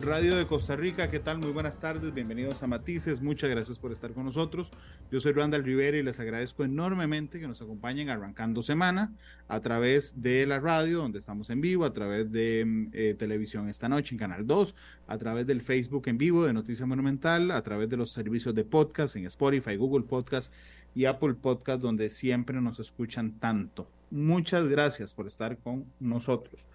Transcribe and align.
Radio 0.00 0.36
de 0.36 0.46
Costa 0.46 0.76
Rica, 0.76 1.10
¿qué 1.10 1.18
tal? 1.18 1.38
Muy 1.38 1.50
buenas 1.50 1.80
tardes, 1.80 2.14
bienvenidos 2.14 2.62
a 2.62 2.66
Matices, 2.66 3.20
muchas 3.20 3.50
gracias 3.50 3.78
por 3.78 3.92
estar 3.92 4.12
con 4.12 4.24
nosotros. 4.24 4.70
Yo 5.10 5.20
soy 5.20 5.32
Randall 5.32 5.64
Rivera 5.64 5.96
y 5.96 6.02
les 6.02 6.20
agradezco 6.20 6.64
enormemente 6.64 7.40
que 7.40 7.48
nos 7.48 7.60
acompañen 7.60 8.08
arrancando 8.08 8.62
semana 8.62 9.12
a 9.48 9.60
través 9.60 10.20
de 10.22 10.46
la 10.46 10.60
radio, 10.60 10.98
donde 10.98 11.18
estamos 11.18 11.50
en 11.50 11.60
vivo, 11.60 11.84
a 11.84 11.92
través 11.92 12.30
de 12.30 12.64
mm, 12.64 12.90
eh, 12.92 13.14
televisión 13.18 13.68
esta 13.68 13.88
noche 13.88 14.14
en 14.14 14.18
Canal 14.18 14.46
2, 14.46 14.74
a 15.08 15.18
través 15.18 15.46
del 15.46 15.62
Facebook 15.62 16.08
en 16.08 16.18
vivo 16.18 16.44
de 16.44 16.52
Noticia 16.52 16.86
Monumental, 16.86 17.50
a 17.50 17.62
través 17.62 17.88
de 17.90 17.96
los 17.96 18.10
servicios 18.10 18.54
de 18.54 18.64
podcast 18.64 19.16
en 19.16 19.26
Spotify, 19.26 19.76
Google 19.76 20.06
Podcast 20.06 20.52
y 20.94 21.06
Apple 21.06 21.34
Podcast, 21.34 21.82
donde 21.82 22.08
siempre 22.10 22.60
nos 22.60 22.78
escuchan 22.80 23.38
tanto. 23.40 23.90
Muchas 24.10 24.68
gracias 24.68 25.12
por 25.12 25.26
estar 25.26 25.58
con 25.58 25.84
nosotros. 26.00 26.66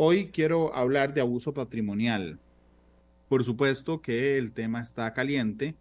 Hoy 0.00 0.28
quiero 0.28 0.76
hablar 0.76 1.12
de 1.12 1.20
abuso 1.20 1.52
patrimonial. 1.52 2.38
Por 3.28 3.42
supuesto 3.42 4.00
que 4.00 4.38
el 4.38 4.52
tema 4.52 4.80
está 4.80 5.12
caliente 5.12 5.74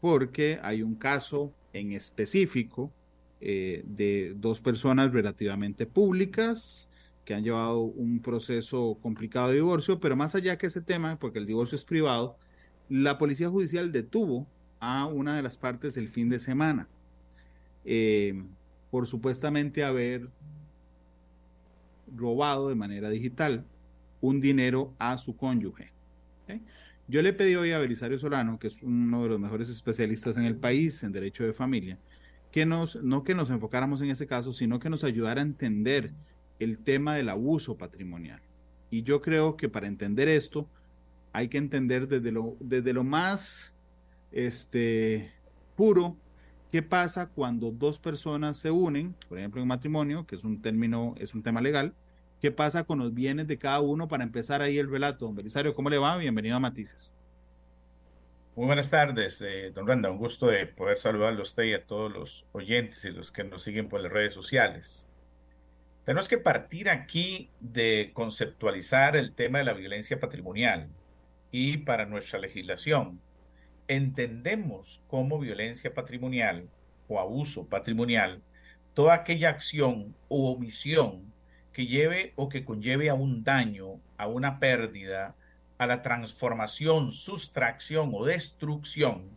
porque 0.00 0.60
hay 0.62 0.84
un 0.84 0.94
caso 0.94 1.52
en 1.72 1.90
específico 1.90 2.92
eh, 3.40 3.82
de 3.84 4.34
dos 4.36 4.60
personas 4.60 5.12
relativamente 5.12 5.86
públicas 5.86 6.88
que 7.24 7.34
han 7.34 7.42
llevado 7.42 7.80
un 7.80 8.20
proceso 8.20 8.96
complicado 9.02 9.48
de 9.48 9.54
divorcio, 9.56 9.98
pero 9.98 10.14
más 10.14 10.36
allá 10.36 10.56
que 10.56 10.68
ese 10.68 10.80
tema, 10.80 11.18
porque 11.18 11.40
el 11.40 11.46
divorcio 11.46 11.74
es 11.74 11.84
privado, 11.84 12.36
la 12.88 13.18
Policía 13.18 13.48
Judicial 13.48 13.90
detuvo 13.90 14.46
a 14.78 15.06
una 15.06 15.34
de 15.34 15.42
las 15.42 15.56
partes 15.56 15.96
el 15.96 16.10
fin 16.10 16.28
de 16.28 16.38
semana 16.38 16.86
eh, 17.84 18.40
por 18.92 19.08
supuestamente 19.08 19.82
haber 19.82 20.28
robado 22.14 22.68
de 22.68 22.74
manera 22.74 23.10
digital 23.10 23.64
un 24.20 24.40
dinero 24.40 24.94
a 24.98 25.18
su 25.18 25.36
cónyuge. 25.36 25.90
Yo 27.08 27.22
le 27.22 27.32
pedí 27.32 27.54
hoy 27.56 27.72
a 27.72 27.78
Belisario 27.78 28.18
Solano, 28.18 28.58
que 28.58 28.68
es 28.68 28.82
uno 28.82 29.22
de 29.24 29.28
los 29.30 29.40
mejores 29.40 29.68
especialistas 29.68 30.36
en 30.38 30.44
el 30.44 30.56
país 30.56 31.02
en 31.02 31.12
derecho 31.12 31.44
de 31.44 31.52
familia, 31.52 31.98
que 32.50 32.64
nos, 32.64 33.02
no 33.02 33.24
que 33.24 33.34
nos 33.34 33.50
enfocáramos 33.50 34.00
en 34.02 34.10
ese 34.10 34.26
caso, 34.26 34.52
sino 34.52 34.78
que 34.78 34.90
nos 34.90 35.04
ayudara 35.04 35.40
a 35.40 35.44
entender 35.44 36.12
el 36.58 36.78
tema 36.78 37.14
del 37.16 37.28
abuso 37.28 37.76
patrimonial. 37.76 38.40
Y 38.90 39.02
yo 39.02 39.20
creo 39.20 39.56
que 39.56 39.68
para 39.68 39.88
entender 39.88 40.28
esto 40.28 40.68
hay 41.32 41.48
que 41.48 41.58
entender 41.58 42.08
desde 42.08 42.30
lo, 42.30 42.56
desde 42.60 42.92
lo 42.92 43.04
más 43.04 43.74
este, 44.30 45.32
puro 45.76 46.16
qué 46.70 46.82
pasa 46.82 47.26
cuando 47.26 47.70
dos 47.70 47.98
personas 47.98 48.56
se 48.56 48.70
unen, 48.70 49.14
por 49.28 49.38
ejemplo 49.38 49.60
en 49.60 49.68
matrimonio, 49.68 50.26
que 50.26 50.36
es 50.36 50.44
un 50.44 50.62
término, 50.62 51.14
es 51.18 51.34
un 51.34 51.42
tema 51.42 51.60
legal, 51.60 51.94
qué 52.42 52.50
pasa 52.50 52.82
con 52.82 52.98
los 52.98 53.14
bienes 53.14 53.46
de 53.46 53.56
cada 53.56 53.80
uno 53.80 54.08
para 54.08 54.24
empezar 54.24 54.62
ahí 54.62 54.76
el 54.76 54.90
relato. 54.90 55.26
Don 55.26 55.36
Belisario, 55.36 55.74
¿cómo 55.74 55.88
le 55.88 55.98
va? 55.98 56.16
Bienvenido 56.16 56.56
a 56.56 56.58
Matices. 56.58 57.14
Muy 58.56 58.66
buenas 58.66 58.90
tardes, 58.90 59.40
eh, 59.42 59.70
don 59.72 59.86
Randa. 59.86 60.10
Un 60.10 60.18
gusto 60.18 60.48
de 60.48 60.66
poder 60.66 60.98
saludarlo 60.98 61.38
a 61.38 61.42
usted 61.44 61.62
y 61.62 61.74
a 61.74 61.86
todos 61.86 62.12
los 62.12 62.44
oyentes 62.50 63.04
y 63.04 63.10
los 63.12 63.30
que 63.30 63.44
nos 63.44 63.62
siguen 63.62 63.88
por 63.88 64.00
las 64.00 64.10
redes 64.10 64.34
sociales. 64.34 65.08
Tenemos 66.04 66.28
que 66.28 66.36
partir 66.36 66.90
aquí 66.90 67.48
de 67.60 68.10
conceptualizar 68.12 69.14
el 69.14 69.34
tema 69.34 69.58
de 69.58 69.64
la 69.64 69.72
violencia 69.72 70.18
patrimonial 70.18 70.88
y 71.52 71.76
para 71.76 72.06
nuestra 72.06 72.40
legislación. 72.40 73.20
Entendemos 73.86 75.00
como 75.06 75.38
violencia 75.38 75.94
patrimonial 75.94 76.68
o 77.06 77.20
abuso 77.20 77.68
patrimonial 77.68 78.42
toda 78.94 79.14
aquella 79.14 79.50
acción 79.50 80.16
o 80.28 80.50
omisión 80.50 81.31
que 81.72 81.86
lleve 81.86 82.32
o 82.36 82.48
que 82.48 82.64
conlleve 82.64 83.08
a 83.08 83.14
un 83.14 83.44
daño, 83.44 84.00
a 84.16 84.26
una 84.26 84.58
pérdida, 84.58 85.34
a 85.78 85.86
la 85.86 86.02
transformación, 86.02 87.12
sustracción 87.12 88.12
o 88.14 88.24
destrucción 88.24 89.30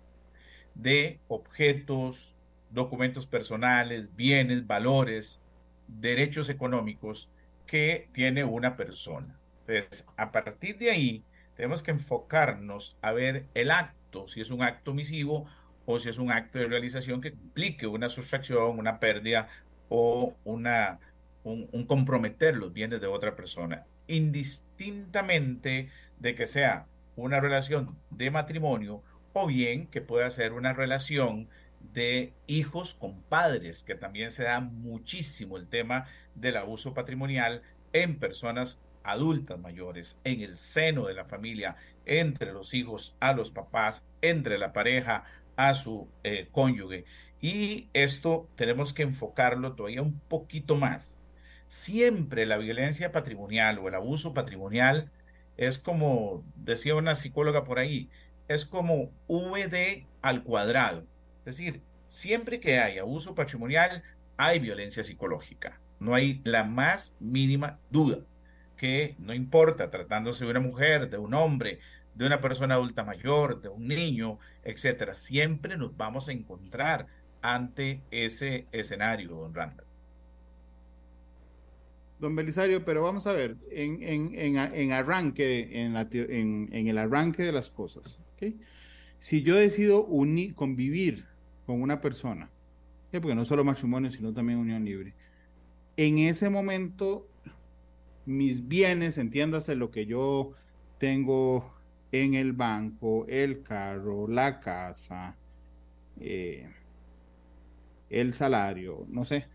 de 0.76 1.20
objetos, 1.28 2.36
documentos 2.70 3.26
personales, 3.26 4.16
bienes, 4.16 4.68
valores, 4.68 5.42
derechos 5.88 6.50
económicos 6.50 7.30
que 7.66 8.10
tiene 8.12 8.44
una 8.44 8.76
persona. 8.76 9.40
Entonces, 9.68 10.06
a 10.18 10.32
partir 10.32 10.78
de 10.78 10.92
ahí, 10.92 11.24
tenemos 11.56 11.82
que 11.82 11.92
enfocarnos 11.92 12.98
a 13.02 13.14
ver 13.14 13.48
el 13.54 13.72
acto, 13.72 14.28
si 14.28 14.42
es 14.42 14.52
un 14.52 14.62
acto 14.62 14.92
omisivo 14.92 15.46
o 15.86 16.00
si 16.00 16.10
es 16.10 16.18
un 16.18 16.32
acto 16.32 16.60
de 16.60 16.68
realización 16.68 17.22
que 17.22 17.30
implique 17.30 17.88
una 17.88 18.10
sustracción, 18.10 18.78
una 18.78 19.00
pérdida 19.00 19.48
o 19.90 20.36
una 20.44 21.00
un, 21.46 21.86
comprometer 21.86 22.58
los 22.58 22.74
bienes 22.74 23.02
de 23.02 23.08
otra 23.08 23.36
persona, 23.36 23.86
indistintamente 24.08 25.90
de 26.20 26.36
que 26.36 26.48
sea 26.48 26.88
una 27.16 27.40
relación 27.40 27.98
de 28.10 28.32
matrimonio 28.32 29.04
o 29.34 29.48
bien 29.48 29.88
que 29.88 30.02
pueda 30.02 30.30
ser 30.32 30.54
una 30.54 30.74
relación 30.74 31.48
de 31.94 32.34
hijos 32.48 32.96
con 32.96 33.22
padres, 33.22 33.84
que 33.84 33.96
también 33.96 34.32
se 34.32 34.44
da 34.44 34.60
muchísimo 34.60 35.58
el 35.58 35.68
tema 35.68 36.08
del 36.34 36.58
abuso 36.58 36.94
patrimonial 36.94 37.62
en 37.94 38.18
personas 38.18 38.80
adultas 39.04 39.60
mayores, 39.60 40.20
en 40.24 40.42
el 40.42 40.58
seno 40.58 41.06
de 41.06 41.14
la 41.14 41.26
familia, 41.26 41.76
entre 42.06 42.54
los 42.54 42.74
hijos 42.74 43.16
a 43.20 43.34
los 43.34 43.52
papás, 43.52 44.04
entre 44.22 44.58
la 44.58 44.74
pareja 44.74 45.26
a 45.56 45.76
su 45.76 46.10
eh, 46.24 46.50
cónyuge. 46.52 47.06
Y 47.40 47.90
esto 47.94 48.50
tenemos 48.56 48.94
que 48.94 49.04
enfocarlo 49.04 49.74
todavía 49.74 50.02
un 50.02 50.20
poquito 50.22 50.76
más 50.76 51.20
siempre 51.68 52.46
la 52.46 52.58
violencia 52.58 53.12
patrimonial 53.12 53.80
o 53.80 53.88
el 53.88 53.96
abuso 53.96 54.34
patrimonial 54.34 55.12
es 55.58 55.80
como, 55.80 56.44
decía 56.56 56.96
una 56.96 57.16
psicóloga 57.16 57.64
por 57.64 57.80
ahí, 57.80 58.10
es 58.48 58.66
como 58.66 59.12
VD 59.28 60.06
al 60.22 60.44
cuadrado. 60.44 61.06
Es 61.40 61.58
decir, 61.58 61.82
siempre 62.08 62.60
que 62.60 62.80
hay 62.80 62.98
abuso 62.98 63.36
patrimonial, 63.36 64.04
hay 64.38 64.60
violencia 64.60 65.04
psicológica. 65.04 65.80
No 66.00 66.14
hay 66.14 66.42
la 66.44 66.64
más 66.64 67.16
mínima 67.20 67.80
duda 67.90 68.20
que 68.78 69.16
no 69.20 69.34
importa 69.34 69.90
tratándose 69.90 70.44
de 70.46 70.52
una 70.52 70.60
mujer, 70.60 71.10
de 71.10 71.18
un 71.18 71.34
hombre, 71.34 71.80
de 72.14 72.26
una 72.26 72.42
persona 72.42 72.76
adulta 72.76 73.04
mayor, 73.04 73.62
de 73.62 73.70
un 73.70 73.88
niño, 73.88 74.40
etcétera, 74.64 75.16
siempre 75.16 75.78
nos 75.78 75.96
vamos 75.96 76.28
a 76.28 76.34
encontrar 76.34 77.08
ante 77.42 78.02
ese 78.12 78.68
escenario, 78.72 79.36
don 79.36 79.54
Randall. 79.54 79.86
Don 82.20 82.36
Belisario, 82.36 82.86
pero 82.86 83.04
vamos 83.04 83.28
a 83.28 83.34
ver, 83.34 83.58
en, 83.72 84.02
en, 84.02 84.92
arranque, 84.92 85.84
en, 85.84 86.88
el 86.88 86.98
arranque 86.98 87.44
de 87.44 87.52
las 87.52 87.70
cosas, 87.70 88.18
si 89.20 89.42
yo 89.42 89.56
decido 89.56 90.06
unir, 90.06 90.56
convivir 90.56 91.26
con 91.66 91.82
una 91.82 92.00
persona, 92.00 92.50
porque 93.12 93.36
no 93.36 93.46
solo 93.46 93.64
matrimonio, 93.64 94.12
sino 94.12 94.34
también 94.34 94.60
unión 94.60 94.86
libre, 94.86 95.14
en 95.98 96.20
ese 96.20 96.50
momento 96.50 97.28
mis 98.26 98.68
bienes, 98.68 99.18
entiéndase 99.18 99.76
lo 99.76 99.92
que 99.92 100.06
yo 100.06 100.54
tengo 100.98 101.74
en 102.12 102.34
el 102.34 102.54
banco, 102.54 103.26
el 103.28 103.62
carro, 103.62 104.28
la 104.28 104.60
casa, 104.60 105.36
eh, 106.20 106.70
el 108.10 108.34
salario, 108.34 109.06
no 109.10 109.26
sé, 109.26 109.46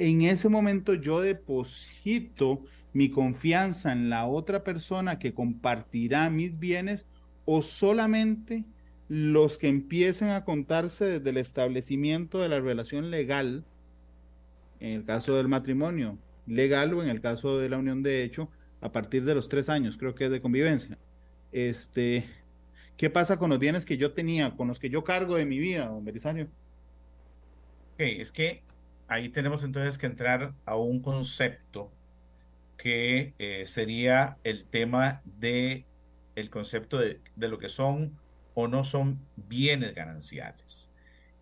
en 0.00 0.22
ese 0.22 0.48
momento 0.48 0.94
yo 0.94 1.20
deposito 1.20 2.64
mi 2.94 3.10
confianza 3.10 3.92
en 3.92 4.08
la 4.08 4.26
otra 4.26 4.64
persona 4.64 5.18
que 5.18 5.34
compartirá 5.34 6.30
mis 6.30 6.58
bienes 6.58 7.06
o 7.44 7.60
solamente 7.60 8.64
los 9.08 9.58
que 9.58 9.68
empiecen 9.68 10.30
a 10.30 10.46
contarse 10.46 11.04
desde 11.04 11.28
el 11.28 11.36
establecimiento 11.36 12.40
de 12.40 12.48
la 12.48 12.60
relación 12.60 13.10
legal, 13.10 13.62
en 14.80 14.92
el 14.92 15.04
caso 15.04 15.36
del 15.36 15.48
matrimonio 15.48 16.16
legal 16.46 16.94
o 16.94 17.02
en 17.02 17.10
el 17.10 17.20
caso 17.20 17.58
de 17.58 17.68
la 17.68 17.76
unión 17.76 18.02
de 18.02 18.24
hecho, 18.24 18.48
a 18.80 18.92
partir 18.92 19.26
de 19.26 19.34
los 19.34 19.50
tres 19.50 19.68
años, 19.68 19.98
creo 19.98 20.14
que 20.14 20.24
es 20.24 20.30
de 20.30 20.40
convivencia. 20.40 20.96
Este, 21.52 22.24
¿Qué 22.96 23.10
pasa 23.10 23.38
con 23.38 23.50
los 23.50 23.58
bienes 23.58 23.84
que 23.84 23.98
yo 23.98 24.12
tenía, 24.12 24.56
con 24.56 24.66
los 24.66 24.78
que 24.78 24.88
yo 24.88 25.04
cargo 25.04 25.36
de 25.36 25.44
mi 25.44 25.58
vida, 25.58 25.88
don 25.88 26.06
Belisario? 26.06 26.48
es 27.98 28.32
que 28.32 28.62
ahí 29.10 29.28
tenemos 29.28 29.64
entonces 29.64 29.98
que 29.98 30.06
entrar 30.06 30.54
a 30.64 30.76
un 30.76 31.02
concepto 31.02 31.92
que 32.78 33.34
eh, 33.38 33.66
sería 33.66 34.38
el 34.44 34.64
tema 34.64 35.20
de 35.24 35.84
el 36.36 36.48
concepto 36.48 36.96
de, 36.96 37.20
de, 37.34 37.48
lo 37.48 37.58
que 37.58 37.68
son 37.68 38.16
o 38.54 38.68
no 38.68 38.84
son 38.84 39.20
bienes 39.36 39.94
gananciales. 39.94 40.90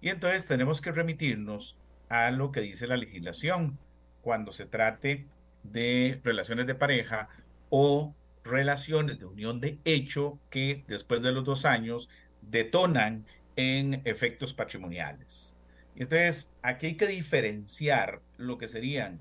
Y 0.01 0.09
entonces 0.09 0.47
tenemos 0.47 0.81
que 0.81 0.93
remitirnos 0.93 1.79
a 2.09 2.31
lo 2.31 2.51
que 2.53 2.63
dice 2.63 2.87
la 2.87 2.97
legislación 2.97 3.79
cuando 4.23 4.53
se 4.53 4.65
trate 4.65 5.27
de 5.63 6.21
relaciones 6.25 6.67
de 6.67 6.75
pareja 6.75 7.29
o 7.69 8.15
relaciones 8.45 9.19
de 9.19 9.27
unión 9.27 9.61
de 9.61 9.79
hecho 9.85 10.41
que 10.49 10.85
después 10.89 11.21
de 11.23 11.33
los 11.33 11.45
dos 11.45 11.67
años 11.67 12.09
detonan 12.41 13.27
en 13.57 14.01
efectos 14.07 14.55
patrimoniales. 14.55 15.58
Entonces, 15.99 16.53
aquí 16.63 16.87
hay 16.87 16.97
que 16.97 17.09
diferenciar 17.09 18.23
lo 18.37 18.57
que 18.57 18.69
serían 18.69 19.21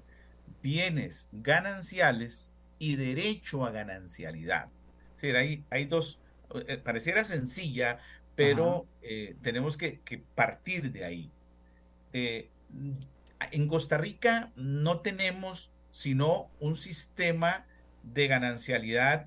bienes 0.62 1.28
gananciales 1.32 2.52
y 2.78 2.98
derecho 2.98 3.66
a 3.66 3.72
ganancialidad. 3.72 4.68
Es 5.16 5.22
decir, 5.22 5.36
hay, 5.36 5.64
hay 5.72 5.86
dos, 5.86 6.20
eh, 6.68 6.78
pareciera 6.78 7.24
sencilla, 7.24 8.00
pero 8.36 8.86
eh, 9.02 9.36
tenemos 9.42 9.76
que, 9.76 10.00
partir 10.36 10.92
de 10.92 11.04
ahí. 11.04 11.32
Eh, 12.14 12.50
en 13.52 13.68
Costa 13.68 13.98
Rica 13.98 14.52
no 14.56 15.00
tenemos 15.00 15.72
sino 15.92 16.52
un 16.60 16.76
sistema 16.76 17.66
de 18.04 18.28
ganancialidad 18.28 19.26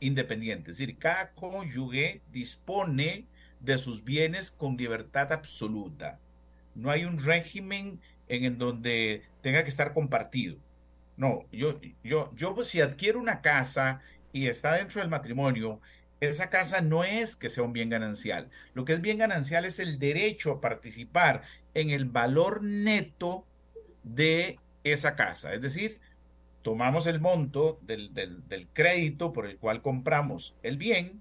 independiente. 0.00 0.72
Es 0.72 0.78
decir, 0.78 0.98
cada 0.98 1.30
cónyuge 1.30 2.22
dispone 2.32 3.26
de 3.60 3.78
sus 3.78 4.02
bienes 4.02 4.50
con 4.50 4.76
libertad 4.76 5.32
absoluta. 5.32 6.18
No 6.74 6.90
hay 6.90 7.04
un 7.04 7.22
régimen 7.22 8.00
en, 8.28 8.44
en 8.44 8.58
donde 8.58 9.22
tenga 9.40 9.62
que 9.62 9.70
estar 9.70 9.92
compartido. 9.92 10.56
No, 11.16 11.44
yo, 11.52 11.80
yo, 12.02 12.32
yo 12.34 12.54
pues, 12.54 12.68
si 12.68 12.80
adquiero 12.80 13.20
una 13.20 13.42
casa 13.42 14.00
y 14.32 14.46
está 14.46 14.74
dentro 14.74 15.00
del 15.00 15.10
matrimonio, 15.10 15.80
esa 16.20 16.50
casa 16.50 16.80
no 16.80 17.04
es 17.04 17.36
que 17.36 17.50
sea 17.50 17.64
un 17.64 17.72
bien 17.72 17.90
ganancial. 17.90 18.48
Lo 18.74 18.84
que 18.84 18.94
es 18.94 19.00
bien 19.00 19.18
ganancial 19.18 19.64
es 19.64 19.78
el 19.78 19.98
derecho 19.98 20.52
a 20.52 20.60
participar 20.60 21.42
en 21.74 21.90
el 21.90 22.04
valor 22.04 22.62
neto 22.62 23.44
de 24.02 24.58
esa 24.84 25.16
casa. 25.16 25.52
Es 25.52 25.60
decir, 25.60 26.00
tomamos 26.62 27.06
el 27.06 27.20
monto 27.20 27.78
del, 27.82 28.14
del 28.14 28.68
crédito 28.72 29.32
por 29.32 29.46
el 29.46 29.58
cual 29.58 29.82
compramos 29.82 30.56
el 30.62 30.76
bien, 30.76 31.20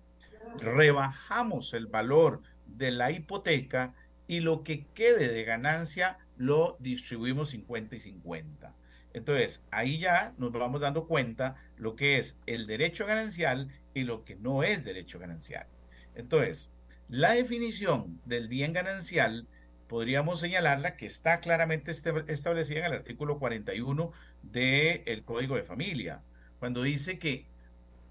rebajamos 0.60 1.74
el 1.74 1.88
valor 1.88 2.42
de 2.66 2.92
la 2.92 3.12
hipoteca 3.12 3.94
y 4.32 4.40
lo 4.40 4.64
que 4.64 4.86
quede 4.94 5.28
de 5.28 5.44
ganancia 5.44 6.18
lo 6.38 6.78
distribuimos 6.80 7.50
50 7.50 7.98
y 7.98 8.00
50. 8.00 8.74
Entonces, 9.12 9.62
ahí 9.72 10.00
ya 10.00 10.34
nos 10.38 10.54
vamos 10.54 10.80
dando 10.80 11.06
cuenta 11.06 11.58
lo 11.76 11.98
que 11.98 12.18
es 12.18 12.38
el 12.46 12.66
derecho 12.66 13.06
ganancial 13.06 13.68
y 13.94 14.06
lo 14.06 14.24
que 14.24 14.38
no 14.38 14.64
es 14.64 14.86
derecho 14.86 15.20
ganancial. 15.20 15.68
Entonces, 16.16 16.72
la 17.10 17.34
definición 17.34 18.22
del 18.24 18.48
bien 18.48 18.72
ganancial 18.72 19.50
podríamos 19.90 20.40
señalarla 20.40 20.96
que 20.96 21.08
está 21.08 21.42
claramente 21.42 21.92
este, 21.92 22.14
establecida 22.30 22.80
en 22.80 22.86
el 22.86 22.94
artículo 22.94 23.38
41 23.38 24.14
del 24.44 25.26
Código 25.26 25.58
de 25.58 25.64
Familia, 25.64 26.24
cuando 26.58 26.84
dice 26.84 27.20
que 27.20 27.48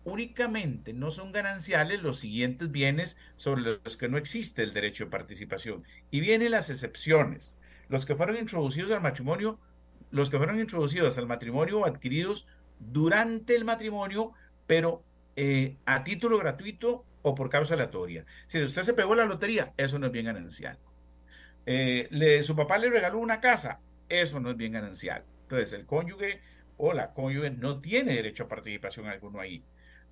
únicamente 0.04 0.92
no 0.92 1.10
son 1.10 1.32
gananciales 1.32 2.02
los 2.02 2.18
siguientes 2.18 2.70
bienes 2.70 3.16
sobre 3.36 3.62
los 3.62 3.96
que 3.96 4.08
no 4.08 4.18
existe 4.18 4.62
el 4.62 4.72
derecho 4.72 5.04
de 5.04 5.10
participación. 5.10 5.84
Y 6.10 6.20
vienen 6.20 6.52
las 6.52 6.70
excepciones. 6.70 7.58
Los 7.88 8.06
que 8.06 8.14
fueron 8.14 8.36
introducidos 8.36 8.92
al 8.92 9.00
matrimonio 9.00 9.58
los 10.10 10.30
que 10.30 10.38
fueron 10.38 10.60
introducidos 10.60 11.18
al 11.18 11.26
matrimonio 11.26 11.80
o 11.80 11.86
adquiridos 11.86 12.46
durante 12.78 13.54
el 13.54 13.64
matrimonio, 13.64 14.32
pero 14.66 15.04
eh, 15.36 15.76
a 15.86 16.04
título 16.04 16.38
gratuito 16.38 17.04
o 17.22 17.34
por 17.34 17.50
causa 17.50 17.74
aleatoria. 17.74 18.24
Si 18.46 18.62
usted 18.62 18.82
se 18.82 18.94
pegó 18.94 19.14
la 19.14 19.24
lotería, 19.24 19.72
eso 19.76 19.98
no 19.98 20.06
es 20.06 20.12
bien 20.12 20.26
ganancial. 20.26 20.78
Eh, 21.66 22.40
su 22.42 22.56
papá 22.56 22.78
le 22.78 22.90
regaló 22.90 23.18
una 23.18 23.40
casa, 23.40 23.80
eso 24.08 24.40
no 24.40 24.50
es 24.50 24.56
bien 24.56 24.72
ganancial. 24.72 25.24
Entonces, 25.42 25.72
el 25.72 25.86
cónyuge 25.86 26.40
o 26.76 26.92
la 26.92 27.12
cónyuge 27.12 27.50
no 27.50 27.80
tiene 27.80 28.14
derecho 28.14 28.44
a 28.44 28.48
participación 28.48 29.06
alguno 29.06 29.40
ahí. 29.40 29.62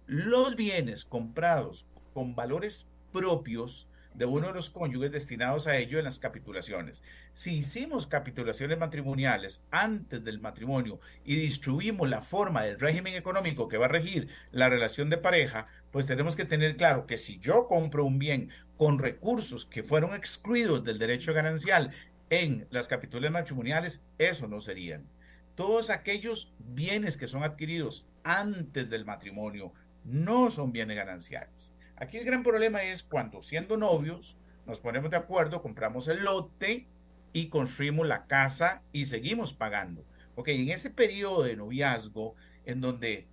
Los 0.09 0.57
bienes 0.57 1.05
comprados 1.05 1.87
con 2.15 2.35
valores 2.35 2.89
propios 3.13 3.91
de 4.15 4.25
uno 4.25 4.47
de 4.47 4.55
los 4.55 4.71
cónyuges 4.71 5.13
destinados 5.13 5.67
a 5.67 5.77
ello 5.77 5.99
en 5.99 6.07
las 6.07 6.19
capitulaciones. 6.19 7.03
Si 7.35 7.59
hicimos 7.59 8.07
capitulaciones 8.07 8.79
matrimoniales 8.79 9.63
antes 9.71 10.25
del 10.25 10.41
matrimonio 10.41 10.99
y 11.27 11.37
distribuimos 11.37 12.09
la 12.09 12.23
forma 12.23 12.63
del 12.63 12.81
régimen 12.81 13.17
económico 13.17 13.69
que 13.69 13.77
va 13.77 13.85
a 13.85 13.91
regir 13.91 14.29
la 14.51 14.71
relación 14.71 15.11
de 15.11 15.19
pareja, 15.19 15.67
pues 15.91 16.07
tenemos 16.07 16.37
que 16.37 16.47
tener 16.47 16.79
claro 16.79 17.07
que 17.07 17.19
si 17.19 17.39
yo 17.41 17.67
compro 17.69 18.07
un 18.07 18.19
bien 18.19 18.49
con 18.79 18.99
recursos 18.99 19.67
que 19.67 19.83
fueron 19.83 20.15
excluidos 20.15 20.85
del 20.85 20.99
derecho 20.99 21.35
ganancial 21.35 21.91
en 22.31 22.67
las 22.71 22.89
capitulaciones 22.89 23.43
matrimoniales, 23.43 24.01
eso 24.17 24.49
no 24.49 24.63
serían. 24.63 25.07
Todos 25.55 25.91
aquellos 25.91 26.55
bienes 26.59 27.19
que 27.19 27.29
son 27.29 27.43
adquiridos 27.43 28.07
antes 28.25 28.89
del 28.89 29.05
matrimonio 29.05 29.75
no 30.05 30.51
son 30.51 30.73
bienes 30.73 30.97
gananciales. 30.97 31.73
Aquí 31.97 32.17
el 32.17 32.25
gran 32.25 32.43
problema 32.43 32.83
es 32.83 33.03
cuando 33.03 33.43
siendo 33.43 33.77
novios 33.77 34.37
nos 34.67 34.81
ponemos 34.81 35.11
de 35.11 35.17
acuerdo, 35.17 35.63
compramos 35.63 36.09
el 36.09 36.25
lote 36.25 36.87
y 37.33 37.49
construimos 37.49 38.07
la 38.07 38.27
casa 38.27 38.83
y 38.93 39.07
seguimos 39.07 39.55
pagando. 39.55 40.05
Ok, 40.35 40.49
en 40.49 40.69
ese 40.69 40.91
periodo 40.91 41.43
de 41.43 41.57
noviazgo 41.57 42.35
en 42.65 42.81
donde 42.81 43.27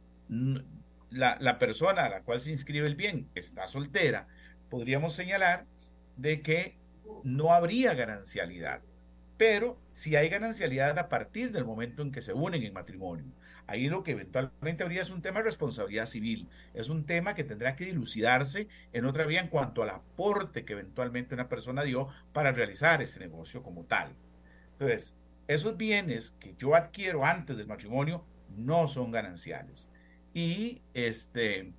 la, 1.10 1.60
persona 1.60 2.06
a 2.06 2.10
la 2.10 2.22
cual 2.22 2.42
se 2.42 2.52
inscribe 2.52 2.88
el 2.88 2.96
bien 2.96 3.30
está 3.36 3.68
soltera, 3.68 4.28
podríamos 4.70 5.14
señalar 5.14 5.66
de 6.18 6.42
que 6.42 6.78
no 7.24 7.54
habría 7.54 7.94
ganancialidad. 7.94 8.82
Pero 9.38 9.78
si 9.94 10.16
hay 10.16 10.30
ganancialidad 10.30 10.98
a 10.98 11.10
partir 11.10 11.52
del 11.52 11.66
momento 11.66 12.02
en 12.02 12.12
que 12.12 12.22
se 12.22 12.34
unen 12.34 12.64
en 12.64 12.74
matrimonio. 12.74 13.26
Ahí 13.68 13.90
lo 13.90 14.04
que 14.04 14.12
eventualmente 14.12 14.84
habría 14.84 15.02
es 15.02 15.10
un 15.10 15.22
tema 15.22 15.40
de 15.40 15.46
responsabilidad 15.46 16.06
civil. 16.06 16.48
Es 16.74 16.90
un 16.90 17.06
tema 17.06 17.34
que 17.34 17.44
tendrá 17.44 17.76
que 17.76 17.86
dilucidarse 17.86 18.68
en 18.94 19.06
otra 19.06 19.26
vía 19.26 19.42
en 19.42 19.48
cuanto 19.48 19.82
al 19.82 19.90
aporte 19.90 20.66
que 20.66 20.74
eventualmente 20.74 21.34
una 21.34 21.50
persona 21.50 21.84
dio 21.84 22.08
para 22.32 22.52
realizar 22.52 23.02
ese 23.02 23.20
negocio 23.20 23.64
como 23.64 23.86
tal. 23.86 24.16
Entonces, 24.74 25.16
esos 25.48 25.78
bienes 25.78 26.36
que 26.40 26.56
yo 26.58 26.76
adquiero 26.76 27.26
antes 27.26 27.58
del 27.58 27.68
matrimonio 27.68 28.24
no 28.56 28.88
son 28.88 29.12
gananciales. 29.12 29.90
Y 30.34 30.82
este 30.94 31.74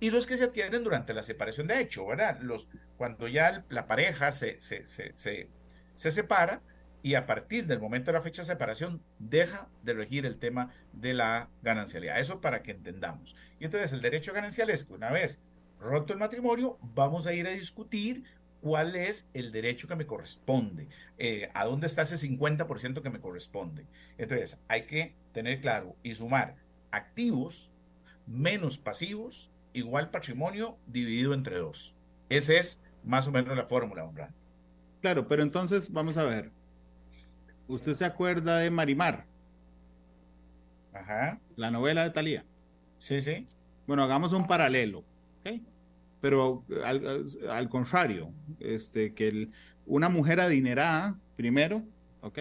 y 0.00 0.10
los 0.10 0.26
que 0.26 0.36
se 0.36 0.42
adquieren 0.42 0.82
durante 0.82 1.14
la 1.14 1.22
separación 1.22 1.68
de 1.68 1.80
hecho, 1.80 2.04
¿verdad? 2.04 2.40
Los, 2.40 2.66
cuando 2.96 3.28
ya 3.28 3.64
la 3.68 3.86
pareja 3.86 4.32
se, 4.32 4.60
se, 4.60 4.88
se, 4.88 5.48
se 5.94 6.10
separa, 6.10 6.60
y 7.02 7.14
a 7.14 7.26
partir 7.26 7.66
del 7.66 7.80
momento 7.80 8.06
de 8.06 8.18
la 8.18 8.22
fecha 8.22 8.42
de 8.42 8.46
separación 8.46 9.02
deja 9.18 9.68
de 9.82 9.94
regir 9.94 10.24
el 10.24 10.38
tema 10.38 10.72
de 10.92 11.14
la 11.14 11.48
ganancialidad. 11.62 12.20
Eso 12.20 12.40
para 12.40 12.62
que 12.62 12.70
entendamos. 12.70 13.34
Y 13.58 13.64
entonces 13.64 13.92
el 13.92 14.02
derecho 14.02 14.32
ganancial 14.32 14.70
es 14.70 14.84
que 14.84 14.94
una 14.94 15.10
vez 15.10 15.40
roto 15.80 16.12
el 16.12 16.18
matrimonio, 16.18 16.78
vamos 16.80 17.26
a 17.26 17.34
ir 17.34 17.46
a 17.46 17.50
discutir 17.50 18.24
cuál 18.60 18.94
es 18.94 19.28
el 19.34 19.50
derecho 19.50 19.88
que 19.88 19.96
me 19.96 20.06
corresponde, 20.06 20.88
eh, 21.18 21.50
a 21.52 21.64
dónde 21.64 21.88
está 21.88 22.02
ese 22.02 22.16
50% 22.16 23.02
que 23.02 23.10
me 23.10 23.20
corresponde. 23.20 23.86
Entonces 24.18 24.58
hay 24.68 24.86
que 24.86 25.16
tener 25.32 25.60
claro 25.60 25.96
y 26.04 26.14
sumar 26.14 26.54
activos 26.92 27.72
menos 28.26 28.78
pasivos 28.78 29.50
igual 29.72 30.10
patrimonio 30.10 30.78
dividido 30.86 31.34
entre 31.34 31.58
dos. 31.58 31.96
Esa 32.28 32.54
es 32.54 32.80
más 33.02 33.26
o 33.26 33.32
menos 33.32 33.56
la 33.56 33.66
fórmula, 33.66 34.04
hombre. 34.04 34.28
Claro, 35.00 35.26
pero 35.26 35.42
entonces 35.42 35.90
vamos 35.90 36.16
a 36.16 36.24
ver. 36.24 36.52
¿Usted 37.68 37.94
se 37.94 38.04
acuerda 38.04 38.58
de 38.58 38.70
Marimar? 38.70 39.26
Ajá. 40.92 41.40
La 41.56 41.70
novela 41.70 42.04
de 42.04 42.10
Talía. 42.10 42.44
Sí, 42.98 43.22
sí. 43.22 43.46
Bueno, 43.86 44.02
hagamos 44.02 44.32
un 44.32 44.46
paralelo, 44.46 45.04
¿ok? 45.40 45.60
Pero 46.20 46.64
al, 46.84 47.68
contrario, 47.68 48.32
este, 48.60 49.12
que 49.12 49.48
una 49.86 50.08
mujer 50.08 50.40
adinerada, 50.40 51.18
primero, 51.36 51.82
¿ok? 52.20 52.38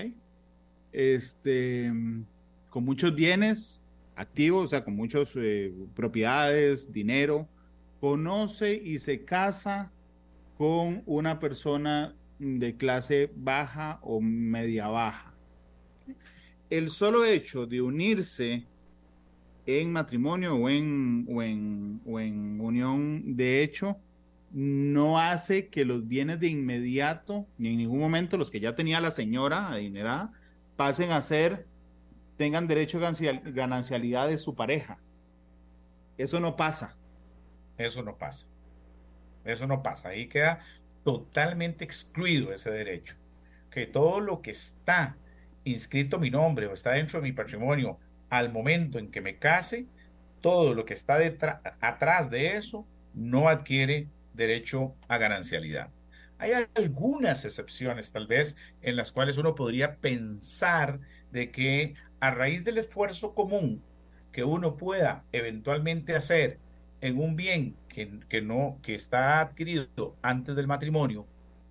Este, 0.91 1.91
con 2.69 2.85
muchos 2.85 3.15
bienes 3.15 3.81
activos, 4.15 4.65
o 4.65 4.67
sea, 4.67 4.83
con 4.83 4.95
muchas 4.95 5.33
eh, 5.35 5.73
propiedades, 5.95 6.91
dinero, 6.91 7.47
conoce 7.99 8.73
y 8.73 8.99
se 8.99 9.23
casa 9.25 9.91
con 10.57 11.01
una 11.05 11.39
persona 11.39 12.15
de 12.41 12.75
clase 12.75 13.31
baja 13.35 13.99
o 14.01 14.19
media 14.19 14.87
baja. 14.87 15.31
El 16.71 16.89
solo 16.89 17.23
hecho 17.23 17.67
de 17.67 17.81
unirse 17.81 18.65
en 19.67 19.91
matrimonio 19.91 20.55
o 20.55 20.67
en, 20.67 21.27
o 22.05 22.19
en, 22.19 22.59
unión 22.59 23.35
de 23.35 23.61
hecho 23.61 23.97
no 24.51 25.19
hace 25.19 25.67
que 25.67 25.85
los 25.85 26.07
bienes 26.07 26.39
de 26.39 26.47
inmediato, 26.47 27.45
ni 27.59 27.69
en 27.69 27.77
ningún 27.77 27.99
momento 27.99 28.37
los 28.37 28.49
que 28.49 28.59
ya 28.59 28.75
tenía 28.75 28.99
la 28.99 29.11
señora 29.11 29.69
adinerada, 29.69 30.33
pasen 30.75 31.11
a 31.11 31.21
ser, 31.21 31.67
tengan 32.37 32.67
derecho 32.67 32.97
a 33.05 33.11
ganancialidad 33.51 34.27
de 34.27 34.39
su 34.39 34.55
pareja. 34.55 34.97
Eso 36.17 36.39
no 36.39 36.55
pasa. 36.55 36.97
Eso 37.77 38.01
no 38.01 38.17
pasa. 38.17 38.47
Eso 39.45 39.67
no 39.67 39.83
pasa. 39.83 40.09
Ahí 40.09 40.27
queda 40.27 40.59
totalmente 41.03 41.83
excluido 41.83 42.53
ese 42.53 42.71
derecho. 42.71 43.15
Que 43.69 43.87
todo 43.87 44.19
lo 44.19 44.41
que 44.41 44.51
está 44.51 45.17
inscrito 45.63 46.19
mi 46.19 46.29
nombre 46.29 46.67
o 46.67 46.73
está 46.73 46.91
dentro 46.91 47.19
de 47.19 47.27
mi 47.27 47.33
patrimonio 47.33 47.99
al 48.29 48.51
momento 48.51 48.97
en 48.99 49.11
que 49.11 49.21
me 49.21 49.37
case, 49.37 49.87
todo 50.41 50.73
lo 50.73 50.85
que 50.85 50.93
está 50.93 51.19
atrás 51.81 52.29
de 52.29 52.55
eso 52.55 52.87
no 53.13 53.49
adquiere 53.49 54.07
derecho 54.33 54.95
a 55.07 55.17
ganancialidad. 55.17 55.89
Hay 56.37 56.53
algunas 56.73 57.45
excepciones 57.45 58.11
tal 58.11 58.25
vez 58.25 58.55
en 58.81 58.95
las 58.95 59.11
cuales 59.11 59.37
uno 59.37 59.53
podría 59.53 59.97
pensar 59.97 60.99
de 61.31 61.51
que 61.51 61.93
a 62.19 62.31
raíz 62.31 62.63
del 62.63 62.79
esfuerzo 62.79 63.35
común 63.35 63.83
que 64.31 64.43
uno 64.43 64.77
pueda 64.77 65.25
eventualmente 65.31 66.15
hacer 66.15 66.59
en 67.01 67.19
un 67.19 67.35
bien 67.35 67.75
que, 67.89 68.09
que, 68.29 68.41
no, 68.41 68.79
que 68.81 68.95
está 68.95 69.41
adquirido 69.41 70.15
antes 70.21 70.55
del 70.55 70.67
matrimonio, 70.67 71.27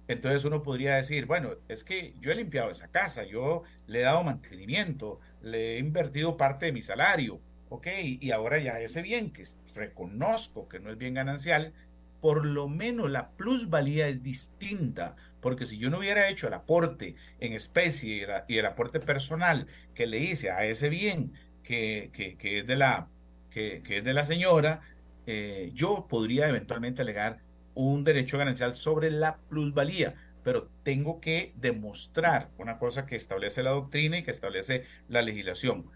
entonces 0.09 0.45
uno 0.45 0.63
podría 0.63 0.97
decir, 0.97 1.27
bueno, 1.27 1.51
es 1.69 1.85
que 1.85 2.15
yo 2.21 2.33
he 2.33 2.35
limpiado 2.35 2.71
esa 2.71 2.89
casa, 2.89 3.25
yo 3.25 3.63
le 3.87 4.01
he 4.01 4.03
dado 4.03 4.25
mantenimiento, 4.25 5.21
le 5.41 5.77
he 5.77 5.79
invertido 5.79 6.37
parte 6.37 6.67
de 6.67 6.73
mi 6.73 6.83
salario, 6.83 7.41
ok, 7.69 7.87
y 8.21 8.31
ahora 8.33 8.59
ya 8.59 8.81
ese 8.81 9.03
bien 9.03 9.33
que 9.33 9.45
reconozco 9.75 10.69
que 10.69 10.81
no 10.81 10.91
es 10.91 10.99
bien 10.99 11.15
ganancial, 11.15 11.73
por 12.21 12.45
lo 12.45 12.69
menos 12.69 13.11
la 13.11 13.31
plusvalía 13.31 14.09
es 14.09 14.23
distinta, 14.23 15.17
porque 15.41 15.65
si 15.65 15.79
yo 15.79 15.91
no 15.91 15.99
hubiera 15.99 16.29
hecho 16.29 16.49
el 16.49 16.55
aporte 16.55 17.15
en 17.39 17.53
especie 17.53 18.27
y 18.49 18.59
el, 18.59 18.67
aporte 18.67 19.01
personal 19.01 19.67
que 19.95 20.07
le 20.07 20.19
hice 20.19 20.51
a 20.51 20.65
ese 20.65 20.89
bien 20.89 21.33
que, 21.63 22.11
que, 22.13 22.59
es, 22.59 22.67
de 22.67 22.77
la, 22.77 23.09
que, 23.51 23.83
es 23.89 24.05
de 24.05 24.13
la 24.13 24.27
señora, 24.27 24.83
eh, 25.27 25.71
yo 25.75 26.07
podría 26.09 26.49
eventualmente 26.49 27.03
alegar 27.03 27.41
un 27.75 28.05
derecho 28.05 28.39
ganancial 28.39 28.77
sobre 28.77 29.11
la 29.11 29.39
plusvalía, 29.49 30.15
pero 30.43 30.69
tengo 30.83 31.21
que 31.21 31.53
demostrar 31.57 32.50
una 32.59 32.79
cosa 32.79 33.07
que 33.07 33.17
establece 33.17 33.62
la 33.62 33.71
doctrina 33.71 34.19
y 34.19 34.23
que 34.23 34.31
establece 34.31 34.85
la 35.09 35.23
legislación, 35.23 35.87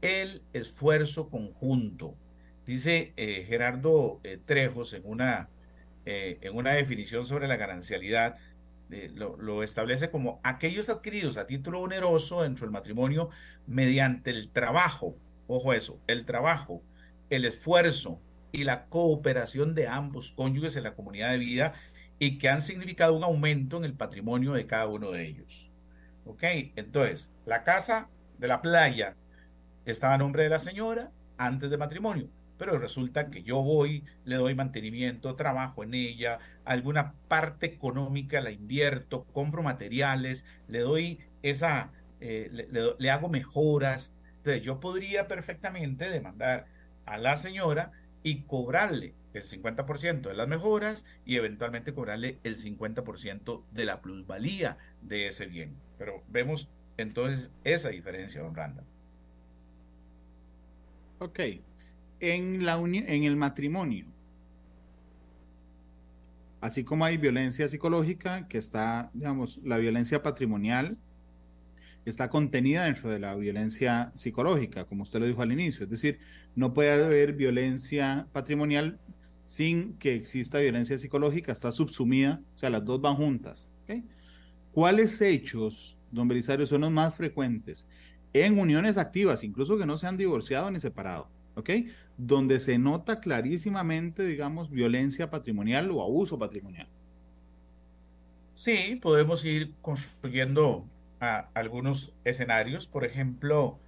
el 0.00 0.42
esfuerzo 0.52 1.28
conjunto. 1.28 2.14
Dice 2.66 3.12
eh, 3.16 3.44
Gerardo 3.46 4.20
eh, 4.24 4.38
Trejos 4.44 4.92
en 4.94 5.02
una, 5.04 5.48
en 6.04 6.56
una 6.56 6.72
definición 6.72 7.26
sobre 7.26 7.46
la 7.46 7.56
ganancialidad, 7.56 8.36
lo, 9.14 9.36
lo, 9.36 9.62
establece 9.62 10.10
como 10.10 10.40
aquellos 10.42 10.88
adquiridos 10.88 11.36
a 11.36 11.46
título 11.46 11.80
oneroso 11.80 12.42
dentro 12.42 12.66
del 12.66 12.72
matrimonio 12.72 13.30
mediante 13.68 14.30
el 14.30 14.50
trabajo, 14.50 15.14
ojo 15.46 15.72
eso, 15.72 16.00
el 16.08 16.24
trabajo, 16.24 16.82
el 17.28 17.44
esfuerzo, 17.44 18.20
y 18.52 18.64
la 18.64 18.86
cooperación 18.88 19.74
de 19.74 19.88
ambos 19.88 20.32
cónyuges 20.32 20.76
en 20.76 20.84
la 20.84 20.94
comunidad 20.94 21.30
de 21.30 21.38
vida 21.38 21.74
y 22.18 22.38
que 22.38 22.48
han 22.48 22.62
significado 22.62 23.14
un 23.16 23.24
aumento 23.24 23.78
en 23.78 23.84
el 23.84 23.94
patrimonio 23.94 24.52
de 24.52 24.66
cada 24.66 24.86
uno 24.88 25.10
de 25.10 25.26
ellos. 25.26 25.72
¿Ok? 26.24 26.42
Entonces, 26.76 27.34
la 27.46 27.64
casa 27.64 28.10
de 28.38 28.48
la 28.48 28.62
playa 28.62 29.16
estaba 29.84 30.14
a 30.14 30.18
nombre 30.18 30.42
de 30.44 30.50
la 30.50 30.60
señora 30.60 31.12
antes 31.38 31.70
de 31.70 31.78
matrimonio, 31.78 32.30
pero 32.58 32.78
resulta 32.78 33.30
que 33.30 33.42
yo 33.42 33.62
voy, 33.62 34.04
le 34.24 34.36
doy 34.36 34.54
mantenimiento, 34.54 35.34
trabajo 35.36 35.82
en 35.82 35.94
ella, 35.94 36.38
alguna 36.64 37.14
parte 37.28 37.66
económica 37.66 38.40
la 38.42 38.50
invierto, 38.50 39.24
compro 39.32 39.62
materiales, 39.62 40.44
le 40.68 40.80
doy 40.80 41.20
esa, 41.42 41.92
eh, 42.20 42.48
le, 42.52 42.68
le 42.98 43.10
hago 43.10 43.28
mejoras. 43.30 44.14
Entonces, 44.38 44.62
yo 44.62 44.80
podría 44.80 45.26
perfectamente 45.28 46.10
demandar 46.10 46.66
a 47.06 47.18
la 47.18 47.36
señora 47.36 47.92
y 48.22 48.42
cobrarle 48.42 49.14
el 49.32 49.44
50% 49.44 50.28
de 50.28 50.34
las 50.34 50.48
mejoras 50.48 51.06
y 51.24 51.36
eventualmente 51.36 51.94
cobrarle 51.94 52.38
el 52.42 52.56
50% 52.56 53.62
de 53.70 53.84
la 53.84 54.00
plusvalía 54.00 54.78
de 55.02 55.28
ese 55.28 55.46
bien. 55.46 55.76
Pero 55.98 56.22
vemos 56.28 56.68
entonces 56.96 57.50
esa 57.64 57.90
diferencia, 57.90 58.42
don 58.42 58.54
Randa. 58.54 58.84
Ok. 61.18 61.40
En, 62.20 62.64
la 62.66 62.74
en 62.76 63.24
el 63.24 63.36
matrimonio, 63.36 64.06
así 66.60 66.84
como 66.84 67.04
hay 67.04 67.16
violencia 67.16 67.68
psicológica, 67.68 68.46
que 68.48 68.58
está, 68.58 69.10
digamos, 69.14 69.58
la 69.64 69.78
violencia 69.78 70.22
patrimonial, 70.22 70.98
está 72.04 72.30
contenida 72.30 72.84
dentro 72.84 73.10
de 73.10 73.18
la 73.18 73.34
violencia 73.34 74.12
psicológica, 74.14 74.84
como 74.84 75.02
usted 75.02 75.20
lo 75.20 75.26
dijo 75.26 75.42
al 75.42 75.52
inicio. 75.52 75.84
Es 75.84 75.90
decir, 75.90 76.18
no 76.54 76.72
puede 76.72 76.92
haber 77.04 77.34
violencia 77.34 78.26
patrimonial 78.32 78.98
sin 79.44 79.94
que 79.98 80.14
exista 80.14 80.58
violencia 80.58 80.98
psicológica, 80.98 81.52
está 81.52 81.72
subsumida, 81.72 82.40
o 82.54 82.58
sea, 82.58 82.70
las 82.70 82.84
dos 82.84 83.00
van 83.00 83.16
juntas. 83.16 83.68
¿Cuáles 84.72 85.20
hechos, 85.20 85.96
don 86.12 86.28
Belisario, 86.28 86.66
son 86.66 86.82
los 86.82 86.92
más 86.92 87.14
frecuentes 87.14 87.88
en 88.32 88.56
uniones 88.58 88.98
activas, 88.98 89.42
incluso 89.42 89.76
que 89.76 89.86
no 89.86 89.96
se 89.96 90.06
han 90.06 90.16
divorciado 90.16 90.70
ni 90.70 90.78
separado? 90.78 91.28
¿ok? 91.54 91.70
Donde 92.16 92.60
se 92.60 92.78
nota 92.78 93.20
clarísimamente, 93.20 94.24
digamos, 94.26 94.70
violencia 94.70 95.30
patrimonial 95.30 95.90
o 95.90 96.02
abuso 96.02 96.38
patrimonial. 96.38 96.88
Sí, 98.54 98.98
podemos 99.00 99.44
ir 99.44 99.74
construyendo 99.80 100.86
algunos 101.20 102.14
escenarios. 102.24 102.86
Por 102.86 103.04
ejemplo, 103.04 103.78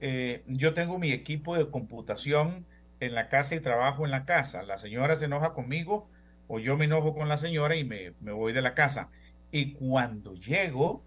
eh, 0.00 0.44
yo 0.46 0.74
tengo 0.74 0.98
mi 0.98 1.12
equipo 1.12 1.56
de 1.56 1.70
computación 1.70 2.66
en 3.00 3.14
la 3.14 3.28
casa 3.28 3.54
y 3.54 3.60
trabajo 3.60 4.04
en 4.04 4.10
la 4.10 4.24
casa. 4.24 4.62
La 4.62 4.78
señora 4.78 5.16
se 5.16 5.26
enoja 5.26 5.54
conmigo 5.54 6.08
o 6.46 6.58
yo 6.58 6.76
me 6.76 6.86
enojo 6.86 7.14
con 7.14 7.28
la 7.28 7.38
señora 7.38 7.76
y 7.76 7.84
me, 7.84 8.10
voy 8.20 8.52
de 8.52 8.62
la 8.62 8.74
casa. 8.74 9.10
Y 9.50 9.72
cuando 9.72 10.34
llego, 10.34 11.02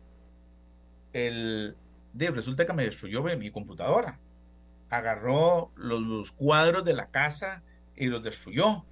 el, 1.13 1.75
de, 2.13 2.31
resulta 2.31 2.65
que 2.65 2.73
me 2.73 2.83
destruyó 2.83 3.23
mi 3.23 3.51
computadora. 3.51 4.19
Agarró 4.89 5.71
los, 5.75 6.31
cuadros 6.33 6.83
de 6.83 6.93
la 6.93 7.07
casa 7.07 7.63
y 7.95 8.07
los 8.07 8.23
destruyó. 8.23 8.85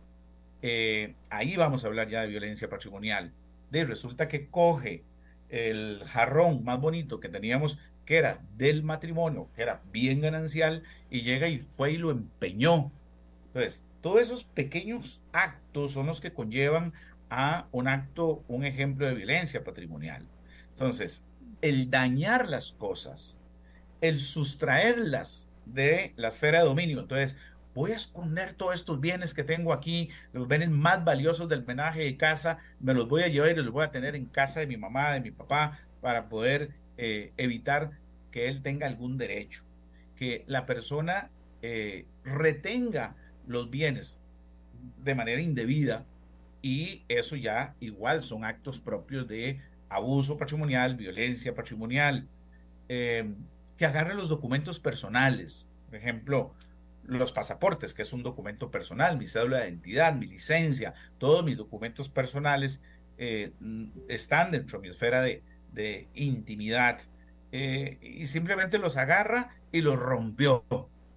Eh, 0.61 1.15
ahí 1.29 1.55
vamos 1.55 1.83
a 1.83 1.87
hablar 1.87 2.07
ya 2.07 2.21
de 2.21 2.27
violencia 2.27 2.69
patrimonial. 2.69 3.33
De, 3.69 3.83
resulta 3.83 4.27
que 4.27 4.47
coge 4.47 5.03
el 5.49 6.01
jarrón 6.05 6.63
más 6.63 6.79
bonito 6.79 7.19
que 7.19 7.29
teníamos, 7.29 7.79
que 8.05 8.17
era 8.17 8.41
del 8.57 8.83
matrimonio, 8.83 9.49
que 9.55 9.61
era 9.61 9.81
bien 9.91 10.21
ganancial, 10.21 10.83
y 11.09 11.21
llega 11.21 11.47
y 11.47 11.59
fue 11.59 11.93
y 11.93 11.97
lo 11.97 12.11
empeñó. 12.11 12.91
Entonces, 13.47 13.81
todos 14.01 14.21
esos 14.21 14.43
pequeños 14.43 15.21
actos 15.33 15.93
son 15.93 16.07
los 16.07 16.21
que 16.21 16.33
conllevan 16.33 16.93
a 17.29 17.67
un 17.71 17.87
acto, 17.87 18.43
un 18.47 18.65
ejemplo 18.65 19.07
de 19.07 19.13
violencia 19.13 19.63
patrimonial. 19.63 20.25
Entonces, 20.71 21.25
el 21.61 21.89
dañar 21.89 22.47
las 22.47 22.71
cosas, 22.71 23.37
el 24.01 24.19
sustraerlas 24.19 25.49
de 25.65 26.13
la 26.15 26.29
esfera 26.29 26.59
de 26.59 26.65
dominio. 26.65 26.99
Entonces, 26.99 27.35
voy 27.73 27.91
a 27.91 27.95
esconder 27.95 28.53
todos 28.53 28.75
estos 28.75 28.99
bienes 28.99 29.33
que 29.33 29.43
tengo 29.43 29.73
aquí, 29.73 30.09
los 30.33 30.47
bienes 30.47 30.69
más 30.69 31.03
valiosos 31.03 31.47
del 31.49 31.65
menaje 31.65 32.01
de 32.01 32.17
casa, 32.17 32.59
me 32.79 32.93
los 32.93 33.07
voy 33.07 33.23
a 33.23 33.27
llevar 33.27 33.51
y 33.51 33.55
los 33.55 33.71
voy 33.71 33.83
a 33.83 33.91
tener 33.91 34.15
en 34.15 34.25
casa 34.25 34.59
de 34.59 34.67
mi 34.67 34.77
mamá, 34.77 35.13
de 35.13 35.21
mi 35.21 35.31
papá, 35.31 35.79
para 36.01 36.29
poder 36.29 36.71
eh, 36.97 37.31
evitar 37.37 37.91
que 38.31 38.47
él 38.47 38.61
tenga 38.61 38.87
algún 38.87 39.17
derecho, 39.17 39.63
que 40.15 40.43
la 40.47 40.65
persona 40.65 41.29
eh, 41.61 42.05
retenga 42.23 43.15
los 43.47 43.69
bienes 43.69 44.19
de 45.03 45.15
manera 45.15 45.41
indebida 45.41 46.05
y 46.61 47.03
eso 47.07 47.35
ya 47.35 47.75
igual 47.79 48.23
son 48.23 48.43
actos 48.43 48.79
propios 48.79 49.27
de 49.27 49.61
abuso 49.89 50.37
patrimonial, 50.37 50.95
violencia 50.95 51.55
patrimonial, 51.55 52.27
eh, 52.89 53.33
que 53.77 53.85
agarre 53.85 54.13
los 54.13 54.29
documentos 54.29 54.79
personales, 54.79 55.67
por 55.87 55.95
ejemplo, 55.95 56.53
los 57.09 57.31
pasaportes, 57.31 57.93
que 57.93 58.03
es 58.03 58.13
un 58.13 58.23
documento 58.23 58.71
personal, 58.71 59.17
mi 59.17 59.27
cédula 59.27 59.59
de 59.59 59.69
identidad, 59.69 60.13
mi 60.13 60.27
licencia, 60.27 60.93
todos 61.17 61.43
mis 61.43 61.57
documentos 61.57 62.09
personales 62.09 62.81
eh, 63.17 63.51
están 64.07 64.51
dentro 64.51 64.79
de 64.79 64.87
mi 64.87 64.93
esfera 64.93 65.21
de, 65.21 65.43
intimidad. 66.13 67.01
Eh, 67.51 67.97
y 68.01 68.27
simplemente 68.27 68.77
los 68.77 68.97
agarra 68.97 69.55
y 69.71 69.81
los 69.81 69.97
rompió. 69.97 70.65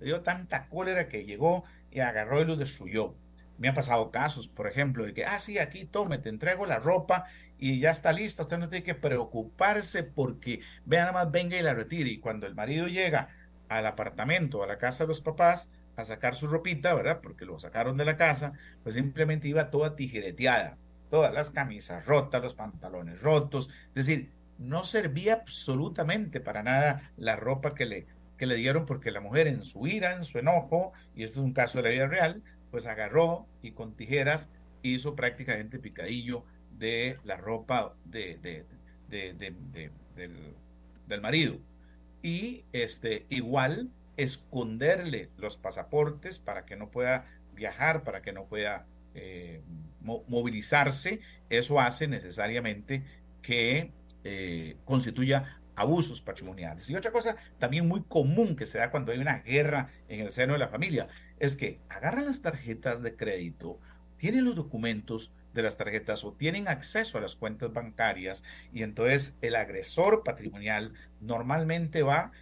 Dio 0.01 0.23
tanta 0.23 0.69
cólera 0.69 1.09
que 1.09 1.25
llegó 1.25 1.65
y 1.91 2.01
agarró 2.01 2.43
y 2.43 2.45
los 2.47 2.59
destruyó. 2.59 3.15
Me 3.59 3.69
han 3.69 3.75
pasado 3.75 4.11
casos, 4.11 4.49
por 4.49 4.67
ejemplo, 4.67 5.05
de 5.05 5.15
que, 5.15 5.25
ah, 5.25 5.39
sí, 5.39 5.59
aquí 5.59 5.85
tome, 5.85 6.19
te 6.19 6.31
entrego 6.31 6.67
la 6.67 6.79
ropa 6.79 7.27
y 7.59 7.79
ya 7.79 7.91
está 7.91 8.13
lista, 8.13 8.43
usted 8.43 8.59
no 8.59 8.69
tiene 8.69 8.83
que 8.83 8.95
preocuparse 8.95 10.03
porque 10.03 10.61
vea 10.85 11.03
nada 11.03 11.13
más 11.13 11.31
venga 11.31 11.57
y 11.57 11.63
la 11.63 11.75
retire. 11.75 12.11
Y 12.11 12.19
cuando 12.19 12.47
el 12.47 12.55
marido 12.55 12.89
llega 12.89 13.29
al 13.69 13.87
apartamento, 13.87 14.63
a 14.63 14.67
la 14.67 14.79
casa 14.79 15.05
de 15.05 15.09
los 15.09 15.21
papás, 15.21 15.71
a 15.97 16.05
sacar 16.05 16.35
su 16.35 16.47
ropita, 16.47 16.95
¿verdad? 16.95 17.21
Porque 17.23 17.45
lo 17.45 17.59
sacaron 17.59 17.97
de 17.97 18.05
la 18.05 18.17
casa, 18.17 18.53
pues 18.83 18.95
simplemente 18.95 19.49
iba 19.49 19.71
toda 19.71 19.97
tijereteada, 19.97 20.79
todas 21.11 21.33
las 21.33 21.51
camisas 21.51 22.07
rotas, 22.07 22.43
los 22.43 22.55
pantalones 22.55 23.21
rotos, 23.21 23.69
es 23.89 23.95
decir, 23.95 24.31
no 24.59 24.85
servía 24.85 25.35
absolutamente 25.35 26.41
para 26.41 26.63
nada 26.63 27.11
la 27.17 27.37
ropa 27.37 27.75
que 27.75 27.87
le, 27.87 28.07
que 28.39 28.47
le 28.47 28.57
dieron 28.57 28.87
porque 28.87 29.11
la 29.11 29.21
mujer 29.21 29.47
en 29.47 29.63
su 29.65 29.87
ira, 29.87 30.15
en 30.15 30.25
su 30.25 30.39
enojo, 30.39 30.93
y 31.15 31.25
esto 31.25 31.41
es 31.41 31.45
un 31.45 31.53
caso 31.53 31.79
de 31.79 31.85
la 31.85 31.91
vida 31.91 32.07
real, 32.07 32.43
pues 32.71 32.87
agarró 32.87 33.47
y 33.61 33.73
con 33.73 33.95
tijeras 33.95 34.49
hizo 34.83 35.15
prácticamente 35.15 35.79
picadillo 35.79 36.45
de 36.79 37.19
la 37.25 37.37
ropa 37.37 37.95
de, 38.05 38.39
de, 38.39 38.65
del, 39.09 40.55
del 41.07 41.21
marido. 41.21 41.59
Y 42.23 42.65
este, 42.73 43.27
igual 43.29 43.91
esconderle 44.16 45.31
los 45.37 45.57
pasaportes 45.57 46.38
para 46.38 46.64
que 46.64 46.76
no 46.76 46.90
pueda 46.90 47.26
viajar, 47.54 48.04
para 48.04 48.23
que 48.23 48.33
no 48.33 48.47
pueda 48.47 48.87
eh, 49.14 49.62
movilizarse, 50.00 51.21
eso 51.50 51.81
hace 51.81 52.09
necesariamente 52.09 53.04
que 53.42 53.92
eh, 54.25 54.76
constituya 54.85 55.61
abusos 55.75 56.21
patrimoniales. 56.21 56.88
Y 56.90 56.97
otra 56.97 57.12
cosa 57.12 57.37
también 57.59 57.88
muy 57.88 58.02
común 58.02 58.57
que 58.57 58.66
se 58.66 58.78
da 58.78 58.90
cuando 58.90 59.12
hay 59.12 59.19
una 59.19 59.40
guerra 59.40 59.90
en 60.09 60.21
el 60.21 60.33
seno 60.33 60.54
de 60.54 60.59
la 60.59 60.69
familia 60.69 61.09
es 61.38 61.57
que 61.57 61.81
agarran 61.88 62.26
las 62.26 62.42
tarjetas 62.42 63.02
de 63.02 63.16
crédito, 63.16 63.78
tienen 64.16 64.45
los 64.45 64.54
documentos 64.54 65.33
de 65.54 65.62
las 65.62 65.76
tarjetas 65.76 66.25
o 66.25 66.33
tienen 66.33 66.69
acceso 66.69 67.19
a 67.19 67.21
las 67.21 67.37
cuentas 67.37 67.73
bancarias 67.73 68.42
y 68.73 68.83
entonces 68.83 69.37
el 69.42 69.57
agresor 69.57 70.23
patrimonial 70.23 70.95
normalmente 71.21 72.02
va 72.02 72.33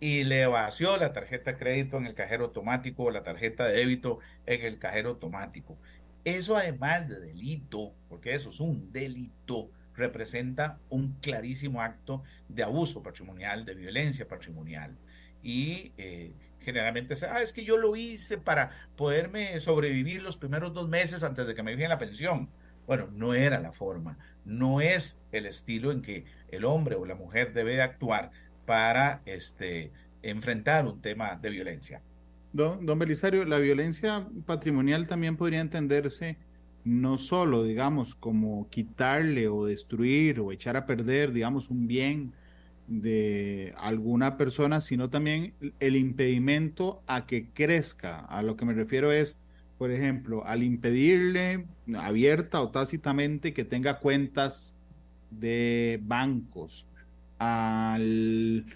y 0.00 0.24
le 0.24 0.46
vació 0.46 0.96
la 0.96 1.12
tarjeta 1.12 1.52
de 1.52 1.58
crédito 1.58 1.98
en 1.98 2.06
el 2.06 2.14
cajero 2.14 2.46
automático 2.46 3.04
o 3.04 3.10
la 3.10 3.22
tarjeta 3.22 3.66
de 3.66 3.74
débito 3.74 4.18
en 4.46 4.62
el 4.64 4.78
cajero 4.78 5.10
automático. 5.10 5.78
Eso 6.24 6.56
además 6.56 7.08
de 7.08 7.20
delito, 7.20 7.94
porque 8.08 8.34
eso 8.34 8.48
es 8.48 8.60
un 8.60 8.90
delito, 8.92 9.70
representa 9.94 10.78
un 10.88 11.12
clarísimo 11.20 11.82
acto 11.82 12.22
de 12.48 12.62
abuso 12.62 13.02
patrimonial, 13.02 13.66
de 13.66 13.74
violencia 13.74 14.26
patrimonial. 14.26 14.96
Y 15.42 15.92
eh, 15.98 16.32
generalmente 16.60 17.16
se, 17.16 17.26
ah, 17.26 17.42
es 17.42 17.52
que 17.52 17.64
yo 17.64 17.76
lo 17.76 17.94
hice 17.94 18.38
para 18.38 18.70
poderme 18.96 19.60
sobrevivir 19.60 20.22
los 20.22 20.36
primeros 20.36 20.72
dos 20.72 20.88
meses 20.88 21.22
antes 21.22 21.46
de 21.46 21.54
que 21.54 21.62
me 21.62 21.76
dieran 21.76 21.90
la 21.90 21.98
pensión. 21.98 22.50
Bueno, 22.86 23.08
no 23.12 23.34
era 23.34 23.60
la 23.60 23.72
forma, 23.72 24.18
no 24.44 24.80
es 24.80 25.20
el 25.32 25.46
estilo 25.46 25.92
en 25.92 26.02
que 26.02 26.24
el 26.48 26.64
hombre 26.64 26.96
o 26.96 27.04
la 27.04 27.14
mujer 27.14 27.52
debe 27.52 27.80
actuar 27.80 28.32
para 28.70 29.20
este, 29.26 29.90
enfrentar 30.22 30.86
un 30.86 31.00
tema 31.00 31.34
de 31.34 31.50
violencia. 31.50 32.02
Don, 32.52 32.86
Belisario, 33.00 33.44
la 33.44 33.58
violencia 33.58 34.28
patrimonial 34.46 35.08
también 35.08 35.36
podría 35.36 35.60
entenderse 35.60 36.38
no 36.84 37.18
solo, 37.18 37.64
digamos, 37.64 38.14
como 38.14 38.70
quitarle 38.70 39.48
o 39.48 39.64
destruir 39.64 40.38
o 40.38 40.52
echar 40.52 40.76
a 40.76 40.86
perder, 40.86 41.32
digamos, 41.32 41.68
un 41.68 41.88
bien 41.88 42.32
de 42.86 43.74
alguna 43.76 44.36
persona, 44.36 44.80
sino 44.80 45.10
también 45.10 45.52
el 45.80 45.96
impedimento 45.96 47.02
a 47.08 47.26
que 47.26 47.48
crezca. 47.48 48.20
A 48.20 48.40
lo 48.44 48.56
que 48.56 48.66
me 48.66 48.74
refiero 48.74 49.10
es, 49.10 49.36
por 49.78 49.90
ejemplo, 49.90 50.46
al 50.46 50.62
impedirle 50.62 51.66
abierta 51.98 52.60
o 52.60 52.70
tácitamente 52.70 53.52
que 53.52 53.64
tenga 53.64 53.98
cuentas 53.98 54.76
de 55.32 55.98
bancos, 56.04 56.86
al, 57.40 58.66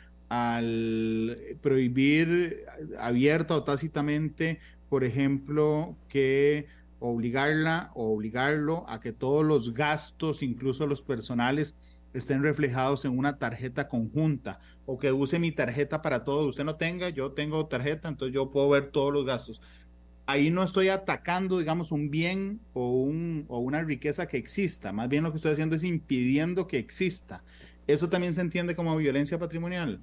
prohibir 1.61 2.65
abierta 2.99 3.55
o 3.57 3.63
tácitamente, 3.63 4.59
por 4.89 5.05
ejemplo, 5.05 5.97
que 6.09 6.67
obligarla 6.99 7.93
o 7.95 8.13
obligarlo 8.15 8.89
a 8.89 9.01
que 9.01 9.13
todos 9.13 9.45
los 9.45 9.75
gastos, 9.75 10.43
incluso 10.43 10.87
los 10.87 11.03
personales, 11.03 11.75
estén 12.15 12.43
reflejados 12.43 13.05
en 13.05 13.19
una 13.19 13.39
tarjeta 13.39 13.89
conjunta 13.89 14.61
o 14.87 14.99
que 14.99 15.13
use 15.13 15.39
mi 15.39 15.53
tarjeta 15.53 16.01
para 16.01 16.25
todo. 16.25 16.47
Usted 16.47 16.65
no 16.65 16.77
tenga, 16.77 17.11
yo 17.11 17.33
tengo 17.33 17.67
tarjeta, 17.67 18.09
entonces 18.09 18.35
yo 18.35 18.51
puedo 18.51 18.71
ver 18.71 18.91
todos 18.91 19.13
los 19.13 19.27
gastos. 19.27 19.61
Ahí 20.27 20.51
no 20.51 20.63
estoy 20.63 20.89
atacando, 20.89 21.59
digamos, 21.59 21.93
un 21.93 22.11
bien 22.11 22.61
o 22.73 22.81
una 23.59 23.83
riqueza 23.83 24.27
que 24.27 24.39
exista. 24.39 24.91
Más 24.93 25.09
bien 25.11 25.25
lo 25.25 25.33
que 25.33 25.37
estoy 25.37 25.53
haciendo 25.53 25.77
es 25.77 25.85
impidiendo 25.85 26.67
que 26.67 26.79
exista. 26.79 27.43
¿Eso 27.87 28.09
también 28.09 28.35
se 28.35 28.41
entiende 28.41 28.75
como 28.75 28.97
violencia 28.97 29.39
patrimonial? 29.39 30.03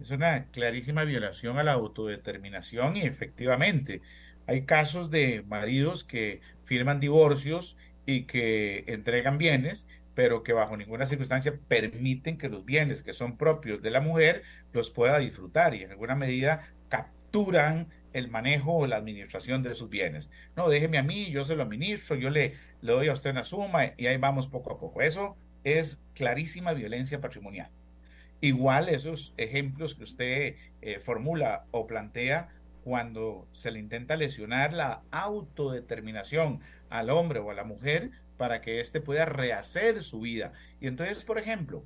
Es 0.00 0.10
una 0.10 0.46
clarísima 0.50 1.04
violación 1.04 1.58
a 1.58 1.64
la 1.64 1.72
autodeterminación 1.72 2.96
y 2.96 3.02
efectivamente 3.02 4.02
hay 4.46 4.64
casos 4.64 5.10
de 5.10 5.42
maridos 5.46 6.04
que 6.04 6.40
firman 6.64 7.00
divorcios 7.00 7.76
y 8.06 8.24
que 8.24 8.84
entregan 8.88 9.38
bienes, 9.38 9.86
pero 10.14 10.42
que 10.42 10.52
bajo 10.52 10.76
ninguna 10.76 11.06
circunstancia 11.06 11.58
permiten 11.68 12.38
que 12.38 12.48
los 12.48 12.64
bienes 12.64 13.02
que 13.02 13.12
son 13.12 13.36
propios 13.36 13.82
de 13.82 13.90
la 13.90 14.00
mujer 14.00 14.42
los 14.72 14.90
pueda 14.90 15.18
disfrutar 15.18 15.74
y 15.74 15.82
en 15.82 15.90
alguna 15.90 16.16
medida 16.16 16.72
capturan 16.88 17.88
el 18.12 18.28
manejo 18.28 18.74
o 18.74 18.86
la 18.86 18.96
administración 18.96 19.62
de 19.62 19.74
sus 19.74 19.90
bienes. 19.90 20.30
No, 20.56 20.68
déjeme 20.68 20.98
a 20.98 21.02
mí, 21.02 21.30
yo 21.30 21.44
se 21.44 21.54
lo 21.56 21.62
administro, 21.62 22.16
yo 22.16 22.30
le, 22.30 22.54
le 22.80 22.92
doy 22.92 23.08
a 23.08 23.12
usted 23.12 23.30
una 23.30 23.44
suma 23.44 23.92
y 23.96 24.06
ahí 24.06 24.16
vamos 24.16 24.48
poco 24.48 24.72
a 24.72 24.78
poco. 24.78 25.02
Eso 25.02 25.36
es 25.74 25.98
clarísima 26.14 26.72
violencia 26.72 27.20
patrimonial. 27.20 27.70
Igual 28.40 28.88
esos 28.88 29.34
ejemplos 29.36 29.94
que 29.94 30.04
usted 30.04 30.54
eh, 30.80 31.00
formula 31.00 31.64
o 31.72 31.86
plantea 31.86 32.48
cuando 32.84 33.46
se 33.52 33.70
le 33.70 33.80
intenta 33.80 34.16
lesionar 34.16 34.72
la 34.72 35.02
autodeterminación 35.10 36.60
al 36.88 37.10
hombre 37.10 37.40
o 37.40 37.50
a 37.50 37.54
la 37.54 37.64
mujer 37.64 38.12
para 38.36 38.60
que 38.60 38.80
éste 38.80 39.00
pueda 39.00 39.26
rehacer 39.26 40.02
su 40.02 40.20
vida. 40.20 40.52
Y 40.80 40.86
entonces, 40.86 41.24
por 41.24 41.38
ejemplo, 41.38 41.84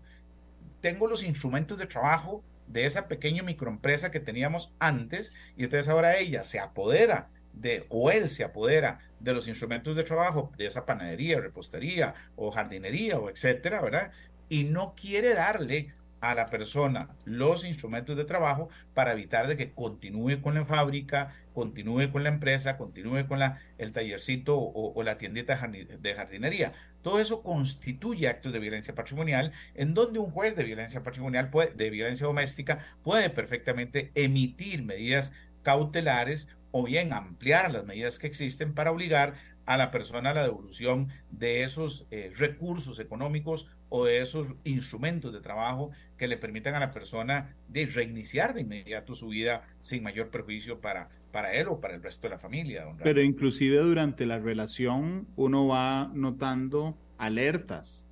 tengo 0.81 1.09
los 1.09 1.25
instrumentos 1.25 1.79
de 1.79 1.87
trabajo 1.87 2.45
de 2.66 2.87
esa 2.87 3.09
pequeña 3.09 3.42
microempresa 3.42 4.11
que 4.11 4.21
teníamos 4.21 4.73
antes 4.79 5.33
y 5.57 5.64
entonces 5.64 5.88
ahora 5.88 6.18
ella 6.18 6.45
se 6.45 6.61
apodera 6.61 7.29
de, 7.52 7.86
o 7.88 8.10
él 8.10 8.28
se 8.28 8.44
apodera 8.44 9.00
de 9.20 9.32
los 9.32 9.48
instrumentos 9.48 9.96
de 9.96 10.04
trabajo 10.04 10.52
de 10.56 10.66
esa 10.66 10.84
panadería, 10.84 11.40
repostería 11.40 12.14
o 12.36 12.50
jardinería 12.50 13.18
o 13.18 13.30
etcétera, 13.30 13.80
¿verdad? 13.80 14.12
Y 14.48 14.64
no 14.64 14.94
quiere 14.94 15.34
darle 15.34 15.94
a 16.22 16.36
la 16.36 16.46
persona 16.46 17.08
los 17.24 17.64
instrumentos 17.64 18.16
de 18.16 18.24
trabajo 18.24 18.68
para 18.94 19.12
evitar 19.12 19.48
de 19.48 19.56
que 19.56 19.72
continúe 19.72 20.40
con 20.40 20.54
la 20.54 20.64
fábrica, 20.64 21.34
continúe 21.52 22.12
con 22.12 22.22
la 22.22 22.28
empresa, 22.28 22.76
continúe 22.76 23.26
con 23.26 23.40
la, 23.40 23.60
el 23.76 23.92
tallercito 23.92 24.56
o, 24.56 25.02
la 25.02 25.18
tiendita 25.18 25.60
de 25.66 26.14
jardinería. 26.14 26.72
Todo 27.02 27.18
eso 27.18 27.42
constituye 27.42 28.28
actos 28.28 28.52
de 28.52 28.60
violencia 28.60 28.94
patrimonial 28.94 29.52
en 29.74 29.94
donde 29.94 30.20
un 30.20 30.30
juez 30.30 30.54
de 30.54 30.62
violencia 30.62 31.02
patrimonial, 31.02 31.50
puede, 31.50 31.74
de 31.74 31.90
violencia 31.90 32.26
doméstica, 32.26 32.78
puede 33.02 33.28
perfectamente 33.28 34.12
emitir 34.14 34.84
medidas 34.84 35.32
cautelares 35.64 36.48
o 36.72 36.85
bien 36.85 37.12
ampliar 37.12 37.70
las 37.70 37.87
medidas 37.87 38.18
que 38.18 38.26
existen 38.26 38.74
para 38.74 38.90
obligar 38.90 39.35
a 39.64 39.76
la 39.76 39.90
persona 39.90 40.30
a 40.30 40.35
la 40.35 40.42
devolución 40.42 41.08
de 41.30 41.62
esos 41.62 42.06
eh, 42.11 42.32
recursos 42.37 42.98
económicos 42.98 43.68
o 43.88 44.04
de 44.04 44.22
esos 44.22 44.48
instrumentos 44.64 45.32
de 45.32 45.40
trabajo 45.40 45.90
que 46.16 46.26
le 46.26 46.37
permitan 46.37 46.74
a 46.74 46.80
la 46.80 46.90
persona 46.90 47.54
de 47.68 47.87
reiniciar 47.87 48.54
de 48.54 48.62
inmediato 48.62 49.14
su 49.14 49.28
vida 49.28 49.62
sin 49.80 50.02
mayor 50.02 50.30
perjuicio 50.30 50.80
para, 50.80 51.11
para 51.30 51.52
él 51.52 51.68
o 51.68 51.80
para 51.80 51.94
el 51.94 52.02
resto 52.02 52.26
de 52.26 52.30
la 52.30 52.38
familia. 52.38 52.87
Pero 53.02 53.22
inclusive 53.22 53.78
durante 53.78 54.26
la 54.26 54.38
relación 54.38 55.28
uno 55.37 55.66
va 55.66 56.11
notando 56.14 56.96
alertas 57.18 58.06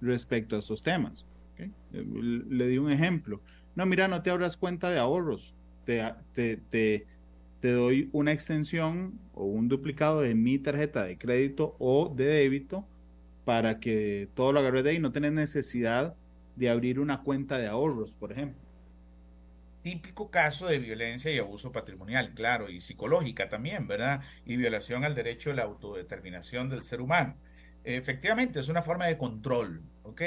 respecto 0.00 0.56
a 0.56 0.60
esos 0.60 0.82
temas. 0.82 1.26
Le 1.92 2.68
di 2.68 2.78
un 2.78 2.90
ejemplo. 2.90 3.40
No, 3.74 3.86
mira, 3.86 4.08
no 4.08 4.22
te 4.22 4.30
abras 4.30 4.56
cuenta 4.56 4.90
de 4.90 4.98
ahorros. 4.98 5.54
Te, 5.84 6.02
te, 6.34 6.56
te, 6.56 7.06
te 7.60 7.72
doy 7.72 8.08
una 8.12 8.32
extensión 8.32 9.18
o 9.34 9.44
un 9.44 9.68
duplicado 9.68 10.22
de 10.22 10.34
mi 10.34 10.58
tarjeta 10.58 11.04
de 11.04 11.18
crédito 11.18 11.76
o 11.78 12.12
de 12.14 12.24
débito 12.24 12.86
para 13.44 13.80
que 13.80 14.28
todo 14.34 14.52
lo 14.52 14.60
agarre 14.60 14.82
de 14.82 14.90
ahí. 14.90 14.98
No 14.98 15.12
tenés 15.12 15.32
necesidad 15.32 16.14
de 16.56 16.70
abrir 16.70 16.98
una 16.98 17.22
cuenta 17.22 17.58
de 17.58 17.66
ahorros, 17.66 18.14
por 18.14 18.32
ejemplo. 18.32 18.60
Típico 19.82 20.30
caso 20.30 20.66
de 20.66 20.78
violencia 20.78 21.32
y 21.32 21.38
abuso 21.38 21.72
patrimonial, 21.72 22.34
claro, 22.34 22.68
y 22.68 22.80
psicológica 22.80 23.48
también, 23.48 23.86
¿verdad? 23.86 24.20
Y 24.44 24.56
violación 24.56 25.04
al 25.04 25.14
derecho 25.14 25.50
de 25.50 25.56
la 25.56 25.62
autodeterminación 25.62 26.68
del 26.68 26.84
ser 26.84 27.00
humano. 27.00 27.34
Efectivamente, 27.84 28.60
es 28.60 28.68
una 28.68 28.82
forma 28.82 29.06
de 29.06 29.16
control, 29.16 29.82
¿ok? 30.02 30.20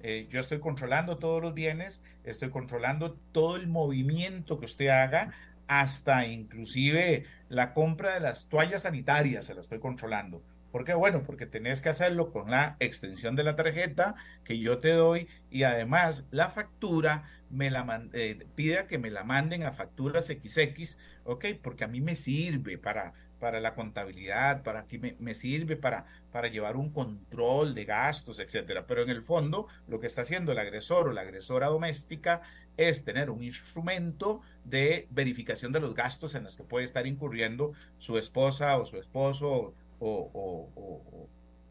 Eh, 0.00 0.28
yo 0.30 0.38
estoy 0.38 0.60
controlando 0.60 1.18
todos 1.18 1.42
los 1.42 1.54
bienes, 1.54 2.02
estoy 2.22 2.50
controlando 2.50 3.14
todo 3.32 3.56
el 3.56 3.66
movimiento 3.66 4.60
que 4.60 4.66
usted 4.66 4.88
haga 4.88 5.32
hasta 5.70 6.26
inclusive 6.26 7.26
la 7.48 7.72
compra 7.74 8.14
de 8.14 8.20
las 8.20 8.48
toallas 8.48 8.82
sanitarias 8.82 9.46
se 9.46 9.54
la 9.54 9.60
estoy 9.60 9.78
controlando. 9.78 10.42
¿Por 10.72 10.84
qué? 10.84 10.94
Bueno, 10.94 11.22
porque 11.22 11.46
tenés 11.46 11.80
que 11.80 11.90
hacerlo 11.90 12.32
con 12.32 12.50
la 12.50 12.76
extensión 12.80 13.36
de 13.36 13.44
la 13.44 13.54
tarjeta 13.54 14.16
que 14.42 14.58
yo 14.58 14.78
te 14.78 14.90
doy 14.90 15.28
y 15.48 15.62
además 15.62 16.26
la 16.32 16.50
factura 16.50 17.22
me 17.50 17.70
la 17.70 18.08
eh, 18.14 18.46
pide 18.56 18.88
que 18.88 18.98
me 18.98 19.10
la 19.10 19.22
manden 19.22 19.62
a 19.62 19.70
facturas 19.70 20.26
XX, 20.26 20.98
¿ok? 21.22 21.46
Porque 21.62 21.84
a 21.84 21.88
mí 21.88 22.00
me 22.00 22.16
sirve 22.16 22.76
para, 22.76 23.12
para 23.40 23.58
la 23.58 23.74
contabilidad, 23.74 24.62
para 24.62 24.86
que 24.86 24.98
me, 24.98 25.16
me, 25.18 25.34
sirve 25.34 25.76
para, 25.76 26.04
para 26.30 26.48
llevar 26.48 26.76
un 26.76 26.90
control 26.90 27.74
de 27.74 27.86
gastos, 27.86 28.38
etcétera. 28.38 28.86
Pero 28.86 29.02
en 29.02 29.10
el 29.10 29.22
fondo, 29.22 29.66
lo 29.88 29.98
que 29.98 30.06
está 30.06 30.22
haciendo 30.22 30.52
el 30.52 30.58
agresor 30.58 31.08
o 31.08 31.12
la 31.12 31.22
agresora 31.22 31.66
doméstica 31.66 32.42
es 32.76 33.04
tener 33.04 33.30
un 33.30 33.42
instrumento 33.42 34.42
de 34.64 35.08
verificación 35.10 35.72
de 35.72 35.80
los 35.80 35.94
gastos 35.94 36.34
en 36.34 36.44
los 36.44 36.56
que 36.56 36.64
puede 36.64 36.84
estar 36.84 37.06
incurriendo 37.06 37.72
su 37.98 38.18
esposa 38.18 38.78
o 38.78 38.86
su 38.86 38.98
esposo 38.98 39.74
o, 39.98 41.28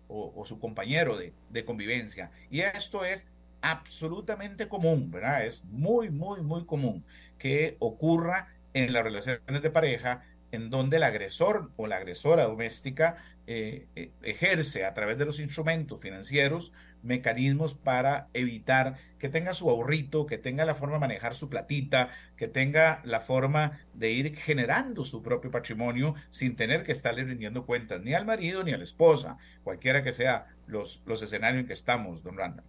o, 0.08 0.46
su 0.46 0.60
compañero 0.60 1.18
de, 1.18 1.34
de, 1.50 1.66
convivencia. 1.66 2.32
Y 2.50 2.62
esto 2.62 3.06
es 3.06 3.28
absolutamente 3.62 4.68
común, 4.68 5.12
¿verdad? 5.12 5.46
Es 5.46 5.64
muy, 5.66 6.10
muy, 6.10 6.42
muy 6.42 6.66
común. 6.66 7.06
que 7.38 7.78
ocurra 7.80 8.50
en 8.74 8.94
las 8.94 9.04
relaciones 9.04 9.62
de 9.62 9.72
pareja 9.72 10.24
en 10.52 10.70
donde 10.70 10.98
el 10.98 11.04
agresor 11.04 11.72
o 11.76 11.88
la 11.88 11.98
agresora 11.98 12.46
doméstica 12.46 13.18
eh, 13.48 13.88
eh, 13.96 14.12
ejerce 14.22 14.86
a 14.86 14.94
través 14.94 15.18
de 15.18 15.26
los 15.26 15.40
instrumentos 15.40 16.00
financieros 16.00 16.72
mecanismos 17.02 17.76
para 17.76 18.28
evitar 18.34 18.98
que 19.18 19.30
tenga 19.30 19.54
su 19.54 19.70
ahorrito, 19.70 20.26
que 20.26 20.38
tenga 20.38 20.66
la 20.66 20.76
forma 20.76 20.96
de 20.96 21.00
manejar 21.00 21.34
su 21.34 21.50
platita, 21.50 22.10
que 22.36 22.48
tenga 22.48 23.02
la 23.06 23.22
forma 23.22 23.80
de 23.94 24.12
ir 24.12 24.36
generando 24.36 25.04
su 25.06 25.24
propio 25.24 25.50
patrimonio 25.50 26.16
sin 26.30 26.56
tener 26.56 26.84
que 26.84 26.92
estarle 26.92 27.24
rindiendo 27.24 27.66
cuentas 27.66 28.02
ni 28.02 28.14
al 28.14 28.26
marido 28.26 28.64
ni 28.64 28.72
a 28.72 28.78
la 28.78 28.84
esposa, 28.84 29.38
cualquiera 29.64 30.04
que 30.04 30.14
sea 30.14 30.48
los, 30.68 31.02
los 31.06 31.22
escenarios 31.22 31.62
en 31.62 31.68
que 31.68 31.74
estamos, 31.74 32.24
don 32.24 32.38
Randa. 32.38 32.64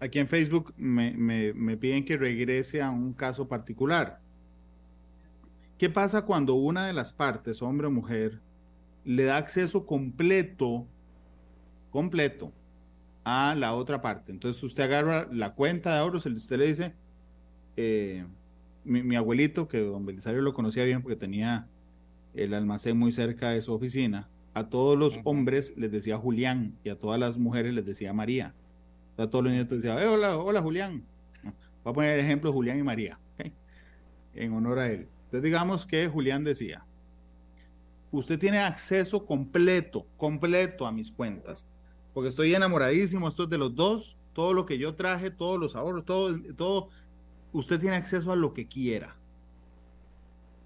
Aquí 0.00 0.18
en 0.18 0.28
Facebook 0.28 0.74
me, 0.76 1.12
me, 1.12 1.52
me 1.54 1.76
piden 1.76 2.04
que 2.04 2.16
regrese 2.16 2.82
a 2.82 2.90
un 2.90 3.14
caso 3.14 3.48
particular. 3.48 4.20
¿Qué 5.78 5.88
pasa 5.88 6.22
cuando 6.22 6.54
una 6.54 6.86
de 6.86 6.92
las 6.92 7.12
partes, 7.12 7.62
hombre 7.62 7.86
o 7.86 7.90
mujer, 7.90 8.40
le 9.04 9.24
da 9.24 9.36
acceso 9.36 9.86
completo, 9.86 10.86
completo, 11.90 12.52
a 13.28 13.54
la 13.54 13.74
otra 13.74 14.00
parte. 14.00 14.32
Entonces 14.32 14.62
usted 14.62 14.84
agarra 14.84 15.28
la 15.30 15.52
cuenta 15.52 15.92
de 15.92 15.98
ahorros, 15.98 16.24
usted 16.24 16.58
le 16.58 16.66
dice, 16.66 16.94
eh, 17.76 18.24
mi, 18.84 19.16
abuelito, 19.16 19.68
que 19.68 19.80
don 19.80 20.06
Belisario 20.06 20.40
lo 20.40 20.54
conocía 20.54 20.84
bien 20.84 21.02
porque 21.02 21.16
tenía 21.16 21.66
el 22.34 22.54
almacén 22.54 22.98
muy 22.98 23.12
cerca 23.12 23.50
de 23.50 23.60
su 23.60 23.74
oficina, 23.74 24.28
a 24.54 24.70
todos 24.70 24.98
los 24.98 25.20
hombres 25.24 25.74
les 25.76 25.92
decía 25.92 26.16
Julián 26.16 26.74
y 26.84 26.88
a 26.88 26.98
todas 26.98 27.20
las 27.20 27.36
mujeres 27.36 27.74
les 27.74 27.84
decía 27.84 28.14
María. 28.14 28.54
a 29.18 29.26
todos 29.26 29.44
los 29.44 29.52
niños 29.52 29.68
decían, 29.68 29.98
eh, 29.98 30.06
hola, 30.06 30.38
hola 30.38 30.62
Julián. 30.62 31.02
Voy 31.84 31.90
a 31.90 31.94
poner 31.94 32.18
el 32.18 32.24
ejemplo 32.24 32.50
Julián 32.50 32.78
y 32.78 32.82
María, 32.82 33.18
en 34.34 34.52
honor 34.54 34.78
a 34.78 34.90
él. 34.90 35.06
Entonces 35.28 35.42
digamos 35.42 35.86
que 35.86 36.08
Julián 36.08 36.42
decía, 36.42 36.84
usted 38.10 38.38
tiene 38.38 38.58
acceso 38.58 39.26
completo, 39.26 40.06
completo 40.16 40.86
a 40.86 40.92
mis 40.92 41.12
cuentas 41.12 41.66
porque 42.18 42.30
estoy 42.30 42.52
enamoradísimo, 42.52 43.28
esto 43.28 43.44
es 43.44 43.48
de 43.48 43.58
los 43.58 43.76
dos, 43.76 44.18
todo 44.32 44.52
lo 44.52 44.66
que 44.66 44.76
yo 44.76 44.96
traje, 44.96 45.30
todos 45.30 45.56
los 45.56 45.76
ahorros, 45.76 46.04
todo, 46.04 46.36
todo, 46.56 46.88
usted 47.52 47.78
tiene 47.78 47.94
acceso 47.94 48.32
a 48.32 48.34
lo 48.34 48.54
que 48.54 48.66
quiera. 48.66 49.14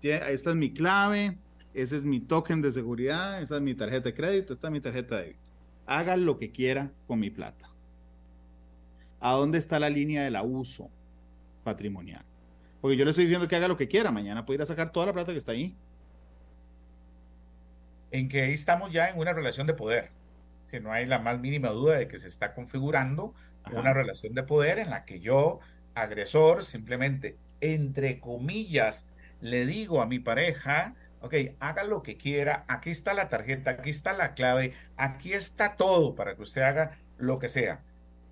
Esta 0.00 0.48
es 0.48 0.56
mi 0.56 0.72
clave, 0.72 1.36
ese 1.74 1.98
es 1.98 2.06
mi 2.06 2.20
token 2.20 2.62
de 2.62 2.72
seguridad, 2.72 3.42
esa 3.42 3.56
es 3.56 3.60
mi 3.60 3.74
tarjeta 3.74 4.04
de 4.04 4.14
crédito, 4.14 4.54
esta 4.54 4.68
es 4.68 4.72
mi 4.72 4.80
tarjeta 4.80 5.16
de 5.16 5.22
débito. 5.24 5.50
Haga 5.84 6.16
lo 6.16 6.38
que 6.38 6.50
quiera 6.50 6.90
con 7.06 7.20
mi 7.20 7.28
plata. 7.28 7.68
¿A 9.20 9.32
dónde 9.32 9.58
está 9.58 9.78
la 9.78 9.90
línea 9.90 10.24
del 10.24 10.36
abuso 10.36 10.88
patrimonial? 11.64 12.24
Porque 12.82 12.98
yo 12.98 13.04
le 13.04 13.10
estoy 13.10 13.24
diciendo 13.24 13.48
que 13.48 13.56
haga 13.56 13.68
lo 13.68 13.78
que 13.78 13.88
quiera, 13.88 14.10
mañana 14.10 14.44
puede 14.44 14.56
ir 14.56 14.62
a 14.62 14.66
sacar 14.66 14.92
toda 14.92 15.06
la 15.06 15.12
plata 15.14 15.32
que 15.32 15.38
está 15.38 15.52
ahí. 15.52 15.74
En 18.10 18.28
que 18.28 18.42
ahí 18.42 18.52
estamos 18.52 18.92
ya 18.92 19.08
en 19.08 19.18
una 19.18 19.32
relación 19.32 19.66
de 19.66 19.72
poder 19.72 20.10
que 20.72 20.80
no 20.80 20.90
hay 20.90 21.04
la 21.04 21.18
más 21.18 21.38
mínima 21.38 21.68
duda 21.68 21.98
de 21.98 22.08
que 22.08 22.18
se 22.18 22.28
está 22.28 22.54
configurando 22.54 23.34
una 23.70 23.92
relación 23.92 24.34
de 24.34 24.42
poder 24.42 24.78
en 24.78 24.88
la 24.88 25.04
que 25.04 25.20
yo, 25.20 25.60
agresor, 25.94 26.64
simplemente, 26.64 27.36
entre 27.60 28.18
comillas, 28.18 29.06
le 29.42 29.66
digo 29.66 30.00
a 30.00 30.06
mi 30.06 30.18
pareja, 30.18 30.94
ok, 31.20 31.34
haga 31.60 31.84
lo 31.84 32.02
que 32.02 32.16
quiera, 32.16 32.64
aquí 32.68 32.88
está 32.88 33.12
la 33.12 33.28
tarjeta, 33.28 33.72
aquí 33.72 33.90
está 33.90 34.14
la 34.14 34.32
clave, 34.32 34.72
aquí 34.96 35.34
está 35.34 35.76
todo 35.76 36.14
para 36.14 36.36
que 36.36 36.42
usted 36.42 36.62
haga 36.62 36.98
lo 37.18 37.38
que 37.38 37.50
sea. 37.50 37.82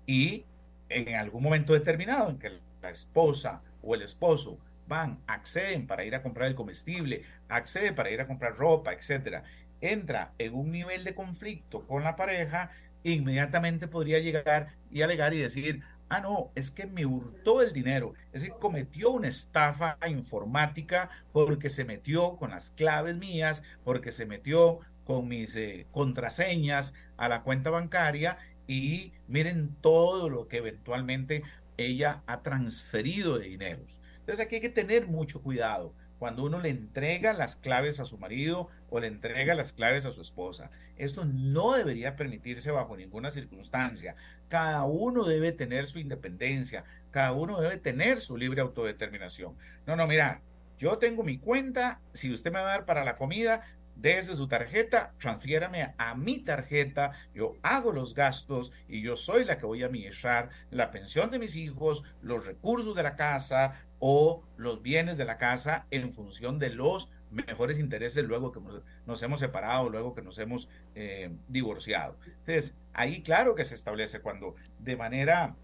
Y 0.07 0.45
en 0.89 1.15
algún 1.15 1.43
momento 1.43 1.73
determinado 1.73 2.29
en 2.31 2.39
que 2.39 2.59
la 2.81 2.89
esposa 2.89 3.61
o 3.81 3.95
el 3.95 4.01
esposo 4.01 4.59
van, 4.87 5.19
acceden 5.27 5.87
para 5.87 6.03
ir 6.03 6.15
a 6.15 6.21
comprar 6.21 6.49
el 6.49 6.55
comestible, 6.55 7.23
acceden 7.47 7.95
para 7.95 8.11
ir 8.11 8.21
a 8.21 8.27
comprar 8.27 8.55
ropa, 8.55 8.93
etcétera, 8.93 9.43
entra 9.79 10.33
en 10.37 10.53
un 10.53 10.71
nivel 10.71 11.03
de 11.03 11.15
conflicto 11.15 11.87
con 11.87 12.03
la 12.03 12.15
pareja, 12.15 12.71
inmediatamente 13.03 13.87
podría 13.87 14.19
llegar 14.19 14.75
y 14.91 15.01
alegar 15.01 15.33
y 15.33 15.39
decir, 15.39 15.81
ah, 16.09 16.19
no, 16.19 16.51
es 16.55 16.71
que 16.71 16.85
me 16.85 17.05
hurtó 17.05 17.61
el 17.61 17.71
dinero, 17.71 18.13
es 18.33 18.43
que 18.43 18.49
cometió 18.49 19.11
una 19.11 19.29
estafa 19.29 19.97
informática 20.07 21.09
porque 21.31 21.69
se 21.69 21.85
metió 21.85 22.35
con 22.35 22.51
las 22.51 22.71
claves 22.71 23.15
mías, 23.15 23.63
porque 23.83 24.11
se 24.11 24.25
metió 24.25 24.79
con 25.05 25.27
mis 25.27 25.55
eh, 25.55 25.87
contraseñas 25.91 26.93
a 27.17 27.29
la 27.29 27.43
cuenta 27.43 27.69
bancaria 27.69 28.37
y 28.67 29.13
miren 29.27 29.75
todo 29.81 30.29
lo 30.29 30.47
que 30.47 30.57
eventualmente 30.57 31.43
ella 31.85 32.23
ha 32.27 32.41
transferido 32.41 33.37
de 33.37 33.47
dineros. 33.47 33.99
Entonces 34.19 34.45
aquí 34.45 34.55
hay 34.55 34.61
que 34.61 34.69
tener 34.69 35.07
mucho 35.07 35.41
cuidado 35.41 35.93
cuando 36.21 36.43
uno 36.43 36.59
le 36.59 36.69
entrega 36.69 37.33
las 37.33 37.55
claves 37.55 37.99
a 37.99 38.05
su 38.05 38.19
marido 38.19 38.67
o 38.91 38.99
le 38.99 39.07
entrega 39.07 39.55
las 39.55 39.73
claves 39.73 40.05
a 40.05 40.13
su 40.13 40.21
esposa. 40.21 40.69
Esto 40.95 41.25
no 41.25 41.73
debería 41.73 42.15
permitirse 42.15 42.69
bajo 42.69 42.95
ninguna 42.95 43.31
circunstancia. 43.31 44.15
Cada 44.47 44.85
uno 44.85 45.23
debe 45.23 45.51
tener 45.51 45.87
su 45.87 45.97
independencia, 45.97 46.83
cada 47.09 47.31
uno 47.31 47.59
debe 47.59 47.77
tener 47.77 48.21
su 48.21 48.37
libre 48.37 48.61
autodeterminación. 48.61 49.57
No, 49.87 49.95
no, 49.95 50.05
mira, 50.05 50.41
yo 50.77 50.99
tengo 50.99 51.23
mi 51.23 51.39
cuenta, 51.39 52.01
si 52.13 52.31
usted 52.31 52.51
me 52.51 52.59
va 52.59 52.67
a 52.67 52.77
dar 52.77 52.85
para 52.85 53.03
la 53.03 53.17
comida, 53.17 53.63
desde 54.01 54.35
su 54.35 54.47
tarjeta, 54.47 55.13
transfiérame 55.19 55.93
a 55.97 56.15
mi 56.15 56.39
tarjeta, 56.39 57.11
yo 57.33 57.55
hago 57.61 57.91
los 57.91 58.15
gastos 58.15 58.73
y 58.87 59.01
yo 59.01 59.15
soy 59.15 59.45
la 59.45 59.57
que 59.57 59.65
voy 59.65 59.83
a 59.83 59.85
administrar 59.85 60.49
la 60.71 60.91
pensión 60.91 61.29
de 61.31 61.39
mis 61.39 61.55
hijos, 61.55 62.03
los 62.21 62.45
recursos 62.45 62.95
de 62.95 63.03
la 63.03 63.15
casa, 63.15 63.85
o 64.01 64.43
los 64.57 64.81
bienes 64.81 65.15
de 65.17 65.25
la 65.25 65.37
casa 65.37 65.85
en 65.91 66.11
función 66.11 66.57
de 66.57 66.71
los 66.71 67.09
mejores 67.29 67.79
intereses 67.79 68.25
luego 68.25 68.51
que 68.51 68.59
nos 69.05 69.21
hemos 69.21 69.39
separado, 69.39 69.89
luego 69.89 70.15
que 70.15 70.23
nos 70.23 70.37
hemos 70.39 70.67
eh, 70.95 71.31
divorciado. 71.47 72.17
Entonces, 72.25 72.73
ahí 72.93 73.21
claro 73.21 73.53
que 73.53 73.63
se 73.63 73.75
establece 73.75 74.19
cuando 74.19 74.55
de 74.79 74.97
manera 74.97 75.55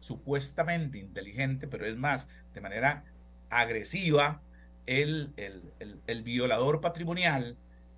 supuestamente 0.00 0.98
inteligente, 0.98 1.68
pero 1.68 1.86
es 1.86 1.96
más, 1.96 2.26
de 2.54 2.60
manera 2.62 3.04
agresiva, 3.50 4.40
el, 4.86 5.32
el, 5.36 6.00
el 6.06 6.22
violador 6.22 6.80
patrimonial, 6.80 7.56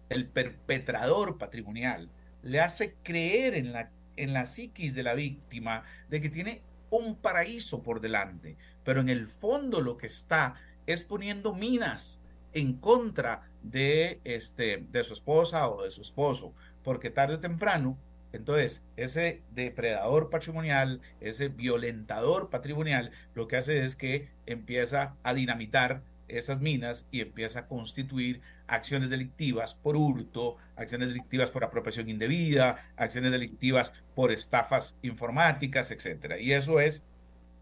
el 0.08 0.26
perpetrador 0.26 1.38
patrimonial, 1.38 2.10
le 2.42 2.60
hace 2.60 2.94
creer 3.02 3.54
en 3.54 3.72
la, 3.72 3.90
en 4.16 4.32
la 4.32 4.46
psiquis 4.46 4.94
de 4.94 5.02
la 5.02 5.14
víctima 5.14 5.84
de 6.08 6.20
que 6.20 6.28
tiene 6.28 6.62
un 6.90 7.16
paraíso 7.16 7.82
por 7.82 8.00
delante, 8.00 8.56
pero 8.84 9.00
en 9.00 9.08
el 9.08 9.26
fondo 9.26 9.80
lo 9.80 9.96
que 9.96 10.06
está 10.06 10.54
es 10.86 11.04
poniendo 11.04 11.54
minas 11.54 12.22
en 12.54 12.74
contra 12.74 13.42
de, 13.62 14.20
este, 14.24 14.86
de 14.90 15.04
su 15.04 15.14
esposa 15.14 15.68
o 15.68 15.82
de 15.82 15.90
su 15.90 16.00
esposo, 16.00 16.54
porque 16.82 17.10
tarde 17.10 17.34
o 17.34 17.40
temprano, 17.40 17.98
entonces 18.32 18.82
ese 18.96 19.42
depredador 19.50 20.30
patrimonial, 20.30 21.00
ese 21.20 21.48
violentador 21.48 22.50
patrimonial, 22.50 23.10
lo 23.34 23.48
que 23.48 23.56
hace 23.56 23.84
es 23.84 23.96
que 23.96 24.28
empieza 24.46 25.14
a 25.22 25.34
dinamitar 25.34 26.02
esas 26.28 26.60
minas 26.60 27.06
y 27.10 27.20
empieza 27.20 27.60
a 27.60 27.66
constituir 27.66 28.40
acciones 28.66 29.10
delictivas 29.10 29.74
por 29.74 29.96
hurto, 29.96 30.56
acciones 30.76 31.08
delictivas 31.08 31.50
por 31.50 31.64
apropiación 31.64 32.08
indebida, 32.08 32.90
acciones 32.96 33.32
delictivas 33.32 33.92
por 34.14 34.30
estafas 34.30 34.96
informáticas, 35.02 35.90
etcétera. 35.90 36.38
Y 36.38 36.52
eso 36.52 36.80
es 36.80 37.02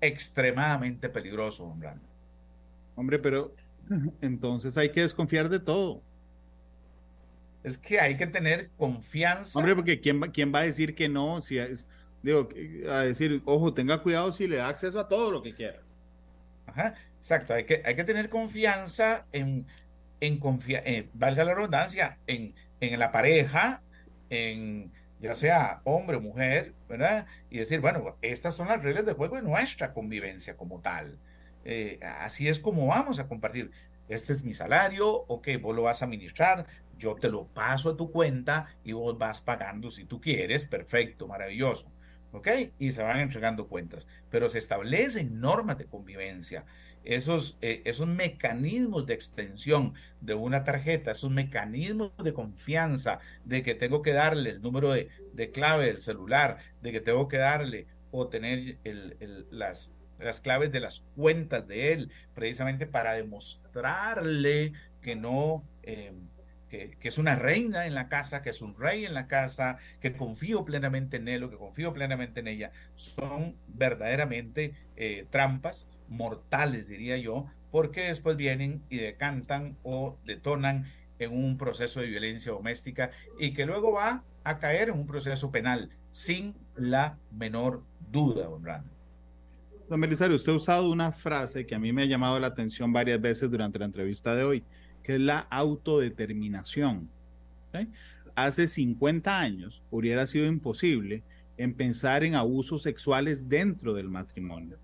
extremadamente 0.00 1.08
peligroso, 1.08 1.64
hombre. 1.64 1.90
Hombre, 2.96 3.18
pero 3.18 3.54
entonces 4.20 4.76
hay 4.76 4.90
que 4.90 5.02
desconfiar 5.02 5.48
de 5.48 5.60
todo. 5.60 6.02
Es 7.62 7.78
que 7.78 8.00
hay 8.00 8.16
que 8.16 8.26
tener 8.26 8.70
confianza. 8.76 9.58
Hombre, 9.58 9.74
porque 9.74 10.00
¿quién 10.00 10.22
va, 10.22 10.28
quién 10.28 10.52
va 10.54 10.60
a 10.60 10.62
decir 10.62 10.94
que 10.94 11.08
no? 11.08 11.40
Si 11.40 11.58
es, 11.58 11.86
digo, 12.22 12.48
a 12.90 13.00
decir, 13.00 13.42
ojo, 13.44 13.74
tenga 13.74 14.02
cuidado 14.02 14.32
si 14.32 14.46
le 14.46 14.56
da 14.56 14.68
acceso 14.68 15.00
a 15.00 15.08
todo 15.08 15.30
lo 15.30 15.42
que 15.42 15.54
quiera. 15.54 15.82
Ajá, 16.66 16.94
exacto. 17.26 17.54
Hay 17.54 17.64
que, 17.64 17.82
hay 17.84 17.96
que 17.96 18.04
tener 18.04 18.30
confianza 18.30 19.26
en, 19.32 19.66
en, 20.20 20.40
en 20.68 21.10
valga 21.12 21.44
la 21.44 21.54
redundancia, 21.54 22.18
en, 22.28 22.54
en 22.80 22.98
la 23.00 23.10
pareja, 23.10 23.82
en 24.30 24.92
ya 25.18 25.34
sea 25.34 25.80
hombre 25.84 26.18
o 26.18 26.20
mujer, 26.20 26.74
¿verdad? 26.88 27.26
Y 27.50 27.58
decir, 27.58 27.80
bueno, 27.80 28.16
estas 28.22 28.54
son 28.54 28.68
las 28.68 28.82
reglas 28.82 29.06
de 29.06 29.14
juego 29.14 29.36
de 29.36 29.42
nuestra 29.42 29.92
convivencia 29.92 30.56
como 30.56 30.80
tal. 30.80 31.18
Eh, 31.64 31.98
así 32.20 32.48
es 32.48 32.60
como 32.60 32.86
vamos 32.86 33.18
a 33.18 33.26
compartir. 33.26 33.72
Este 34.08 34.32
es 34.32 34.44
mi 34.44 34.54
salario, 34.54 35.08
ok, 35.26 35.48
vos 35.60 35.74
lo 35.74 35.82
vas 35.82 36.02
a 36.02 36.04
administrar, 36.04 36.66
yo 36.96 37.16
te 37.16 37.28
lo 37.28 37.48
paso 37.48 37.90
a 37.90 37.96
tu 37.96 38.12
cuenta 38.12 38.68
y 38.84 38.92
vos 38.92 39.18
vas 39.18 39.40
pagando 39.40 39.90
si 39.90 40.04
tú 40.04 40.20
quieres, 40.20 40.64
perfecto, 40.64 41.26
maravilloso. 41.26 41.90
¿Ok? 42.30 42.48
Y 42.78 42.92
se 42.92 43.02
van 43.02 43.18
entregando 43.18 43.66
cuentas. 43.66 44.06
Pero 44.30 44.48
se 44.48 44.58
establecen 44.58 45.40
normas 45.40 45.78
de 45.78 45.86
convivencia 45.86 46.66
esos, 47.06 47.56
eh, 47.62 47.82
esos 47.84 48.08
mecanismos 48.08 49.06
de 49.06 49.14
extensión 49.14 49.94
de 50.20 50.34
una 50.34 50.64
tarjeta, 50.64 51.12
esos 51.12 51.30
mecanismos 51.30 52.12
de 52.22 52.32
confianza, 52.32 53.20
de 53.44 53.62
que 53.62 53.74
tengo 53.74 54.02
que 54.02 54.12
darle 54.12 54.50
el 54.50 54.62
número 54.62 54.92
de, 54.92 55.08
clave 55.52 55.86
del 55.86 56.00
celular, 56.00 56.58
de 56.82 56.92
que 56.92 57.00
tengo 57.00 57.28
que 57.28 57.38
darle 57.38 57.86
o 58.10 58.28
tener 58.28 58.78
el, 58.84 59.46
las, 59.50 59.92
las 60.18 60.40
claves 60.40 60.72
de 60.72 60.80
las 60.80 61.04
cuentas 61.14 61.66
de 61.68 61.92
él, 61.92 62.10
precisamente 62.34 62.86
para 62.86 63.14
demostrarle 63.14 64.72
que 65.00 65.14
no, 65.14 65.64
eh, 65.84 66.12
que, 66.68 66.96
es 67.00 67.18
una 67.18 67.36
reina 67.36 67.86
en 67.86 67.94
la 67.94 68.08
casa, 68.08 68.42
que 68.42 68.50
es 68.50 68.60
un 68.60 68.76
rey 68.76 69.04
en 69.04 69.14
la 69.14 69.28
casa, 69.28 69.78
que 70.00 70.12
confío 70.12 70.64
plenamente 70.64 71.18
en 71.18 71.28
él 71.28 71.44
o 71.44 71.50
que 71.50 71.56
confío 71.56 71.92
plenamente 71.92 72.40
en 72.40 72.48
ella, 72.48 72.72
son 72.96 73.56
verdaderamente 73.68 74.74
eh, 74.96 75.26
trampas 75.30 75.86
mortales, 76.08 76.88
diría 76.88 77.18
yo, 77.18 77.46
porque 77.70 78.08
después 78.08 78.36
vienen 78.36 78.82
y 78.88 78.96
decantan 78.98 79.76
o 79.82 80.16
detonan 80.24 80.86
en 81.18 81.32
un 81.32 81.56
proceso 81.56 82.00
de 82.00 82.06
violencia 82.06 82.52
doméstica 82.52 83.10
y 83.38 83.52
que 83.52 83.66
luego 83.66 83.92
va 83.92 84.24
a 84.44 84.58
caer 84.58 84.88
en 84.88 84.94
un 84.94 85.06
proceso 85.06 85.50
penal, 85.50 85.90
sin 86.10 86.54
la 86.76 87.18
menor 87.30 87.82
duda, 88.10 88.44
don 88.44 88.62
Don 89.88 90.00
Belisario, 90.00 90.36
usted 90.36 90.52
ha 90.52 90.56
usado 90.56 90.90
una 90.90 91.12
frase 91.12 91.66
que 91.66 91.74
a 91.74 91.78
mí 91.78 91.92
me 91.92 92.02
ha 92.02 92.06
llamado 92.06 92.40
la 92.40 92.48
atención 92.48 92.92
varias 92.92 93.20
veces 93.20 93.50
durante 93.50 93.78
la 93.78 93.84
entrevista 93.84 94.34
de 94.34 94.44
hoy, 94.44 94.64
que 95.02 95.14
es 95.14 95.20
la 95.20 95.40
autodeterminación. 95.40 97.08
Hace 98.34 98.66
50 98.66 99.38
años 99.38 99.82
hubiera 99.90 100.26
sido 100.26 100.46
imposible 100.46 101.22
en 101.56 101.74
pensar 101.74 102.24
en 102.24 102.34
abusos 102.34 102.82
sexuales 102.82 103.48
dentro 103.48 103.94
del 103.94 104.08
matrimonio 104.08 104.78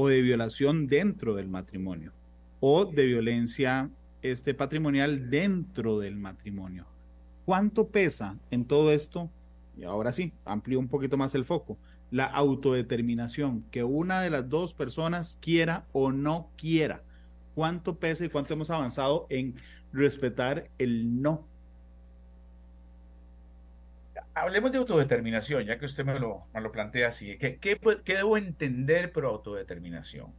o 0.00 0.06
de 0.06 0.22
violación 0.22 0.86
dentro 0.86 1.34
del 1.34 1.48
matrimonio 1.48 2.12
o 2.60 2.84
de 2.84 3.04
violencia 3.04 3.90
este, 4.22 4.54
patrimonial 4.54 5.28
dentro 5.28 5.98
del 5.98 6.14
matrimonio. 6.14 6.86
¿Cuánto 7.44 7.88
pesa 7.88 8.36
en 8.52 8.64
todo 8.64 8.92
esto? 8.92 9.28
Y 9.76 9.82
ahora 9.82 10.12
sí, 10.12 10.32
amplío 10.44 10.78
un 10.78 10.86
poquito 10.86 11.16
más 11.16 11.34
el 11.34 11.44
foco. 11.44 11.78
La 12.12 12.26
autodeterminación, 12.26 13.64
que 13.72 13.82
una 13.82 14.22
de 14.22 14.30
las 14.30 14.48
dos 14.48 14.72
personas 14.72 15.36
quiera 15.40 15.84
o 15.90 16.12
no 16.12 16.48
quiera. 16.56 17.02
¿Cuánto 17.56 17.96
pesa 17.96 18.24
y 18.24 18.28
cuánto 18.28 18.54
hemos 18.54 18.70
avanzado 18.70 19.26
en 19.30 19.56
respetar 19.92 20.70
el 20.78 21.20
no? 21.20 21.44
Hablemos 24.40 24.70
de 24.70 24.78
autodeterminación, 24.78 25.64
ya 25.64 25.78
que 25.78 25.86
usted 25.86 26.04
me 26.04 26.18
lo, 26.18 26.46
plantea 26.72 27.08
así. 27.08 27.36
¿Qué, 27.38 27.78
debo 28.04 28.36
entender 28.36 29.12
por 29.12 29.24
autodeterminación? 29.24 30.32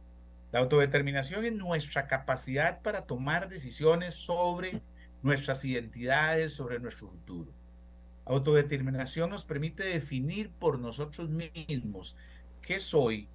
La 0.52 0.60
autodeterminación 0.60 1.44
es 1.44 1.52
nuestra 1.52 2.06
capacidad 2.06 2.80
para 2.80 3.02
tomar 3.02 3.48
decisiones 3.48 4.14
sobre 4.14 4.80
nuestras 5.22 5.64
identidades, 5.64 6.54
sobre 6.54 6.80
nuestro 6.80 7.08
futuro. 7.08 7.52
Autodeterminación 8.24 9.30
nos 9.30 9.44
permite 9.44 9.84
definir 9.84 10.50
por 10.50 10.78
nosotros 10.78 11.28
mismos 11.28 12.16
qué 12.62 12.80
soy 12.80 13.28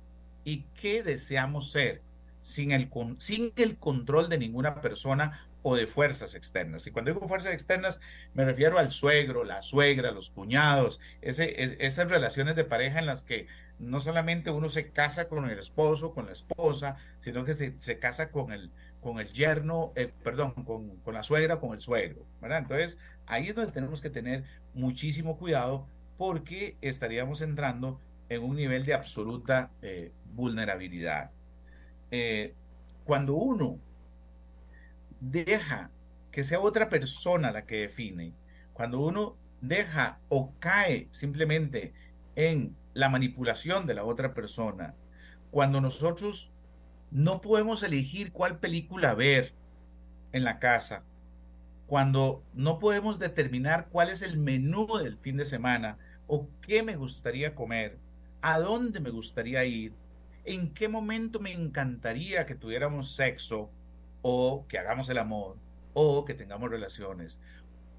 y 0.44 0.66
qué 0.74 1.04
deseamos 1.04 1.72
ser, 1.72 2.02
sin 2.42 2.72
el 2.72 2.90
control 3.78 4.30
de 4.30 4.38
ninguna 4.38 4.82
persona 4.82 5.48
o 5.68 5.76
de 5.76 5.88
fuerzas 5.88 6.36
externas. 6.36 6.86
Y 6.86 6.92
cuando 6.92 7.12
digo 7.12 7.28
fuerzas 7.28 7.52
externas, 7.52 8.00
me 8.36 8.46
refiero 8.46 8.78
al 8.78 8.92
suegro, 8.92 9.44
la 9.44 9.64
suegra, 9.64 10.12
los 10.12 10.30
cuñados, 10.30 11.00
esas 11.22 12.08
relaciones 12.08 12.56
de 12.56 12.66
pareja 12.66 13.00
en 13.00 13.08
las 13.08 13.24
que 13.24 13.48
no 13.80 14.00
solamente 14.00 14.52
uno 14.52 14.70
se 14.70 14.92
casa 14.92 15.28
con 15.28 15.50
el 15.50 15.58
esposo, 15.58 16.14
con 16.14 16.28
la 16.28 16.34
esposa, 16.34 16.98
sino 17.18 17.46
que 17.46 17.56
se, 17.56 17.98
casa 17.98 18.30
con 18.30 18.52
el, 18.54 18.72
con 19.02 19.20
el 19.20 19.34
yerno, 19.34 19.92
eh, 19.96 20.14
perdón, 20.24 20.52
con, 20.52 20.98
con, 20.98 21.16
la 21.16 21.24
suegra, 21.24 21.60
con 21.60 21.74
el 21.74 21.82
suegro. 21.82 22.28
Entonces, 22.44 23.00
ahí 23.26 23.48
es 23.48 23.56
donde 23.56 23.72
tenemos 23.72 24.04
que 24.04 24.12
tener 24.12 24.44
muchísimo 24.76 25.36
cuidado 25.36 25.88
porque 26.16 26.78
estaríamos 26.82 27.42
entrando 27.42 28.00
en 28.30 28.44
un 28.44 28.56
nivel 28.56 28.86
de 28.86 28.94
absoluta 28.94 29.72
eh, 29.82 30.12
vulnerabilidad. 30.36 31.32
Eh, 32.12 32.54
cuando 33.04 33.34
uno 33.34 33.80
deja 35.20 35.92
que 36.32 36.44
sea 36.44 36.60
otra 36.60 36.90
persona 36.90 37.52
la 37.52 37.66
que 37.66 37.82
define, 37.82 38.34
cuando 38.74 39.00
uno 39.00 39.38
deja 39.62 40.20
o 40.30 40.54
cae 40.60 41.08
simplemente 41.12 41.94
en 42.36 42.76
la 42.94 43.10
manipulación 43.10 43.86
de 43.88 43.94
la 43.94 44.04
otra 44.04 44.34
persona, 44.34 44.96
cuando 45.52 45.82
nosotros 45.82 46.52
no 47.12 47.40
podemos 47.42 47.84
elegir 47.84 48.32
cuál 48.32 48.60
película 48.60 49.14
ver 49.14 49.54
en 50.34 50.44
la 50.44 50.60
casa, 50.60 51.04
cuando 51.88 52.44
no 52.54 52.80
podemos 52.80 53.20
determinar 53.20 53.88
cuál 53.90 54.10
es 54.10 54.22
el 54.22 54.38
menú 54.38 54.88
del 54.98 55.18
fin 55.18 55.38
de 55.38 55.46
semana 55.46 55.98
o 56.28 56.50
qué 56.62 56.84
me 56.84 56.96
gustaría 56.96 57.56
comer, 57.56 58.00
a 58.42 58.60
dónde 58.60 59.00
me 59.00 59.12
gustaría 59.12 59.64
ir, 59.66 59.94
en 60.44 60.74
qué 60.74 60.90
momento 60.90 61.40
me 61.40 61.54
encantaría 61.54 62.46
que 62.46 62.56
tuviéramos 62.56 63.16
sexo 63.16 63.72
o 64.28 64.66
que 64.68 64.80
hagamos 64.80 65.08
el 65.10 65.20
amor 65.20 65.56
o 65.94 66.26
que 66.26 66.34
tengamos 66.34 66.72
relaciones. 66.72 67.40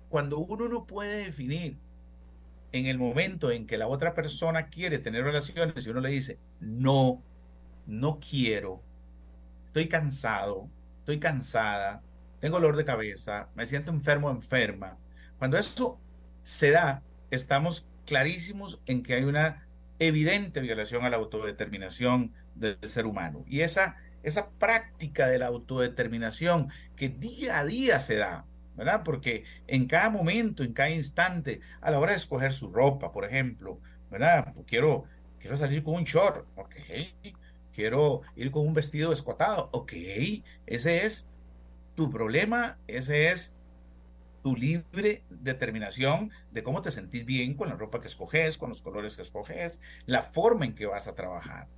Cuando 0.09 0.39
uno 0.39 0.69
no 0.69 0.85
puede 0.85 1.19
definir 1.27 1.79
en 2.73 2.87
el 2.87 2.99
momento 2.99 3.53
en 3.53 3.69
que 3.69 3.79
la 3.79 3.87
otra 3.87 4.13
persona 4.13 4.69
quiere 4.69 4.99
tener 4.99 5.23
relaciones 5.23 5.87
y 5.87 5.91
uno 5.91 6.01
le 6.01 6.09
dice, 6.09 6.41
no, 6.59 7.23
no 7.87 8.19
quiero, 8.19 8.83
estoy 9.67 9.87
cansado, 9.87 10.69
estoy 10.99 11.21
cansada, 11.21 12.03
tengo 12.41 12.57
dolor 12.57 12.75
de 12.75 12.85
cabeza, 12.85 13.49
me 13.55 13.65
siento 13.65 13.93
enfermo 13.93 14.29
enferma. 14.29 14.99
Cuando 15.39 15.57
eso 15.59 16.01
se 16.43 16.73
da, 16.73 17.05
estamos 17.31 17.87
clarísimos 18.05 18.83
en 18.87 19.05
que 19.05 19.15
hay 19.15 19.23
una 19.23 19.69
evidente 20.01 20.61
violación 20.61 21.05
a 21.05 21.11
la 21.11 21.19
autodeterminación 21.19 22.35
del 22.57 22.79
ser 22.91 23.07
humano. 23.07 23.45
Y 23.47 23.61
esa, 23.61 23.97
esa 24.27 24.51
práctica 24.51 25.29
de 25.29 25.39
la 25.39 25.47
autodeterminación 25.47 26.71
que 26.97 27.09
día 27.09 27.61
a 27.61 27.65
día 27.65 28.01
se 28.01 28.17
da, 28.17 28.45
¿verdad? 28.75 29.03
Porque 29.05 29.45
en 29.69 29.87
cada 29.87 30.11
momento, 30.11 30.65
en 30.65 30.73
cada 30.73 30.91
instante, 30.91 31.61
a 31.81 31.93
la 31.93 32.01
hora 32.01 32.11
de 32.11 32.19
escoger 32.19 32.53
su 32.53 32.69
ropa, 32.69 33.13
por 33.13 33.25
ejemplo, 33.25 33.79
¿verdad? 34.11 34.53
Quiero, 34.67 35.05
quiero 35.39 35.57
salir 35.57 35.85
con 35.85 35.95
un 35.95 36.05
short, 36.05 36.45
ok. 36.57 36.75
Quiero 37.73 38.23
ir 38.35 38.51
con 38.51 38.67
un 38.67 38.75
vestido 38.75 39.13
escotado, 39.13 39.69
ok. 39.73 39.93
Ese 40.67 41.05
es 41.05 41.29
tu 41.95 42.11
problema, 42.11 42.79
ese 42.89 43.29
es 43.29 43.55
tu 44.43 44.57
libre 44.57 45.23
determinación 45.31 46.33
de 46.51 46.65
cómo 46.65 46.83
te 46.83 46.91
sentís 46.91 47.25
bien 47.25 47.55
con 47.55 47.69
la 47.69 47.77
ropa 47.77 48.01
que 48.01 48.09
escoges, 48.09 48.59
con 48.59 48.71
los 48.71 48.83
colores 48.83 49.15
que 49.15 49.23
escoges, 49.23 49.79
la 50.05 50.23
forma 50.25 50.65
en 50.65 50.75
que 50.75 50.87
vas 50.87 51.07
a 51.07 51.15
trabajar. 51.15 51.69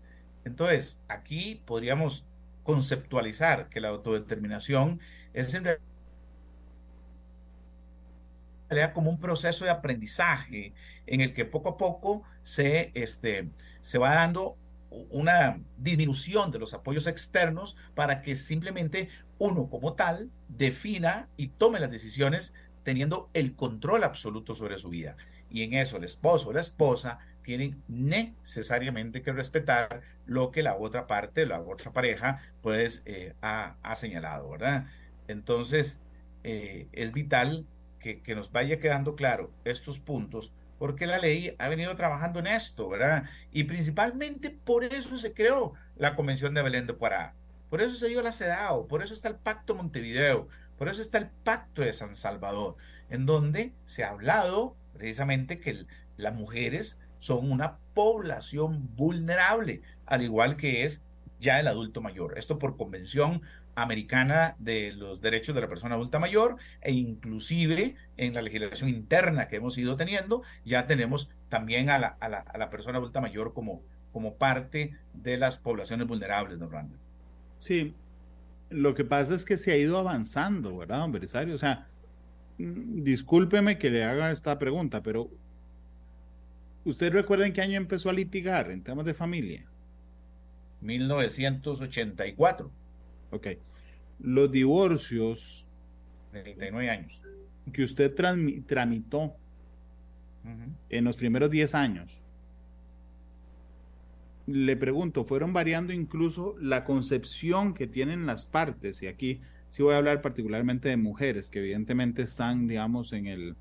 Entonces, 0.47 0.99
aquí 1.09 1.63
podríamos 1.67 2.25
conceptualizar 2.69 3.71
que 3.71 3.81
la 3.81 3.89
autodeterminación 3.89 5.01
es 5.33 5.55
en 5.55 5.65
realidad 8.69 8.93
como 8.93 9.09
un 9.09 9.19
proceso 9.19 9.65
de 9.65 9.71
aprendizaje 9.71 10.75
en 11.07 11.23
el 11.23 11.33
que 11.33 11.47
poco 11.47 11.71
a 11.71 11.77
poco 11.79 12.25
se, 12.45 12.93
este, 12.93 13.49
se 13.81 13.97
va 13.97 14.17
dando 14.17 14.59
una 15.09 15.59
disminución 15.79 16.51
de 16.51 16.59
los 16.59 16.75
apoyos 16.75 17.07
externos 17.07 17.75
para 17.95 18.21
que 18.21 18.37
simplemente 18.37 19.09
uno 19.39 19.71
como 19.71 19.95
tal 19.95 20.31
defina 20.49 21.31
y 21.39 21.49
tome 21.49 21.81
las 21.81 21.91
decisiones 21.91 22.53
teniendo 22.83 23.31
el 23.33 23.57
control 23.57 24.05
absoluto 24.05 24.55
sobre 24.55 24.77
su 24.77 24.91
vida. 24.91 25.17
Y 25.49 25.63
en 25.63 25.73
eso 25.73 25.97
el 25.97 26.05
esposo 26.05 26.51
o 26.51 26.53
la 26.53 26.61
esposa 26.61 27.19
tienen 27.49 27.83
necesariamente 27.89 29.23
que 29.23 29.33
respetar 29.33 30.03
lo 30.27 30.51
que 30.51 30.63
la 30.63 30.77
otra 30.77 31.07
parte, 31.07 31.47
la 31.47 31.63
otra 31.63 31.95
pareja, 31.95 32.43
pues 32.61 33.01
eh, 33.07 33.33
ha, 33.41 33.75
señalado, 33.97 34.51
¿verdad? 34.51 34.85
Entonces, 35.29 35.99
eh, 36.45 36.89
es 36.93 37.11
vital 37.11 37.67
que, 38.01 38.21
nos 38.35 38.53
vaya 38.53 38.81
quedando 38.81 39.17
claro 39.17 39.51
estos 39.65 39.99
puntos, 39.99 40.53
porque 40.79 41.07
la 41.07 41.17
ley 41.17 41.57
ha 41.59 41.71
venido 41.71 41.97
trabajando 41.97 42.39
en 42.39 42.49
esto, 42.49 42.87
¿verdad? 42.91 43.25
Y 43.51 43.65
principalmente 43.65 44.51
por 44.51 44.85
eso 44.85 45.17
se 45.17 45.33
creó 45.33 45.73
la 45.97 46.17
Convención 46.17 46.53
de 46.53 46.61
Belén 46.61 46.87
de 46.87 46.93
Pará, 46.93 47.35
por 47.71 47.81
eso 47.81 47.95
se 47.95 48.09
dio 48.09 48.21
la 48.21 48.35
CEDAW, 48.35 48.89
por 48.89 49.03
eso 49.03 49.15
está 49.15 49.29
el 49.29 49.37
Pacto 49.37 49.75
Montevideo, 49.75 50.49
por 50.77 50.91
eso 50.91 51.01
está 51.01 51.17
el 51.17 51.31
Pacto 51.45 51.81
de 51.81 51.95
San 51.95 52.15
Salvador, 52.15 52.77
en 53.09 53.25
donde 53.25 53.73
se 53.87 54.05
ha 54.05 54.11
hablado 54.11 54.77
precisamente 54.93 55.61
que 55.61 55.87
las 56.19 56.35
mujeres 56.35 56.99
son 57.19 57.51
una 57.51 57.79
población 57.95 58.89
vulnerable, 58.97 59.83
al 60.07 60.23
igual 60.23 60.57
que 60.57 60.85
es 60.85 61.03
ya 61.41 61.61
el 61.61 61.69
adulto 61.69 62.01
mayor. 62.01 62.39
Esto 62.39 62.59
por 62.59 62.77
convención 62.77 63.43
americana 63.75 64.57
de 64.59 64.93
los 64.93 65.21
derechos 65.21 65.55
de 65.55 65.61
la 65.61 65.69
persona 65.69 65.95
adulta 65.95 66.19
mayor 66.19 66.57
e 66.81 66.93
inclusive 66.93 67.95
en 68.17 68.35
la 68.35 68.43
legislación 68.43 68.89
interna 68.89 69.49
que 69.49 69.57
hemos 69.57 69.79
ido 69.79 69.97
teniendo, 69.97 70.43
ya 70.65 70.87
tenemos 70.87 71.31
también 71.49 71.89
a 71.91 71.99
la, 71.99 72.09
a 72.21 72.29
la, 72.29 72.39
a 72.39 72.59
la 72.59 72.71
persona 72.71 72.99
adulta 72.99 73.21
mayor 73.21 73.55
como, 73.55 73.83
como 74.13 74.35
parte 74.35 74.97
de 75.15 75.37
las 75.39 75.59
poblaciones 75.59 76.09
vulnerables, 76.09 76.59
don 76.59 76.71
Randall. 76.71 76.99
Sí, 77.59 77.95
lo 78.71 78.95
que 78.95 79.05
pasa 79.05 79.35
es 79.35 79.45
que 79.45 79.57
se 79.57 79.73
ha 79.73 79.77
ido 79.77 79.99
avanzando, 79.99 80.77
¿verdad, 80.77 80.99
don 80.99 81.13
Belisario? 81.13 81.55
O 81.55 81.59
sea, 81.59 81.87
mm, 82.59 83.03
discúlpeme 83.03 83.79
que 83.79 83.91
le 83.91 84.05
haga 84.05 84.31
esta 84.31 84.59
pregunta, 84.59 85.03
pero 85.03 85.31
¿usted 86.89 87.13
recuerda 87.13 87.47
en 87.47 87.53
qué 87.53 87.61
año 87.61 87.77
empezó 87.77 88.09
a 88.09 88.15
litigar 88.15 88.71
en 88.71 88.83
temas 88.83 89.05
de 89.05 89.15
familia? 89.15 89.67
1984. 90.81 92.71
Ok. 93.31 93.47
Los 94.21 94.51
divorcios. 94.51 95.67
39 96.31 96.91
años. 96.91 97.27
Que 97.73 97.83
usted 97.83 98.15
tramitó 98.67 99.35
en 100.89 101.05
los 101.05 101.17
primeros 101.17 101.51
10 101.51 101.75
años. 101.75 102.23
Le 104.47 104.77
pregunto, 104.79 105.25
¿fueron 105.25 105.53
variando 105.53 105.93
incluso 105.93 106.57
la 106.59 106.85
concepción 106.85 107.75
que 107.75 107.87
tienen 107.87 108.25
las 108.25 108.47
partes? 108.47 109.03
Y 109.03 109.09
aquí 109.09 109.43
sí 109.69 109.83
voy 109.83 109.93
a 109.93 109.99
hablar 109.99 110.23
particularmente 110.23 110.89
de 110.89 110.97
mujeres, 110.97 111.51
que 111.51 111.59
evidentemente 111.59 112.23
están, 112.23 112.67
digamos, 112.67 113.13
en 113.13 113.27
el, 113.27 113.57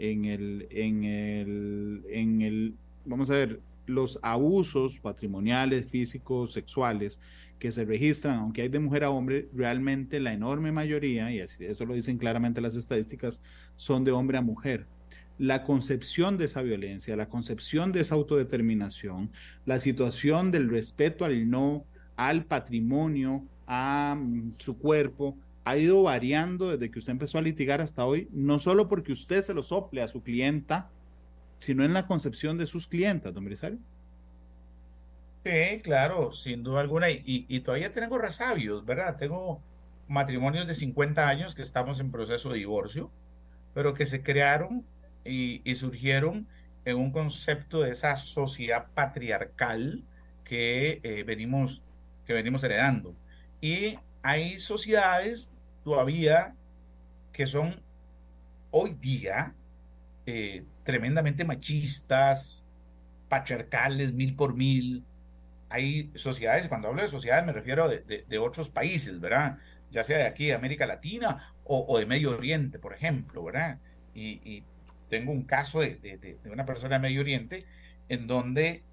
en 0.00 0.24
el, 0.24 0.66
en 0.70 1.04
el, 1.04 2.02
en 2.10 2.42
el, 2.42 2.74
vamos 3.04 3.30
a 3.30 3.34
ver, 3.34 3.60
los 3.86 4.18
abusos 4.22 4.98
patrimoniales, 4.98 5.86
físicos, 5.86 6.52
sexuales 6.52 7.20
que 7.58 7.70
se 7.70 7.84
registran, 7.84 8.38
aunque 8.38 8.62
hay 8.62 8.68
de 8.68 8.78
mujer 8.78 9.04
a 9.04 9.10
hombre, 9.10 9.48
realmente 9.54 10.18
la 10.18 10.32
enorme 10.32 10.72
mayoría, 10.72 11.30
y 11.30 11.40
eso 11.40 11.84
lo 11.84 11.94
dicen 11.94 12.16
claramente 12.16 12.62
las 12.62 12.74
estadísticas, 12.74 13.42
son 13.76 14.04
de 14.04 14.12
hombre 14.12 14.38
a 14.38 14.42
mujer. 14.42 14.86
La 15.38 15.62
concepción 15.64 16.38
de 16.38 16.46
esa 16.46 16.62
violencia, 16.62 17.16
la 17.16 17.28
concepción 17.28 17.92
de 17.92 18.00
esa 18.00 18.14
autodeterminación, 18.14 19.30
la 19.66 19.78
situación 19.78 20.50
del 20.50 20.70
respeto 20.70 21.26
al 21.26 21.50
no, 21.50 21.84
al 22.16 22.44
patrimonio, 22.44 23.44
a 23.66 24.16
mm, 24.18 24.54
su 24.58 24.78
cuerpo, 24.78 25.36
ha 25.70 25.76
ido 25.76 26.02
variando 26.02 26.70
desde 26.70 26.90
que 26.90 26.98
usted 26.98 27.12
empezó 27.12 27.38
a 27.38 27.42
litigar 27.42 27.80
hasta 27.80 28.04
hoy, 28.04 28.28
no 28.32 28.58
solo 28.58 28.88
porque 28.88 29.12
usted 29.12 29.42
se 29.42 29.54
lo 29.54 29.62
sople 29.62 30.02
a 30.02 30.08
su 30.08 30.22
clienta, 30.22 30.90
sino 31.58 31.84
en 31.84 31.94
la 31.94 32.06
concepción 32.06 32.58
de 32.58 32.66
sus 32.66 32.86
clientas, 32.86 33.34
don 33.34 33.44
Brisario. 33.44 33.78
Sí, 35.44 35.80
claro, 35.82 36.32
sin 36.32 36.62
duda 36.62 36.80
alguna. 36.80 37.06
Y, 37.10 37.60
todavía 37.60 37.92
tengo 37.92 38.18
resabios, 38.18 38.84
¿verdad? 38.84 39.16
Tengo 39.16 39.62
matrimonios 40.08 40.66
de 40.66 40.74
50 40.74 41.28
años 41.28 41.54
que 41.54 41.62
estamos 41.62 42.00
en 42.00 42.10
proceso 42.10 42.50
de 42.50 42.58
divorcio, 42.58 43.10
pero 43.72 43.94
que 43.94 44.06
se 44.06 44.22
crearon 44.22 44.84
y, 45.24 45.62
surgieron 45.76 46.46
en 46.84 46.96
un 46.96 47.12
concepto 47.12 47.80
de 47.82 47.90
esa 47.90 48.16
sociedad 48.16 48.88
patriarcal 48.94 50.02
que, 50.44 51.00
eh, 51.02 51.22
venimos, 51.24 51.82
que 52.26 52.32
venimos 52.32 52.64
heredando. 52.64 53.14
Y 53.60 53.98
hay 54.22 54.60
sociedades 54.60 55.52
todavía 55.84 56.54
que 57.32 57.46
son 57.46 57.82
hoy 58.70 58.96
día 59.00 59.54
eh, 60.26 60.64
tremendamente 60.84 61.44
machistas, 61.44 62.64
patriarcales 63.28 64.12
mil 64.12 64.36
por 64.36 64.54
mil. 64.54 65.04
Hay 65.68 66.10
sociedades, 66.14 66.68
cuando 66.68 66.88
hablo 66.88 67.02
de 67.02 67.08
sociedades 67.08 67.46
me 67.46 67.52
refiero 67.52 67.88
de, 67.88 68.24
de, 68.28 68.38
otros 68.38 68.68
países, 68.68 69.20
¿verdad? 69.20 69.58
Ya 69.90 70.04
sea 70.04 70.18
de 70.18 70.24
aquí, 70.24 70.46
de 70.46 70.54
América 70.54 70.86
Latina 70.86 71.54
o, 71.64 71.98
de 71.98 72.06
Medio 72.06 72.30
Oriente, 72.36 72.78
por 72.78 72.92
ejemplo, 72.92 73.44
¿verdad? 73.44 73.78
Y, 74.14 74.64
tengo 75.08 75.32
un 75.32 75.42
caso 75.42 75.80
de, 75.80 76.38
una 76.44 76.64
persona 76.64 76.96
de 76.96 77.00
Medio 77.00 77.20
Oriente 77.20 77.66
en 78.08 78.28
donde 78.28 78.84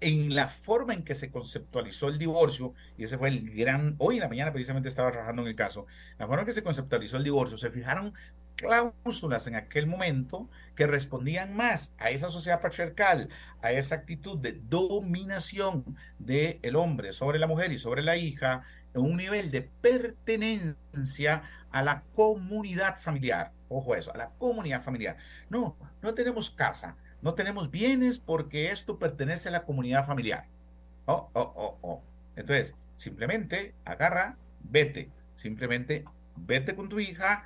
en 0.00 0.34
la 0.34 0.48
forma 0.48 0.94
en 0.94 1.04
que 1.04 1.14
se 1.14 1.30
conceptualizó 1.30 2.08
el 2.08 2.18
divorcio, 2.18 2.74
y 2.96 3.04
ese 3.04 3.18
fue 3.18 3.28
el 3.28 3.50
gran, 3.50 3.96
hoy 3.98 4.16
en 4.16 4.22
la 4.22 4.28
mañana 4.28 4.52
precisamente 4.52 4.88
estaba 4.88 5.10
trabajando 5.10 5.42
en 5.42 5.48
el 5.48 5.56
caso, 5.56 5.86
la 6.18 6.26
forma 6.26 6.42
en 6.42 6.46
que 6.46 6.54
se 6.54 6.62
conceptualizó 6.62 7.16
el 7.16 7.24
divorcio, 7.24 7.56
se 7.56 7.70
fijaron 7.70 8.14
cláusulas 8.58 9.46
en 9.46 9.54
aquel 9.54 9.86
momento 9.86 10.50
que 10.74 10.86
respondían 10.86 11.54
más 11.54 11.94
a 11.98 12.10
esa 12.10 12.30
sociedad 12.30 12.60
patriarcal, 12.60 13.28
a 13.62 13.72
esa 13.72 13.94
actitud 13.94 14.38
de 14.38 14.52
dominación 14.52 15.96
del 16.18 16.58
el 16.62 16.76
hombre 16.76 17.12
sobre 17.12 17.38
la 17.38 17.46
mujer 17.46 17.72
y 17.72 17.78
sobre 17.78 18.02
la 18.02 18.16
hija, 18.16 18.62
en 18.94 19.02
un 19.02 19.16
nivel 19.16 19.50
de 19.50 19.62
pertenencia 19.62 21.42
a 21.70 21.82
la 21.82 22.02
comunidad 22.14 22.98
familiar. 22.98 23.52
Ojo 23.68 23.94
eso, 23.94 24.12
a 24.12 24.16
la 24.16 24.30
comunidad 24.30 24.82
familiar. 24.82 25.16
No, 25.50 25.76
no 26.02 26.14
tenemos 26.14 26.50
casa, 26.50 26.96
no 27.22 27.34
tenemos 27.34 27.70
bienes 27.70 28.18
porque 28.18 28.70
esto 28.70 28.98
pertenece 28.98 29.48
a 29.48 29.52
la 29.52 29.64
comunidad 29.64 30.06
familiar. 30.06 30.46
Oh, 31.06 31.30
oh, 31.32 31.52
oh, 31.56 31.78
oh. 31.82 32.02
Entonces, 32.36 32.74
simplemente 32.96 33.74
agarra, 33.84 34.36
vete, 34.62 35.10
simplemente 35.34 36.04
vete 36.36 36.74
con 36.74 36.88
tu 36.88 37.00
hija 37.00 37.44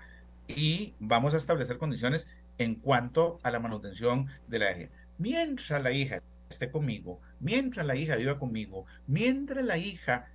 y 0.49 0.95
vamos 0.99 1.35
a 1.35 1.39
establecer 1.39 1.79
condiciones 1.79 2.27
en 2.59 2.75
cuanto 2.75 3.39
a 3.43 3.51
la 3.51 3.61
manutención 3.61 4.29
de 4.49 4.59
la 4.59 4.77
hija. 4.77 4.91
Mientras 5.19 5.83
la 5.83 5.93
hija 5.93 6.23
esté 6.51 6.71
conmigo, 6.71 7.21
mientras 7.41 7.87
la 7.87 7.97
hija 7.97 8.17
viva 8.17 8.39
conmigo, 8.39 8.87
mientras 9.07 9.65
la 9.65 9.79
hija 9.79 10.29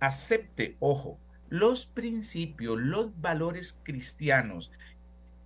acepte, 0.00 0.76
ojo, 0.80 1.18
los 1.50 1.86
principios, 1.86 2.78
los 2.80 3.20
valores 3.20 3.78
cristianos 3.82 4.72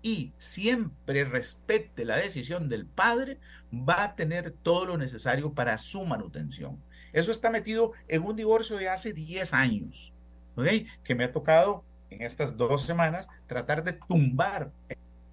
y 0.02 0.32
siempre 0.36 1.24
respete 1.24 2.04
la 2.04 2.16
decisión 2.16 2.68
del 2.68 2.86
padre, 2.86 3.38
va 3.72 4.04
a 4.04 4.14
tener 4.16 4.50
todo 4.50 4.84
lo 4.86 4.98
necesario 4.98 5.54
para 5.54 5.78
su 5.78 6.04
manutención. 6.04 6.82
Eso 7.12 7.30
está 7.30 7.50
metido 7.50 7.92
en 8.08 8.22
un 8.22 8.36
divorcio 8.36 8.76
de 8.76 8.88
hace 8.88 9.12
10 9.12 9.54
años, 9.54 10.12
¿ok? 10.56 10.66
Que 11.04 11.14
me 11.14 11.24
ha 11.24 11.32
tocado 11.32 11.84
en 12.10 12.22
estas 12.22 12.56
dos 12.56 12.82
semanas 12.82 13.28
tratar 13.46 13.84
de 13.84 13.92
tumbar 13.92 14.72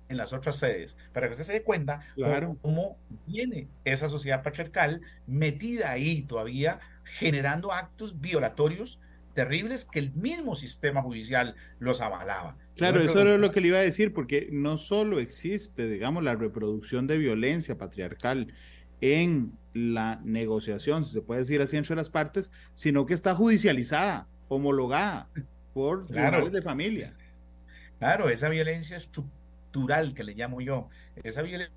en 0.07 0.17
las 0.17 0.33
otras 0.33 0.57
sedes, 0.57 0.97
para 1.13 1.27
que 1.27 1.33
usted 1.33 1.45
se 1.45 1.53
dé 1.53 1.63
cuenta 1.63 2.01
claro. 2.15 2.57
cómo 2.61 2.97
viene 3.27 3.67
esa 3.85 4.09
sociedad 4.09 4.43
patriarcal 4.43 5.01
metida 5.27 5.91
ahí 5.91 6.23
todavía, 6.23 6.79
generando 7.03 7.71
actos 7.71 8.19
violatorios 8.19 8.99
terribles 9.39 9.85
que 9.85 9.99
el 9.99 10.11
mismo 10.11 10.53
sistema 10.53 11.01
judicial 11.01 11.55
los 11.79 12.01
avalaba. 12.01 12.57
Claro, 12.75 13.01
eso 13.01 13.21
era 13.21 13.37
lo 13.37 13.51
que 13.51 13.61
le 13.61 13.69
iba 13.69 13.77
a 13.77 13.81
decir, 13.81 14.13
porque 14.13 14.49
no 14.51 14.77
solo 14.77 15.21
existe, 15.21 15.87
digamos, 15.87 16.25
la 16.25 16.35
reproducción 16.35 17.07
de 17.07 17.17
violencia 17.17 17.77
patriarcal 17.77 18.53
en 18.99 19.53
la 19.73 20.19
negociación, 20.25 21.05
si 21.05 21.13
se 21.13 21.21
puede 21.21 21.39
decir 21.39 21.61
así 21.61 21.77
entre 21.77 21.95
las 21.95 22.09
partes, 22.09 22.51
sino 22.73 23.05
que 23.05 23.13
está 23.13 23.33
judicializada, 23.33 24.27
homologada 24.49 25.29
por 25.73 26.05
claro. 26.07 26.49
de 26.49 26.61
familia. 26.61 27.13
Claro, 27.97 28.27
esa 28.27 28.49
violencia 28.49 28.97
estructural 28.97 30.13
que 30.13 30.25
le 30.25 30.33
llamo 30.33 30.59
yo, 30.59 30.89
esa 31.23 31.43
violencia, 31.43 31.73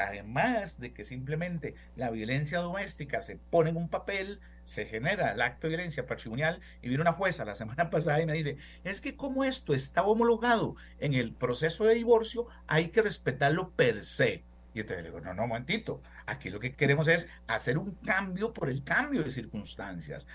además 0.00 0.80
de 0.80 0.92
que 0.92 1.04
simplemente 1.04 1.76
la 1.94 2.10
violencia 2.10 2.58
doméstica 2.58 3.20
se 3.20 3.36
pone 3.36 3.70
en 3.70 3.76
un 3.76 3.88
papel, 3.88 4.40
se 4.64 4.86
genera 4.86 5.32
el 5.32 5.40
acto 5.40 5.66
de 5.66 5.76
violencia 5.76 6.06
patrimonial 6.06 6.60
y 6.82 6.88
viene 6.88 7.02
una 7.02 7.12
jueza 7.12 7.44
la 7.44 7.54
semana 7.54 7.90
pasada 7.90 8.20
y 8.20 8.26
me 8.26 8.32
dice, 8.32 8.56
es 8.82 9.00
que 9.00 9.16
como 9.16 9.44
esto 9.44 9.74
está 9.74 10.04
homologado 10.04 10.76
en 10.98 11.14
el 11.14 11.32
proceso 11.32 11.84
de 11.84 11.94
divorcio, 11.94 12.46
hay 12.66 12.88
que 12.88 13.02
respetarlo 13.02 13.70
per 13.70 14.04
se. 14.04 14.44
Y 14.74 14.80
entonces 14.80 15.04
le 15.04 15.10
digo, 15.10 15.20
no, 15.20 15.34
no, 15.34 15.46
momentito, 15.46 16.02
aquí 16.26 16.50
lo 16.50 16.58
que 16.58 16.74
queremos 16.74 17.06
es 17.06 17.28
hacer 17.46 17.78
un 17.78 17.92
cambio 18.04 18.52
por 18.52 18.68
el 18.68 18.82
cambio 18.82 19.22
de 19.22 19.30
circunstancias. 19.30 20.26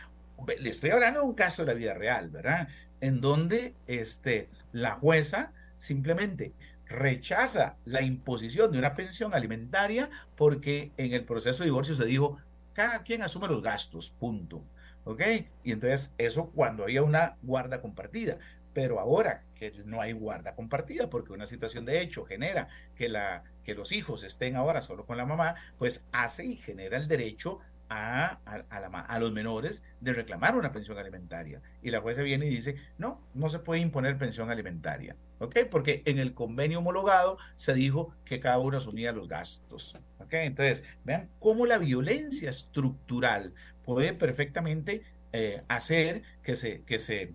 Le 0.59 0.69
estoy 0.69 0.91
hablando 0.91 1.19
de 1.19 1.25
un 1.25 1.33
caso 1.33 1.63
de 1.63 1.73
la 1.73 1.77
vida 1.77 1.93
real, 1.93 2.29
¿verdad? 2.29 2.69
En 3.01 3.19
donde 3.19 3.75
este, 3.87 4.47
la 4.71 4.91
jueza 4.91 5.51
simplemente 5.77 6.53
rechaza 6.85 7.77
la 7.85 8.01
imposición 8.01 8.71
de 8.71 8.79
una 8.79 8.95
pensión 8.95 9.33
alimentaria 9.33 10.09
porque 10.35 10.91
en 10.97 11.13
el 11.13 11.23
proceso 11.23 11.59
de 11.59 11.65
divorcio 11.65 11.95
se 11.95 12.05
dijo, 12.05 12.37
cada 12.79 13.03
quien 13.03 13.21
asume 13.23 13.49
los 13.49 13.61
gastos, 13.61 14.09
punto. 14.09 14.63
¿Ok? 15.03 15.21
Y 15.65 15.73
entonces 15.73 16.15
eso 16.17 16.49
cuando 16.51 16.83
había 16.83 17.03
una 17.03 17.35
guarda 17.41 17.81
compartida. 17.81 18.37
Pero 18.73 19.01
ahora 19.01 19.43
que 19.53 19.73
no 19.83 19.99
hay 19.99 20.13
guarda 20.13 20.55
compartida, 20.55 21.09
porque 21.09 21.33
una 21.33 21.45
situación 21.45 21.83
de 21.83 21.99
hecho 21.99 22.23
genera 22.23 22.69
que, 22.95 23.09
la, 23.09 23.43
que 23.65 23.75
los 23.75 23.91
hijos 23.91 24.23
estén 24.23 24.55
ahora 24.55 24.81
solo 24.81 25.05
con 25.05 25.17
la 25.17 25.25
mamá, 25.25 25.55
pues 25.77 26.05
hace 26.13 26.45
y 26.45 26.55
genera 26.55 26.95
el 26.95 27.09
derecho 27.09 27.59
a, 27.89 28.39
a, 28.45 28.79
la, 28.79 28.87
a, 28.87 29.19
los 29.19 29.31
menores 29.31 29.83
de 29.99 30.13
reclamar 30.13 30.55
una 30.55 30.71
pensión 30.71 30.97
alimentaria. 30.97 31.61
Y 31.81 31.91
la 31.91 32.01
jueza 32.01 32.21
viene 32.21 32.45
y 32.45 32.49
dice, 32.49 32.75
no, 32.97 33.21
no 33.33 33.49
se 33.49 33.59
puede 33.59 33.81
imponer 33.81 34.17
pensión 34.17 34.49
alimentaria. 34.49 35.15
¿Ok? 35.39 35.59
Porque 35.69 36.03
en 36.05 36.19
el 36.19 36.33
convenio 36.33 36.79
homologado 36.79 37.37
se 37.55 37.73
dijo 37.73 38.13
que 38.25 38.39
cada 38.39 38.59
uno 38.59 38.77
asumía 38.77 39.11
los 39.11 39.27
gastos. 39.27 39.97
¿Ok? 40.19 40.33
Entonces, 40.33 40.83
vean 41.03 41.29
cómo 41.39 41.65
la 41.65 41.77
violencia 41.77 42.49
estructural 42.49 43.53
puede 43.83 44.13
perfectamente 44.13 45.01
eh, 45.33 45.63
hacer 45.67 46.23
que 46.43 46.55
se, 46.55 46.83
que, 46.83 46.99
se, 46.99 47.33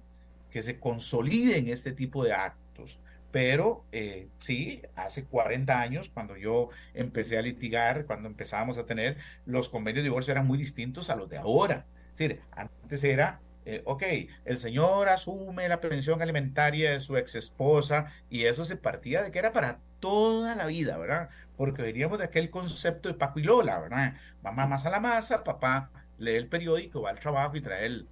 que 0.50 0.62
se 0.62 0.78
consoliden 0.78 1.68
este 1.68 1.92
tipo 1.92 2.24
de 2.24 2.32
actos 2.32 3.00
pero 3.34 3.84
eh, 3.90 4.28
sí, 4.38 4.82
hace 4.94 5.24
40 5.24 5.80
años, 5.80 6.08
cuando 6.08 6.36
yo 6.36 6.68
empecé 6.94 7.36
a 7.36 7.42
litigar, 7.42 8.06
cuando 8.06 8.28
empezábamos 8.28 8.78
a 8.78 8.86
tener 8.86 9.16
los 9.44 9.68
convenios 9.68 10.04
de 10.04 10.10
divorcio 10.10 10.30
eran 10.30 10.46
muy 10.46 10.56
distintos 10.56 11.10
a 11.10 11.16
los 11.16 11.28
de 11.28 11.38
ahora. 11.38 11.84
Es 12.16 12.38
antes 12.52 13.02
era, 13.02 13.40
eh, 13.64 13.82
ok, 13.86 14.04
el 14.44 14.58
señor 14.58 15.08
asume 15.08 15.68
la 15.68 15.80
pensión 15.80 16.22
alimentaria 16.22 16.92
de 16.92 17.00
su 17.00 17.16
ex 17.16 17.34
esposa 17.34 18.12
y 18.30 18.44
eso 18.44 18.64
se 18.64 18.76
partía 18.76 19.20
de 19.24 19.32
que 19.32 19.40
era 19.40 19.52
para 19.52 19.80
toda 19.98 20.54
la 20.54 20.66
vida, 20.66 20.96
¿verdad? 20.96 21.28
Porque 21.56 21.82
veníamos 21.82 22.18
de 22.18 22.26
aquel 22.26 22.50
concepto 22.50 23.08
de 23.08 23.16
Paco 23.16 23.40
y 23.40 23.42
Lola, 23.42 23.80
¿verdad? 23.80 24.14
Mamá 24.44 24.68
más 24.68 24.86
a 24.86 24.90
la 24.90 25.00
masa, 25.00 25.42
papá 25.42 25.90
lee 26.18 26.36
el 26.36 26.46
periódico, 26.46 27.02
va 27.02 27.10
al 27.10 27.18
trabajo 27.18 27.56
y 27.56 27.62
trae 27.62 27.86
el, 27.86 28.08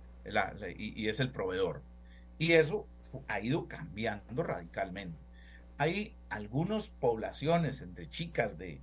y, 0.76 1.08
es 1.08 1.20
el 1.20 1.30
proveedor. 1.30 1.80
Y 2.38 2.54
eso 2.54 2.88
ha 3.28 3.40
ido 3.40 3.68
cambiando 3.68 4.42
radicalmente. 4.42 5.18
Hay 5.78 6.14
algunas 6.28 6.88
poblaciones 6.88 7.80
entre 7.80 8.08
chicas 8.08 8.58
de 8.58 8.80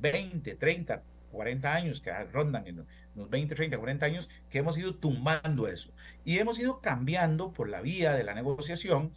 20, 0.00 0.54
30, 0.54 1.02
40 1.32 1.74
años 1.74 2.00
que 2.00 2.12
rondan 2.24 2.66
en 2.66 2.86
los 3.14 3.30
20, 3.30 3.54
30, 3.54 3.78
40 3.78 4.06
años 4.06 4.30
que 4.48 4.58
hemos 4.58 4.78
ido 4.78 4.94
tumbando 4.94 5.68
eso. 5.68 5.92
Y 6.24 6.38
hemos 6.38 6.58
ido 6.58 6.80
cambiando 6.80 7.52
por 7.52 7.68
la 7.68 7.80
vía 7.80 8.12
de 8.14 8.24
la 8.24 8.34
negociación 8.34 9.12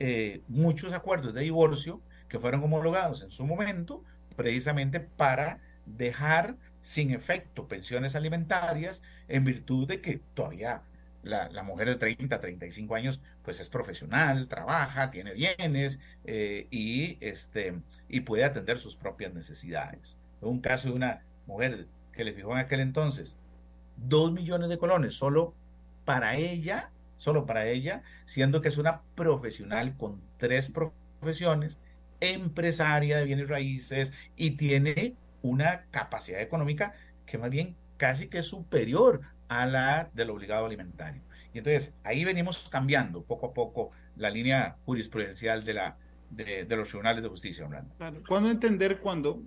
eh, 0.00 0.42
muchos 0.48 0.92
acuerdos 0.92 1.34
de 1.34 1.42
divorcio 1.42 2.00
que 2.28 2.38
fueron 2.38 2.64
homologados 2.64 3.22
en 3.22 3.30
su 3.30 3.46
momento 3.46 4.02
precisamente 4.34 5.00
para 5.00 5.60
dejar 5.86 6.56
sin 6.82 7.10
efecto 7.12 7.68
pensiones 7.68 8.16
alimentarias 8.16 9.02
en 9.28 9.44
virtud 9.44 9.86
de 9.86 10.00
que 10.00 10.20
todavía 10.34 10.82
la, 11.24 11.62
mujer 11.62 11.88
de 11.88 11.96
30, 11.96 12.40
35 12.40 12.94
años 12.94 13.20
pues 13.42 13.60
es 13.60 13.68
profesional, 13.68 14.46
trabaja, 14.48 15.10
tiene 15.10 15.32
bienes 15.32 16.00
eh, 16.24 16.66
y, 16.70 17.18
este, 17.20 17.80
y 18.08 18.20
puede 18.20 18.44
atender 18.44 18.78
sus 18.78 18.96
propias 18.96 19.32
necesidades. 19.32 20.18
Un 20.40 20.60
caso 20.60 20.88
de 20.88 20.94
una 20.94 21.22
mujer 21.46 21.86
que 22.12 22.24
le 22.24 22.32
fijó 22.32 22.52
en 22.52 22.58
aquel 22.58 22.80
entonces 22.80 23.36
dos 23.96 24.32
millones 24.32 24.68
de 24.68 24.78
colones 24.78 25.14
solo 25.14 25.54
para 26.04 26.36
ella, 26.36 26.90
solo 27.16 27.46
para 27.46 27.66
ella, 27.66 28.02
siendo 28.26 28.60
que 28.60 28.68
es 28.68 28.78
una 28.78 29.02
profesional 29.14 29.96
con 29.96 30.20
tres 30.36 30.70
profesiones, 30.70 31.78
empresaria 32.20 33.18
de 33.18 33.24
bienes 33.24 33.48
raíces 33.48 34.12
y 34.36 34.52
tiene 34.52 35.16
una 35.42 35.84
capacidad 35.90 36.40
económica 36.40 36.94
que 37.26 37.38
más 37.38 37.50
bien 37.50 37.76
casi 37.96 38.28
que 38.28 38.38
es 38.38 38.46
superior 38.46 39.22
a 39.60 39.66
la 39.66 40.10
del 40.12 40.30
obligado 40.30 40.66
alimentario. 40.66 41.22
Y 41.52 41.58
entonces 41.58 41.94
ahí 42.02 42.24
venimos 42.24 42.68
cambiando 42.70 43.22
poco 43.22 43.46
a 43.46 43.54
poco 43.54 43.92
la 44.16 44.28
línea 44.28 44.76
jurisprudencial 44.84 45.64
de, 45.64 45.74
la, 45.74 45.96
de, 46.30 46.66
los 46.76 46.88
tribunales 46.88 47.22
de 47.22 47.28
justicia. 47.28 47.68
Claro. 47.96 48.22
¿Cuándo 48.26 48.50
entender 48.50 48.98
cuando, 48.98 49.42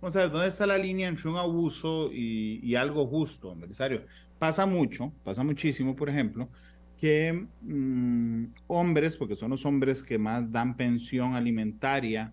vamos 0.00 0.16
a 0.16 0.20
ver, 0.20 0.30
dónde 0.30 0.48
está 0.48 0.66
la 0.66 0.78
línea 0.78 1.06
entre 1.06 1.28
un 1.28 1.36
abuso 1.36 2.10
y, 2.12 2.74
algo 2.74 3.06
justo, 3.06 3.52
empresario? 3.52 4.04
Pasa 4.40 4.66
mucho, 4.66 5.12
pasa 5.22 5.44
muchísimo, 5.44 5.94
por 5.94 6.08
ejemplo, 6.08 6.48
que 6.98 7.46
mm, 7.60 8.44
hombres, 8.66 9.16
porque 9.16 9.36
son 9.36 9.50
los 9.50 9.64
hombres 9.64 10.02
que 10.02 10.18
más 10.18 10.50
dan 10.50 10.76
pensión 10.76 11.34
alimentaria, 11.36 12.32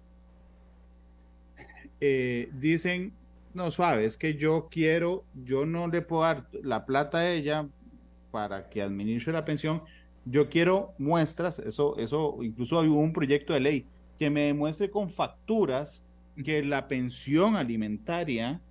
eh, 2.02 2.50
dicen, 2.54 3.14
no, 3.60 3.72
suave, 3.72 4.06
es 4.06 4.18
que 4.18 4.36
yo 4.36 4.70
quiero, 4.72 5.26
yo 5.34 5.66
no 5.66 5.88
le 5.88 6.02
puedo 6.02 6.24
dar 6.24 6.48
la 6.64 6.86
plata 6.86 7.20
a 7.20 7.32
ella 7.32 7.68
para 8.32 8.70
que 8.70 8.82
administre 8.82 9.34
la 9.34 9.46
pensión, 9.46 9.84
yo 10.26 10.50
quiero 10.50 10.94
muestras, 10.98 11.60
eso, 11.60 11.98
eso, 11.98 12.38
incluso 12.42 12.80
hay 12.80 12.88
un 12.88 13.12
proyecto 13.12 13.54
de 13.54 13.60
ley 13.60 13.86
que 14.18 14.30
me 14.30 14.42
demuestre 14.42 14.90
con 14.90 15.10
facturas 15.10 16.02
que 16.44 16.64
la 16.64 16.88
pensión 16.88 17.56
alimentaria 17.56 18.62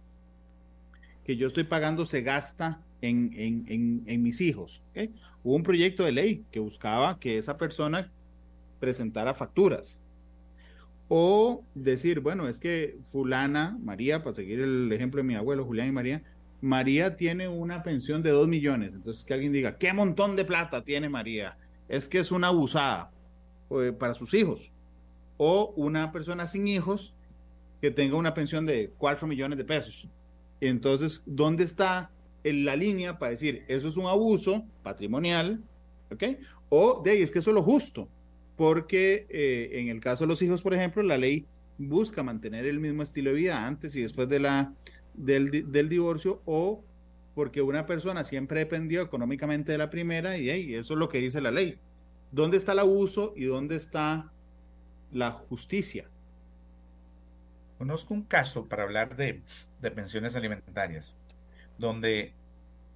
que 1.24 1.36
yo 1.36 1.46
estoy 1.46 1.64
pagando 1.64 2.06
se 2.06 2.22
gasta 2.22 2.80
en, 3.02 3.30
en, 3.36 4.04
en, 4.06 4.22
mis 4.22 4.40
hijos. 4.40 4.82
Hubo 5.44 5.54
un 5.54 5.62
proyecto 5.62 6.04
de 6.04 6.12
ley 6.12 6.44
que 6.50 6.60
buscaba 6.60 7.18
que 7.20 7.36
esa 7.36 7.58
persona 7.58 8.10
presentara 8.80 9.34
facturas. 9.34 9.98
O 11.08 11.64
decir, 11.74 12.20
bueno, 12.20 12.48
es 12.48 12.60
que 12.60 12.98
fulana, 13.10 13.78
María, 13.82 14.22
para 14.22 14.34
seguir 14.34 14.60
el 14.60 14.92
ejemplo 14.92 15.18
de 15.18 15.28
mi 15.28 15.34
abuelo, 15.34 15.64
Julián 15.64 15.88
y 15.88 15.92
María, 15.92 16.22
María 16.60 17.16
tiene 17.16 17.48
una 17.48 17.82
pensión 17.82 18.22
de 18.22 18.30
dos 18.30 18.46
millones. 18.46 18.92
Entonces 18.92 19.24
que 19.24 19.32
alguien 19.32 19.52
diga, 19.52 19.78
¿qué 19.78 19.92
montón 19.92 20.36
de 20.36 20.44
plata 20.44 20.82
tiene 20.84 21.08
María? 21.08 21.56
Es 21.88 22.08
que 22.08 22.18
es 22.18 22.30
una 22.30 22.48
abusada 22.48 23.10
eh, 23.70 23.92
para 23.98 24.14
sus 24.14 24.34
hijos. 24.34 24.70
O 25.38 25.72
una 25.76 26.12
persona 26.12 26.46
sin 26.46 26.68
hijos 26.68 27.14
que 27.80 27.90
tenga 27.90 28.16
una 28.16 28.34
pensión 28.34 28.66
de 28.66 28.92
cuatro 28.98 29.26
millones 29.26 29.56
de 29.56 29.64
pesos. 29.64 30.08
Entonces, 30.60 31.22
¿dónde 31.24 31.64
está 31.64 32.10
en 32.44 32.64
la 32.64 32.76
línea 32.76 33.18
para 33.18 33.30
decir, 33.30 33.64
eso 33.68 33.88
es 33.88 33.96
un 33.96 34.06
abuso 34.06 34.64
patrimonial? 34.82 35.62
¿Ok? 36.10 36.24
O 36.68 37.00
de 37.02 37.12
ahí, 37.12 37.22
es 37.22 37.30
que 37.30 37.38
eso 37.38 37.50
es 37.50 37.54
lo 37.54 37.62
justo 37.62 38.08
porque 38.58 39.24
eh, 39.30 39.80
en 39.80 39.88
el 39.88 40.00
caso 40.00 40.24
de 40.24 40.28
los 40.28 40.42
hijos, 40.42 40.62
por 40.62 40.74
ejemplo, 40.74 41.00
la 41.04 41.16
ley 41.16 41.46
busca 41.78 42.24
mantener 42.24 42.66
el 42.66 42.80
mismo 42.80 43.04
estilo 43.04 43.30
de 43.30 43.36
vida 43.36 43.64
antes 43.64 43.94
y 43.94 44.02
después 44.02 44.28
de 44.28 44.40
la, 44.40 44.74
del, 45.14 45.70
del 45.72 45.88
divorcio 45.88 46.42
o 46.44 46.82
porque 47.36 47.62
una 47.62 47.86
persona 47.86 48.24
siempre 48.24 48.58
dependió 48.58 49.00
económicamente 49.00 49.70
de 49.70 49.78
la 49.78 49.90
primera 49.90 50.36
y 50.36 50.74
eso 50.74 50.94
es 50.94 50.98
lo 50.98 51.08
que 51.08 51.18
dice 51.18 51.40
la 51.40 51.52
ley. 51.52 51.78
¿Dónde 52.32 52.56
está 52.56 52.72
el 52.72 52.80
abuso 52.80 53.32
y 53.36 53.44
dónde 53.44 53.76
está 53.76 54.32
la 55.12 55.30
justicia? 55.30 56.08
Conozco 57.78 58.12
un 58.12 58.24
caso 58.24 58.66
para 58.66 58.82
hablar 58.82 59.16
de, 59.16 59.40
de 59.80 59.90
pensiones 59.92 60.34
alimentarias, 60.34 61.16
donde 61.78 62.32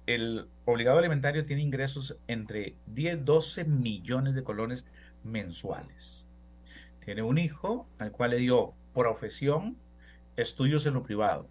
el 0.07 0.49
obligado 0.65 0.99
alimentario 0.99 1.45
tiene 1.45 1.61
ingresos 1.61 2.17
entre 2.27 2.75
10, 2.87 3.23
12 3.23 3.63
millones 3.63 4.35
de 4.35 4.43
colones 4.43 4.85
mensuales. 5.23 6.27
Tiene 6.99 7.21
un 7.21 7.37
hijo 7.37 7.87
al 7.99 8.11
cual 8.11 8.31
le 8.31 8.37
dio 8.37 8.73
profesión, 8.93 9.77
estudios 10.35 10.85
en 10.85 10.93
lo 10.93 11.03
privado. 11.03 11.47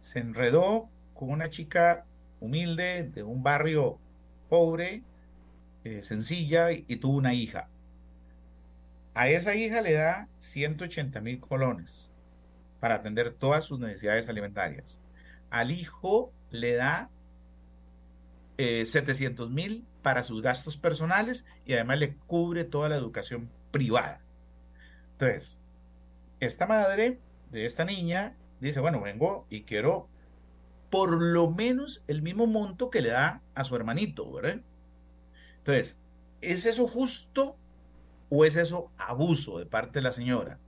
Se 0.00 0.20
enredó 0.20 0.88
con 1.14 1.30
una 1.30 1.50
chica 1.50 2.06
humilde 2.40 3.04
de 3.04 3.22
un 3.22 3.42
barrio 3.42 3.98
pobre, 4.48 5.02
eh, 5.84 6.02
sencilla, 6.02 6.72
y, 6.72 6.96
tuvo 6.96 7.16
una 7.16 7.34
hija. 7.34 7.68
A 9.14 9.28
esa 9.28 9.54
hija 9.54 9.80
le 9.80 9.92
da 9.94 10.28
180 10.40 11.20
mil 11.20 11.40
colones 11.40 12.10
para 12.80 12.96
atender 12.96 13.32
todas 13.32 13.64
sus 13.64 13.80
necesidades 13.80 14.28
alimentarias. 14.28 15.00
Al 15.50 15.70
hijo 15.70 16.32
le 16.50 16.74
da 16.74 17.10
700 18.58 19.46
eh, 19.46 19.50
mil 19.50 19.84
para 20.06 20.22
sus 20.22 20.40
gastos 20.40 20.76
personales 20.76 21.46
y 21.64 21.72
además 21.72 21.98
le 21.98 22.14
cubre 22.14 22.62
toda 22.62 22.88
la 22.88 22.94
educación 22.94 23.50
privada. 23.72 24.20
Entonces, 25.14 25.58
esta 26.38 26.64
madre 26.64 27.18
de 27.50 27.66
esta 27.66 27.84
niña 27.84 28.36
dice, 28.60 28.78
bueno, 28.78 29.00
vengo 29.00 29.48
y 29.50 29.62
quiero 29.64 30.08
por 30.90 31.20
lo 31.20 31.50
menos 31.50 32.04
el 32.06 32.22
mismo 32.22 32.46
monto 32.46 32.88
que 32.88 33.00
le 33.00 33.08
da 33.08 33.42
a 33.56 33.64
su 33.64 33.74
hermanito, 33.74 34.32
¿verdad? 34.32 34.60
Entonces, 35.58 35.98
¿es 36.40 36.66
eso 36.66 36.86
justo 36.86 37.56
o 38.28 38.44
es 38.44 38.54
eso 38.54 38.92
abuso 38.98 39.58
de 39.58 39.66
parte 39.66 39.98
de 39.98 40.04
la 40.04 40.12
señora? 40.12 40.60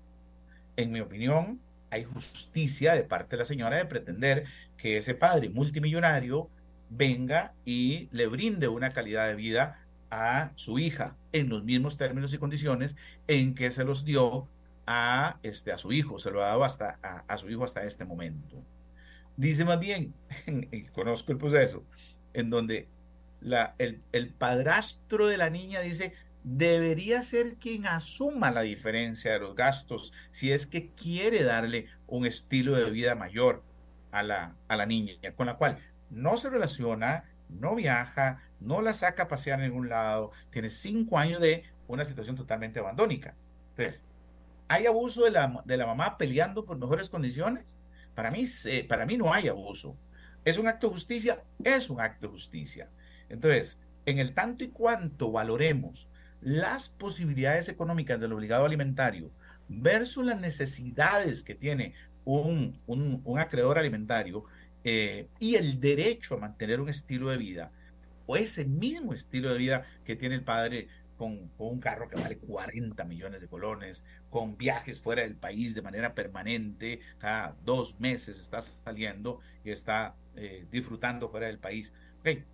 En 0.74 0.90
mi 0.90 0.98
opinión, 0.98 1.60
hay 1.90 2.02
justicia 2.02 2.94
de 2.94 3.04
parte 3.04 3.36
de 3.36 3.42
la 3.42 3.44
señora 3.44 3.76
de 3.76 3.84
pretender 3.84 4.46
que 4.76 4.96
ese 4.96 5.14
padre 5.14 5.48
multimillonario 5.48 6.50
venga 6.90 7.54
y 7.64 8.08
le 8.12 8.26
brinde 8.26 8.68
una 8.68 8.90
calidad 8.90 9.26
de 9.26 9.34
vida 9.34 9.84
a 10.10 10.52
su 10.54 10.78
hija 10.78 11.16
en 11.32 11.48
los 11.48 11.64
mismos 11.64 11.96
términos 11.96 12.32
y 12.32 12.38
condiciones 12.38 12.96
en 13.26 13.54
que 13.54 13.70
se 13.70 13.84
los 13.84 14.04
dio 14.04 14.48
a, 14.86 15.38
este, 15.42 15.70
a 15.72 15.78
su 15.78 15.92
hijo, 15.92 16.18
se 16.18 16.30
lo 16.30 16.42
ha 16.42 16.48
dado 16.48 16.64
hasta, 16.64 16.98
a, 17.02 17.38
su 17.38 17.50
hijo 17.50 17.64
hasta 17.64 17.84
este 17.84 18.04
momento. 18.04 18.64
Dice 19.36 19.64
más 19.64 19.78
bien, 19.78 20.14
y 20.46 20.84
conozco 20.84 21.32
el 21.32 21.38
proceso, 21.38 21.84
en 22.32 22.48
donde 22.50 22.88
la, 23.40 23.74
el, 23.78 24.00
el 24.12 24.32
padrastro 24.32 25.26
de 25.26 25.36
la 25.36 25.50
niña 25.50 25.80
dice, 25.80 26.14
debería 26.42 27.22
ser 27.22 27.56
quien 27.56 27.86
asuma 27.86 28.50
la 28.50 28.62
diferencia 28.62 29.32
de 29.32 29.40
los 29.40 29.54
gastos 29.54 30.12
si 30.30 30.52
es 30.52 30.66
que 30.66 30.90
quiere 30.92 31.44
darle 31.44 31.86
un 32.06 32.24
estilo 32.24 32.74
de 32.74 32.90
vida 32.90 33.14
mayor 33.14 33.62
a 34.10 34.22
la, 34.22 34.56
a 34.68 34.76
la 34.76 34.86
niña, 34.86 35.14
con 35.36 35.46
la 35.46 35.56
cual 35.56 35.78
no 36.10 36.36
se 36.36 36.50
relaciona, 36.50 37.24
no 37.48 37.74
viaja, 37.74 38.42
no 38.60 38.82
la 38.82 38.94
saca 38.94 39.24
a 39.24 39.28
pasear 39.28 39.60
en 39.60 39.70
ningún 39.70 39.88
lado, 39.88 40.32
tiene 40.50 40.68
cinco 40.68 41.18
años 41.18 41.40
de 41.40 41.64
una 41.86 42.04
situación 42.04 42.36
totalmente 42.36 42.80
abandónica. 42.80 43.34
Entonces, 43.70 44.02
¿hay 44.68 44.86
abuso 44.86 45.24
de 45.24 45.30
la, 45.30 45.62
de 45.64 45.76
la 45.76 45.86
mamá 45.86 46.18
peleando 46.18 46.64
por 46.64 46.78
mejores 46.78 47.08
condiciones? 47.08 47.78
Para 48.14 48.30
mí, 48.30 48.44
para 48.88 49.06
mí 49.06 49.16
no 49.16 49.32
hay 49.32 49.48
abuso. 49.48 49.96
¿Es 50.44 50.58
un 50.58 50.66
acto 50.66 50.88
de 50.88 50.94
justicia? 50.94 51.42
Es 51.62 51.90
un 51.90 52.00
acto 52.00 52.26
de 52.26 52.32
justicia. 52.32 52.88
Entonces, 53.28 53.78
en 54.06 54.18
el 54.18 54.34
tanto 54.34 54.64
y 54.64 54.68
cuanto 54.68 55.30
valoremos 55.30 56.08
las 56.40 56.88
posibilidades 56.88 57.68
económicas 57.68 58.20
del 58.20 58.32
obligado 58.32 58.64
alimentario 58.64 59.30
versus 59.68 60.24
las 60.24 60.40
necesidades 60.40 61.42
que 61.42 61.54
tiene 61.54 61.94
un, 62.24 62.80
un, 62.86 63.20
un 63.24 63.38
acreedor 63.38 63.78
alimentario, 63.78 64.44
eh, 64.90 65.28
y 65.38 65.56
el 65.56 65.80
derecho 65.80 66.36
a 66.36 66.38
mantener 66.38 66.80
un 66.80 66.88
estilo 66.88 67.28
de 67.28 67.36
vida, 67.36 67.70
o 68.24 68.36
ese 68.36 68.64
mismo 68.64 69.12
estilo 69.12 69.52
de 69.52 69.58
vida 69.58 69.84
que 70.06 70.16
tiene 70.16 70.34
el 70.34 70.44
padre 70.44 70.88
con, 71.18 71.50
un 71.58 71.78
carro 71.78 72.08
que 72.08 72.16
vale 72.16 72.38
40 72.38 73.04
millones 73.04 73.42
de 73.42 73.48
colones, 73.48 74.02
con 74.30 74.56
viajes 74.56 74.98
fuera 74.98 75.24
del 75.24 75.36
país 75.36 75.74
de 75.74 75.82
manera 75.82 76.14
permanente, 76.14 77.00
cada 77.18 77.54
dos 77.66 78.00
meses 78.00 78.40
está 78.40 78.62
saliendo 78.62 79.40
y 79.62 79.72
está 79.72 80.14
eh, 80.36 80.64
disfrutando 80.72 81.28
fuera 81.28 81.48
del 81.48 81.58
país. 81.58 81.92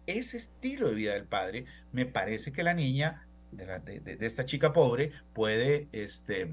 Ese 0.05 0.37
estilo 0.37 0.89
de 0.89 0.97
vida 0.97 1.14
del 1.14 1.26
padre, 1.26 1.66
me 1.93 2.05
parece 2.05 2.51
que 2.51 2.64
la 2.64 2.74
niña 2.74 3.28
de, 3.53 4.16
esta 4.26 4.45
chica 4.45 4.72
pobre 4.72 5.12
puede 5.32 5.87
este, 5.93 6.53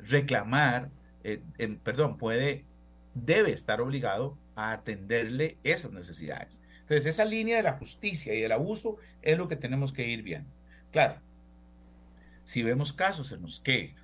reclamar, 0.00 0.90
eh, 1.22 1.40
perdón, 1.82 2.18
puede, 2.18 2.66
debe 3.14 3.52
estar 3.52 3.80
obligado 3.80 4.36
a 4.56 4.72
atenderle 4.72 5.58
esas 5.64 5.92
necesidades. 5.92 6.62
Entonces, 6.80 7.06
esa 7.06 7.24
línea 7.24 7.56
de 7.56 7.62
la 7.62 7.78
justicia 7.78 8.34
y 8.34 8.40
del 8.40 8.52
abuso 8.52 8.98
es 9.22 9.38
lo 9.38 9.48
que 9.48 9.56
tenemos 9.56 9.92
que 9.92 10.06
ir 10.06 10.22
viendo. 10.22 10.50
Claro, 10.92 11.20
si 12.44 12.62
vemos 12.62 12.92
casos 12.92 13.32
en 13.32 13.42
los 13.42 13.60
que 13.60 13.94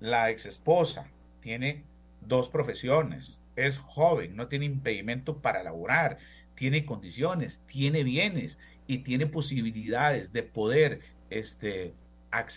la 0.00 0.30
ex 0.30 0.46
esposa 0.46 1.06
tiene 1.40 1.84
dos 2.20 2.48
profesiones, 2.48 3.40
es 3.56 3.78
joven, 3.78 4.36
no 4.36 4.48
tiene 4.48 4.64
impedimento 4.64 5.38
para 5.38 5.62
laborar, 5.62 6.18
tiene 6.54 6.84
condiciones, 6.84 7.62
tiene 7.66 8.02
bienes 8.02 8.58
y 8.86 8.98
tiene 8.98 9.26
posibilidades 9.26 10.32
de 10.32 10.42
poder 10.42 11.00
este, 11.30 11.94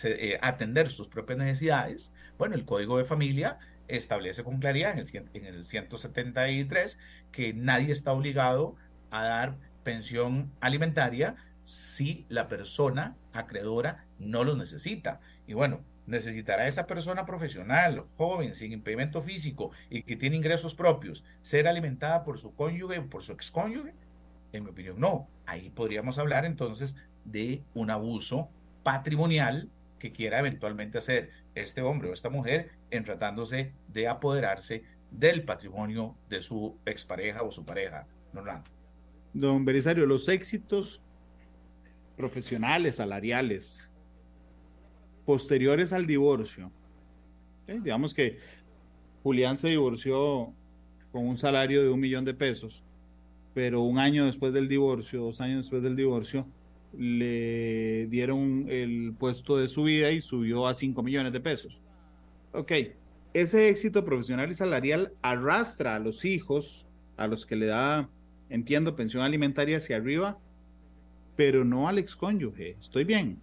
eh, 0.04 0.38
atender 0.42 0.90
sus 0.90 1.08
propias 1.08 1.38
necesidades, 1.38 2.12
bueno, 2.36 2.54
el 2.54 2.64
Código 2.64 2.98
de 2.98 3.04
Familia 3.04 3.58
establece 3.96 4.44
con 4.44 4.58
claridad 4.58 4.92
en 4.92 4.98
el, 4.98 5.30
en 5.34 5.44
el 5.46 5.64
173 5.64 6.98
que 7.30 7.52
nadie 7.52 7.92
está 7.92 8.12
obligado 8.12 8.76
a 9.10 9.24
dar 9.24 9.58
pensión 9.82 10.52
alimentaria 10.60 11.36
si 11.62 12.26
la 12.28 12.48
persona 12.48 13.16
acreedora 13.32 14.06
no 14.18 14.44
lo 14.44 14.56
necesita. 14.56 15.20
Y 15.46 15.54
bueno, 15.54 15.84
necesitará 16.06 16.66
esa 16.66 16.86
persona 16.86 17.26
profesional, 17.26 18.04
joven, 18.16 18.54
sin 18.54 18.72
impedimento 18.72 19.22
físico 19.22 19.70
y 19.90 20.02
que 20.02 20.16
tiene 20.16 20.36
ingresos 20.36 20.74
propios, 20.74 21.24
ser 21.42 21.68
alimentada 21.68 22.24
por 22.24 22.38
su 22.38 22.54
cónyuge 22.54 22.98
o 22.98 23.08
por 23.08 23.22
su 23.22 23.32
excónyuge? 23.32 23.94
En 24.52 24.64
mi 24.64 24.70
opinión, 24.70 24.98
no. 24.98 25.28
Ahí 25.46 25.70
podríamos 25.70 26.18
hablar 26.18 26.44
entonces 26.44 26.96
de 27.24 27.62
un 27.74 27.90
abuso 27.90 28.50
patrimonial 28.82 29.70
que 30.02 30.10
quiera 30.10 30.40
eventualmente 30.40 30.98
hacer 30.98 31.30
este 31.54 31.80
hombre 31.80 32.10
o 32.10 32.12
esta 32.12 32.28
mujer 32.28 32.72
en 32.90 33.04
tratándose 33.04 33.72
de 33.86 34.08
apoderarse 34.08 34.82
del 35.12 35.44
patrimonio 35.44 36.16
de 36.28 36.42
su 36.42 36.76
expareja 36.84 37.44
o 37.44 37.52
su 37.52 37.64
pareja, 37.64 38.08
Norlando. 38.32 38.68
Don 39.32 39.64
Belisario, 39.64 40.04
los 40.04 40.28
éxitos 40.28 41.00
profesionales, 42.16 42.96
salariales, 42.96 43.88
posteriores 45.24 45.92
al 45.92 46.04
divorcio, 46.04 46.72
digamos 47.68 48.12
que 48.12 48.40
Julián 49.22 49.56
se 49.56 49.68
divorció 49.68 50.52
con 51.12 51.28
un 51.28 51.38
salario 51.38 51.80
de 51.80 51.90
un 51.90 52.00
millón 52.00 52.24
de 52.24 52.34
pesos, 52.34 52.82
pero 53.54 53.82
un 53.82 54.00
año 54.00 54.26
después 54.26 54.52
del 54.52 54.66
divorcio, 54.66 55.22
dos 55.22 55.40
años 55.40 55.58
después 55.58 55.80
del 55.84 55.94
divorcio, 55.94 56.44
le 56.96 58.06
dieron 58.08 58.66
el 58.68 59.14
puesto 59.18 59.56
de 59.56 59.68
su 59.68 59.84
vida 59.84 60.10
y 60.10 60.20
subió 60.20 60.66
a 60.66 60.74
5 60.74 61.02
millones 61.02 61.32
de 61.32 61.40
pesos. 61.40 61.80
Ok, 62.52 62.72
ese 63.34 63.68
éxito 63.68 64.04
profesional 64.04 64.50
y 64.50 64.54
salarial 64.54 65.12
arrastra 65.22 65.94
a 65.94 65.98
los 65.98 66.24
hijos, 66.24 66.86
a 67.16 67.26
los 67.26 67.46
que 67.46 67.56
le 67.56 67.66
da, 67.66 68.08
entiendo, 68.50 68.94
pensión 68.94 69.22
alimentaria 69.22 69.78
hacia 69.78 69.96
arriba, 69.96 70.38
pero 71.36 71.64
no 71.64 71.88
al 71.88 71.98
excónyuge. 71.98 72.76
¿Estoy 72.80 73.04
bien? 73.04 73.40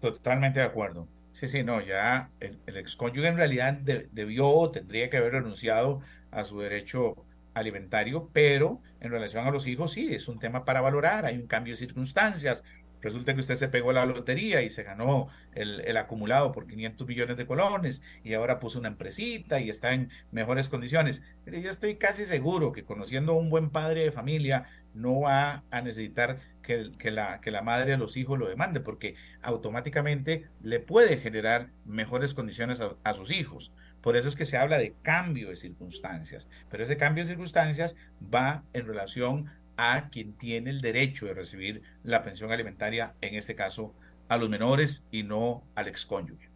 Totalmente 0.00 0.60
de 0.60 0.66
acuerdo. 0.66 1.06
Sí, 1.32 1.48
sí, 1.48 1.62
no, 1.62 1.80
ya 1.80 2.28
el 2.40 2.76
excónyuge 2.76 3.28
en 3.28 3.36
realidad 3.36 3.74
debió 3.74 4.48
o 4.48 4.70
tendría 4.70 5.08
que 5.10 5.16
haber 5.16 5.32
renunciado 5.32 6.00
a 6.30 6.44
su 6.44 6.60
derecho 6.60 7.16
alimentario, 7.54 8.30
pero 8.32 8.80
en 9.00 9.10
relación 9.10 9.46
a 9.46 9.50
los 9.50 9.66
hijos 9.66 9.92
sí, 9.92 10.14
es 10.14 10.28
un 10.28 10.38
tema 10.38 10.64
para 10.64 10.80
valorar, 10.80 11.26
hay 11.26 11.36
un 11.36 11.46
cambio 11.46 11.72
de 11.72 11.78
circunstancias. 11.78 12.64
Resulta 13.02 13.34
que 13.34 13.40
usted 13.40 13.56
se 13.56 13.68
pegó 13.68 13.92
la 13.92 14.06
lotería 14.06 14.62
y 14.62 14.70
se 14.70 14.84
ganó 14.84 15.28
el, 15.54 15.96
acumulado 15.96 16.52
por 16.52 16.68
500 16.68 17.06
millones 17.06 17.36
de 17.36 17.46
colones 17.46 18.00
y 18.22 18.34
ahora 18.34 18.60
puso 18.60 18.78
una 18.78 18.88
empresita 18.88 19.60
y 19.60 19.70
está 19.70 19.92
en 19.92 20.10
mejores 20.30 20.68
condiciones. 20.68 21.20
Pero 21.44 21.58
yo 21.58 21.70
estoy 21.70 21.96
casi 21.96 22.24
seguro 22.24 22.70
que 22.70 22.84
conociendo 22.84 23.32
a 23.32 23.36
un 23.36 23.50
buen 23.50 23.70
padre 23.70 24.04
de 24.04 24.12
familia 24.12 24.66
no 24.94 25.22
va 25.22 25.64
a 25.72 25.82
necesitar 25.82 26.38
que, 26.62 26.92
la, 27.10 27.62
madre 27.62 27.90
de 27.90 27.98
los 27.98 28.16
hijos 28.16 28.38
lo 28.38 28.46
demande, 28.46 28.78
porque 28.78 29.16
automáticamente 29.42 30.48
le 30.62 30.78
puede 30.78 31.16
generar 31.16 31.70
mejores 31.84 32.34
condiciones 32.34 32.80
a 32.80 33.14
sus 33.14 33.32
hijos. 33.32 33.72
Por 34.02 34.16
eso 34.16 34.28
es 34.28 34.36
que 34.36 34.46
se 34.46 34.56
habla 34.56 34.78
de 34.78 34.94
cambio 35.02 35.48
de 35.48 35.56
circunstancias, 35.56 36.48
pero 36.70 36.82
ese 36.82 36.96
cambio 36.96 37.24
de 37.24 37.30
circunstancias 37.30 37.94
va 38.34 38.64
en 38.72 38.86
relación 38.86 39.46
a 39.76 40.08
quien 40.10 40.32
tiene 40.34 40.70
el 40.70 40.80
derecho 40.80 41.26
de 41.26 41.34
recibir 41.34 41.82
la 42.02 42.22
pensión 42.22 42.52
alimentaria, 42.52 43.14
en 43.20 43.34
este 43.36 43.54
caso 43.54 43.94
a 44.28 44.36
los 44.36 44.48
menores 44.48 45.06
y 45.10 45.22
no 45.22 45.62
al 45.74 45.88
excónyuge. 45.88 46.50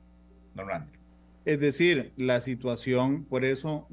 Normalmente. 0.54 0.98
Es 1.44 1.60
decir, 1.60 2.12
la 2.16 2.40
situación, 2.40 3.24
por 3.24 3.44
eso, 3.44 3.86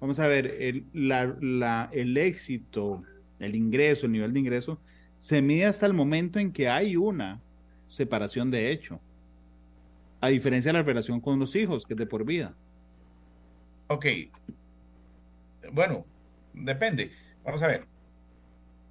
vamos 0.00 0.20
a 0.20 0.28
ver, 0.28 0.46
el, 0.60 0.84
el 0.92 2.16
éxito, 2.18 3.02
el 3.38 3.56
ingreso, 3.56 4.06
el 4.06 4.12
nivel 4.12 4.32
de 4.32 4.40
ingreso, 4.40 4.78
se 5.18 5.40
mide 5.40 5.66
hasta 5.66 5.86
el 5.86 5.94
momento 5.94 6.38
en 6.38 6.52
que 6.52 6.68
hay 6.68 6.96
una 6.96 7.40
separación 7.86 8.50
de 8.50 8.72
hecho, 8.72 9.00
a 10.20 10.28
diferencia 10.28 10.72
de 10.72 10.78
la 10.78 10.84
relación 10.84 11.20
con 11.20 11.38
los 11.38 11.56
hijos, 11.56 11.86
que 11.86 11.94
es 11.94 11.98
de 11.98 12.06
por 12.06 12.24
vida. 12.24 12.54
Ok. 13.88 14.06
Bueno, 15.72 16.06
depende. 16.52 17.12
Vamos 17.44 17.62
a 17.62 17.68
ver. 17.68 17.86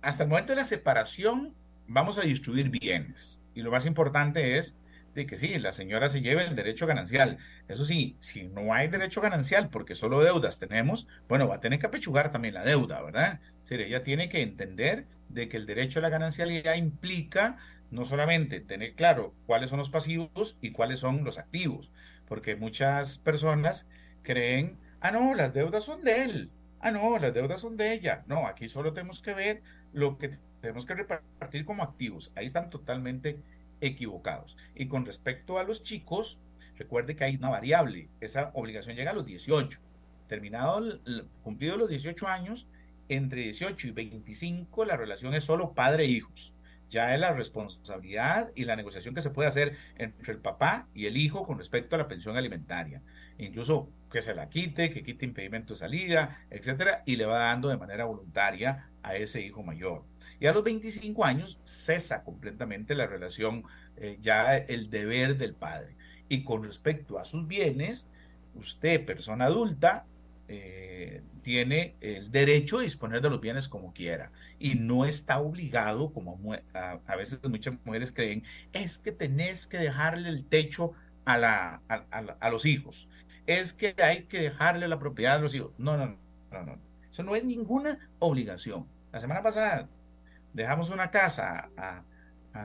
Hasta 0.01 0.23
el 0.23 0.29
momento 0.29 0.53
de 0.53 0.57
la 0.57 0.65
separación 0.65 1.55
vamos 1.87 2.17
a 2.17 2.21
distribuir 2.21 2.69
bienes. 2.69 3.41
Y 3.53 3.61
lo 3.61 3.71
más 3.71 3.85
importante 3.85 4.57
es 4.57 4.75
de 5.13 5.25
que 5.25 5.37
sí, 5.37 5.59
la 5.59 5.73
señora 5.73 6.09
se 6.09 6.21
lleve 6.21 6.45
el 6.45 6.55
derecho 6.55 6.87
ganancial. 6.87 7.37
Eso 7.67 7.85
sí, 7.85 8.15
si 8.19 8.43
no 8.47 8.73
hay 8.73 8.87
derecho 8.87 9.21
ganancial 9.21 9.69
porque 9.69 9.95
solo 9.95 10.21
deudas 10.21 10.59
tenemos, 10.59 11.07
bueno, 11.27 11.47
va 11.47 11.55
a 11.55 11.59
tener 11.59 11.79
que 11.79 11.87
apechugar 11.87 12.31
también 12.31 12.53
la 12.53 12.63
deuda, 12.63 13.01
¿verdad? 13.01 13.41
Es 13.65 13.71
ella 13.71 14.03
tiene 14.03 14.29
que 14.29 14.41
entender 14.41 15.07
de 15.29 15.47
que 15.47 15.57
el 15.57 15.65
derecho 15.65 15.99
a 15.99 16.01
la 16.01 16.09
ganancialidad 16.09 16.75
implica 16.75 17.57
no 17.89 18.05
solamente 18.05 18.59
tener 18.59 18.95
claro 18.95 19.33
cuáles 19.45 19.69
son 19.69 19.79
los 19.79 19.89
pasivos 19.89 20.57
y 20.61 20.71
cuáles 20.71 20.99
son 20.99 21.23
los 21.23 21.37
activos, 21.37 21.91
porque 22.25 22.55
muchas 22.55 23.19
personas 23.19 23.87
creen 24.23 24.77
Ah, 25.03 25.09
no, 25.09 25.33
las 25.33 25.51
deudas 25.51 25.83
son 25.83 26.03
de 26.03 26.23
él. 26.23 26.51
Ah, 26.79 26.91
no, 26.91 27.17
las 27.17 27.33
deudas 27.33 27.59
son 27.59 27.75
de 27.75 27.91
ella. 27.91 28.23
No, 28.27 28.45
aquí 28.45 28.69
solo 28.69 28.93
tenemos 28.93 29.19
que 29.19 29.33
ver 29.33 29.63
lo 29.93 30.19
que 30.19 30.37
tenemos 30.61 30.85
que 30.85 30.93
repartir 30.93 31.65
como 31.65 31.81
activos. 31.81 32.31
Ahí 32.35 32.45
están 32.45 32.69
totalmente 32.69 33.39
equivocados. 33.81 34.57
Y 34.75 34.87
con 34.87 35.03
respecto 35.03 35.57
a 35.57 35.63
los 35.63 35.81
chicos, 35.81 36.39
recuerde 36.77 37.15
que 37.15 37.23
hay 37.23 37.35
una 37.35 37.49
variable. 37.49 38.09
Esa 38.19 38.51
obligación 38.53 38.95
llega 38.95 39.09
a 39.09 39.15
los 39.15 39.25
18. 39.25 39.79
Terminado, 40.27 40.99
cumplido 41.41 41.77
los 41.77 41.89
18 41.89 42.27
años, 42.27 42.67
entre 43.09 43.41
18 43.41 43.87
y 43.87 43.91
25 43.91 44.85
la 44.85 44.97
relación 44.97 45.33
es 45.33 45.45
solo 45.45 45.73
padre-hijos. 45.73 46.53
E 46.55 46.61
ya 46.91 47.15
es 47.15 47.19
la 47.19 47.33
responsabilidad 47.33 48.51
y 48.53 48.65
la 48.65 48.75
negociación 48.75 49.15
que 49.15 49.23
se 49.23 49.31
puede 49.31 49.49
hacer 49.49 49.77
entre 49.95 50.31
el 50.31 50.39
papá 50.39 50.87
y 50.93 51.07
el 51.07 51.17
hijo 51.17 51.43
con 51.43 51.57
respecto 51.57 51.95
a 51.95 51.99
la 51.99 52.07
pensión 52.07 52.37
alimentaria 52.37 53.01
incluso 53.45 53.89
que 54.11 54.21
se 54.21 54.35
la 54.35 54.49
quite, 54.49 54.91
que 54.91 55.03
quite 55.03 55.25
impedimento 55.25 55.73
de 55.73 55.79
salida, 55.79 56.45
etcétera, 56.49 57.03
y 57.05 57.15
le 57.15 57.25
va 57.25 57.39
dando 57.39 57.69
de 57.69 57.77
manera 57.77 58.05
voluntaria 58.05 58.89
a 59.01 59.15
ese 59.15 59.41
hijo 59.41 59.63
mayor. 59.63 60.03
Y 60.39 60.47
a 60.47 60.53
los 60.53 60.63
25 60.63 61.23
años 61.23 61.59
cesa 61.63 62.23
completamente 62.23 62.95
la 62.95 63.07
relación, 63.07 63.63
eh, 63.97 64.17
ya 64.21 64.57
el 64.57 64.89
deber 64.89 65.37
del 65.37 65.53
padre. 65.53 65.95
Y 66.29 66.43
con 66.43 66.63
respecto 66.63 67.19
a 67.19 67.25
sus 67.25 67.47
bienes, 67.47 68.07
usted, 68.55 69.05
persona 69.05 69.45
adulta, 69.45 70.05
eh, 70.47 71.21
tiene 71.41 71.95
el 72.01 72.31
derecho 72.31 72.79
de 72.79 72.83
disponer 72.83 73.21
de 73.21 73.29
los 73.29 73.39
bienes 73.39 73.69
como 73.69 73.93
quiera 73.93 74.31
y 74.59 74.75
no 74.75 75.05
está 75.05 75.39
obligado, 75.39 76.11
como 76.11 76.37
a, 76.73 77.15
veces 77.15 77.39
muchas 77.45 77.77
mujeres 77.85 78.11
creen, 78.11 78.43
es 78.73 78.97
que 78.97 79.13
tenés 79.13 79.65
que 79.65 79.77
dejarle 79.77 80.27
el 80.27 80.43
techo 80.45 80.91
a, 81.25 81.79
a 81.87 82.49
los 82.49 82.65
hijos 82.65 83.07
es 83.47 83.73
que 83.73 83.95
hay 84.01 84.23
que 84.23 84.39
dejarle 84.39 84.87
la 84.87 84.99
propiedad 84.99 85.35
a 85.35 85.39
los 85.39 85.53
hijos. 85.55 85.71
No, 85.77 85.97
no, 85.97 86.17
no, 86.51 86.63
no. 86.63 86.79
Eso 87.11 87.23
no 87.23 87.35
es 87.35 87.43
ninguna 87.43 88.09
obligación. 88.19 88.87
La 89.11 89.19
semana 89.19 89.43
pasada 89.43 89.89
dejamos 90.53 90.89
una 90.89 91.11
casa 91.11 91.69
a, 91.77 92.03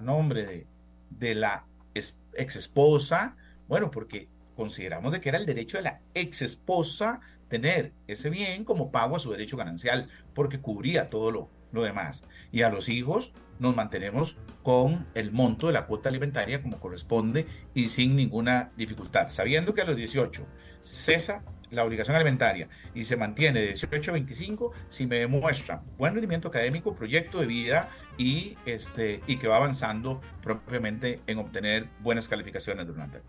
nombre 0.00 0.44
de, 0.44 0.66
de 1.10 1.34
la 1.34 1.64
ex 1.94 2.56
esposa, 2.56 3.36
bueno, 3.68 3.90
porque 3.90 4.28
consideramos 4.56 5.12
de 5.12 5.20
que 5.20 5.28
era 5.28 5.38
el 5.38 5.46
derecho 5.46 5.76
de 5.76 5.84
la 5.84 6.00
ex 6.14 6.42
esposa 6.42 7.20
tener 7.48 7.92
ese 8.06 8.30
bien 8.30 8.64
como 8.64 8.90
pago 8.90 9.16
a 9.16 9.20
su 9.20 9.30
derecho 9.30 9.56
ganancial, 9.56 10.08
porque 10.34 10.60
cubría 10.60 11.08
todo 11.08 11.30
lo, 11.30 11.50
lo 11.76 11.84
demás. 11.84 12.24
Y 12.50 12.62
a 12.62 12.70
los 12.70 12.88
hijos 12.88 13.32
nos 13.58 13.76
mantenemos 13.76 14.36
con 14.62 15.06
el 15.14 15.30
monto 15.30 15.68
de 15.68 15.72
la 15.72 15.86
cuota 15.86 16.08
alimentaria 16.08 16.60
como 16.60 16.80
corresponde 16.80 17.46
y 17.74 17.88
sin 17.88 18.16
ninguna 18.16 18.72
dificultad, 18.76 19.28
sabiendo 19.28 19.74
que 19.74 19.82
a 19.82 19.84
los 19.84 19.96
18 19.96 20.44
cesa 20.82 21.44
la 21.70 21.84
obligación 21.84 22.16
alimentaria 22.16 22.68
y 22.94 23.04
se 23.04 23.16
mantiene 23.16 23.60
de 23.60 23.66
18 23.68 24.10
a 24.10 24.14
25 24.14 24.72
si 24.88 25.06
me 25.06 25.18
demuestra 25.18 25.82
buen 25.98 26.14
rendimiento 26.14 26.48
académico, 26.48 26.94
proyecto 26.94 27.40
de 27.40 27.46
vida 27.46 27.90
y, 28.18 28.56
este, 28.66 29.20
y 29.26 29.36
que 29.36 29.48
va 29.48 29.56
avanzando 29.56 30.20
propiamente 30.42 31.20
en 31.26 31.38
obtener 31.38 31.88
buenas 32.00 32.28
calificaciones 32.28 32.86
durante. 32.86 33.20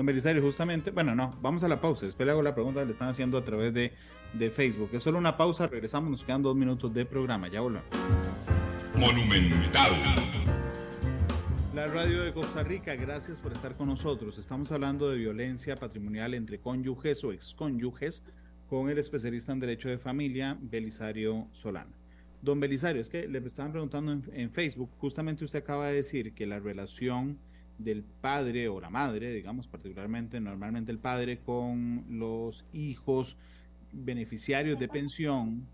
Don 0.00 0.06
Belisario, 0.06 0.40
justamente, 0.40 0.90
bueno, 0.92 1.14
no, 1.14 1.36
vamos 1.42 1.62
a 1.62 1.68
la 1.68 1.78
pausa. 1.78 2.06
Después 2.06 2.24
le 2.24 2.32
hago 2.32 2.40
la 2.40 2.54
pregunta 2.54 2.80
que 2.80 2.86
le 2.86 2.92
están 2.92 3.08
haciendo 3.08 3.36
a 3.36 3.44
través 3.44 3.74
de, 3.74 3.92
de 4.32 4.50
Facebook. 4.50 4.88
Es 4.94 5.02
solo 5.02 5.18
una 5.18 5.36
pausa, 5.36 5.66
regresamos, 5.66 6.10
nos 6.10 6.24
quedan 6.24 6.42
dos 6.42 6.56
minutos 6.56 6.94
de 6.94 7.04
programa. 7.04 7.48
Ya 7.48 7.60
volvemos. 7.60 7.86
Monumental. 8.96 9.92
La 11.74 11.86
radio 11.88 12.22
de 12.22 12.32
Costa 12.32 12.62
Rica, 12.62 12.94
gracias 12.94 13.40
por 13.40 13.52
estar 13.52 13.76
con 13.76 13.88
nosotros. 13.88 14.38
Estamos 14.38 14.72
hablando 14.72 15.10
de 15.10 15.18
violencia 15.18 15.76
patrimonial 15.76 16.32
entre 16.32 16.60
cónyuges 16.60 17.22
o 17.24 17.32
excónyuges 17.32 18.22
con 18.70 18.88
el 18.88 18.96
especialista 18.96 19.52
en 19.52 19.60
Derecho 19.60 19.90
de 19.90 19.98
Familia, 19.98 20.56
Belisario 20.58 21.46
Solana. 21.52 21.92
Don 22.40 22.58
Belisario, 22.58 23.02
es 23.02 23.10
que 23.10 23.28
le 23.28 23.38
estaban 23.40 23.72
preguntando 23.72 24.12
en, 24.32 24.50
Facebook, 24.50 24.92
justamente 24.96 25.44
usted 25.44 25.58
acaba 25.58 25.88
de 25.88 25.96
decir 25.96 26.32
que 26.32 26.46
la 26.46 26.58
relación 26.58 27.38
del 27.84 28.02
padre 28.02 28.68
o 28.68 28.80
la 28.80 28.90
madre, 28.90 29.32
digamos 29.32 29.66
particularmente, 29.66 30.40
normalmente 30.40 30.92
el 30.92 30.98
padre 30.98 31.38
con 31.38 32.04
los 32.08 32.64
hijos 32.72 33.36
beneficiarios 33.92 34.78
de 34.78 34.88
pensión 34.88 35.66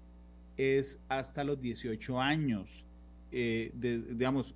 es 0.57 0.99
hasta 1.09 1.45
los 1.45 1.61
18 1.61 2.21
años. 2.21 2.87
Eh, 3.33 3.73
digamos, 3.75 4.55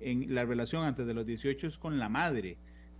en 0.00 0.34
la 0.34 0.44
relación 0.44 0.84
antes 0.84 1.06
de 1.06 1.14
los 1.14 1.26
18 1.26 1.66
es 1.66 1.78
con 1.78 1.98
la 1.98 2.08
madre 2.08 2.56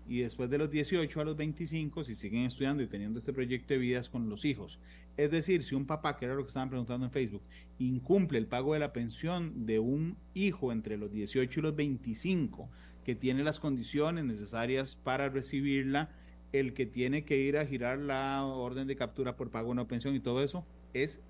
y 0.08 0.20
después 0.20 0.48
de 0.50 0.58
los 0.58 0.70
18 0.70 1.20
a 1.20 1.24
los 1.24 1.36
25, 1.36 2.04
si 2.04 2.14
siguen 2.14 2.44
estudiando 2.44 2.82
y 2.82 2.86
teniendo 2.86 3.18
este 3.18 3.32
proyecto 3.32 3.74
de 3.74 3.78
vida, 3.78 3.98
es 3.98 4.08
con 4.08 4.28
los 4.28 4.44
hijos. 4.44 4.78
Es 5.16 5.30
decir, 5.30 5.64
si 5.64 5.74
un 5.74 5.86
papá, 5.86 6.16
que 6.16 6.26
era 6.26 6.34
lo 6.34 6.42
que 6.42 6.48
estaban 6.48 6.68
preguntando 6.68 7.06
en 7.06 7.12
Facebook, 7.12 7.42
incumple 7.78 8.38
el 8.38 8.46
pago 8.46 8.74
de 8.74 8.80
la 8.80 8.92
pensión 8.92 9.66
de 9.66 9.80
un 9.80 10.16
hijo 10.34 10.70
entre 10.70 10.96
los 10.96 11.10
18 11.10 11.58
y 11.58 11.62
los 11.62 11.74
25, 11.74 12.68
que 13.06 13.14
tiene 13.14 13.42
las 13.42 13.58
condiciones 13.58 14.26
necesarias 14.26 14.98
para 15.02 15.30
recibirla, 15.30 16.10
el 16.52 16.74
que 16.74 16.84
tiene 16.84 17.24
que 17.24 17.38
ir 17.38 17.56
a 17.56 17.64
girar 17.64 17.98
la 17.98 18.44
orden 18.44 18.86
de 18.86 18.96
captura 18.96 19.36
por 19.36 19.50
pago 19.50 19.68
de 19.68 19.72
una 19.72 19.88
pensión 19.88 20.14
y 20.14 20.20
todo 20.20 20.42
eso, 20.42 20.66
es 20.92 21.22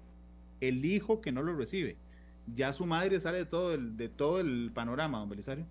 el 0.61 0.85
hijo 0.85 1.21
que 1.21 1.31
no 1.31 1.43
lo 1.43 1.55
recibe 1.55 1.97
ya 2.55 2.73
su 2.73 2.87
madre 2.87 3.21
sale 3.21 3.39
de 3.39 3.47
todo 3.47 3.75
el, 3.75 3.97
de 3.97 4.09
todo 4.09 4.41
el 4.41 4.71
panorama, 4.73 5.19
don 5.19 5.29
Belisario. 5.29 5.67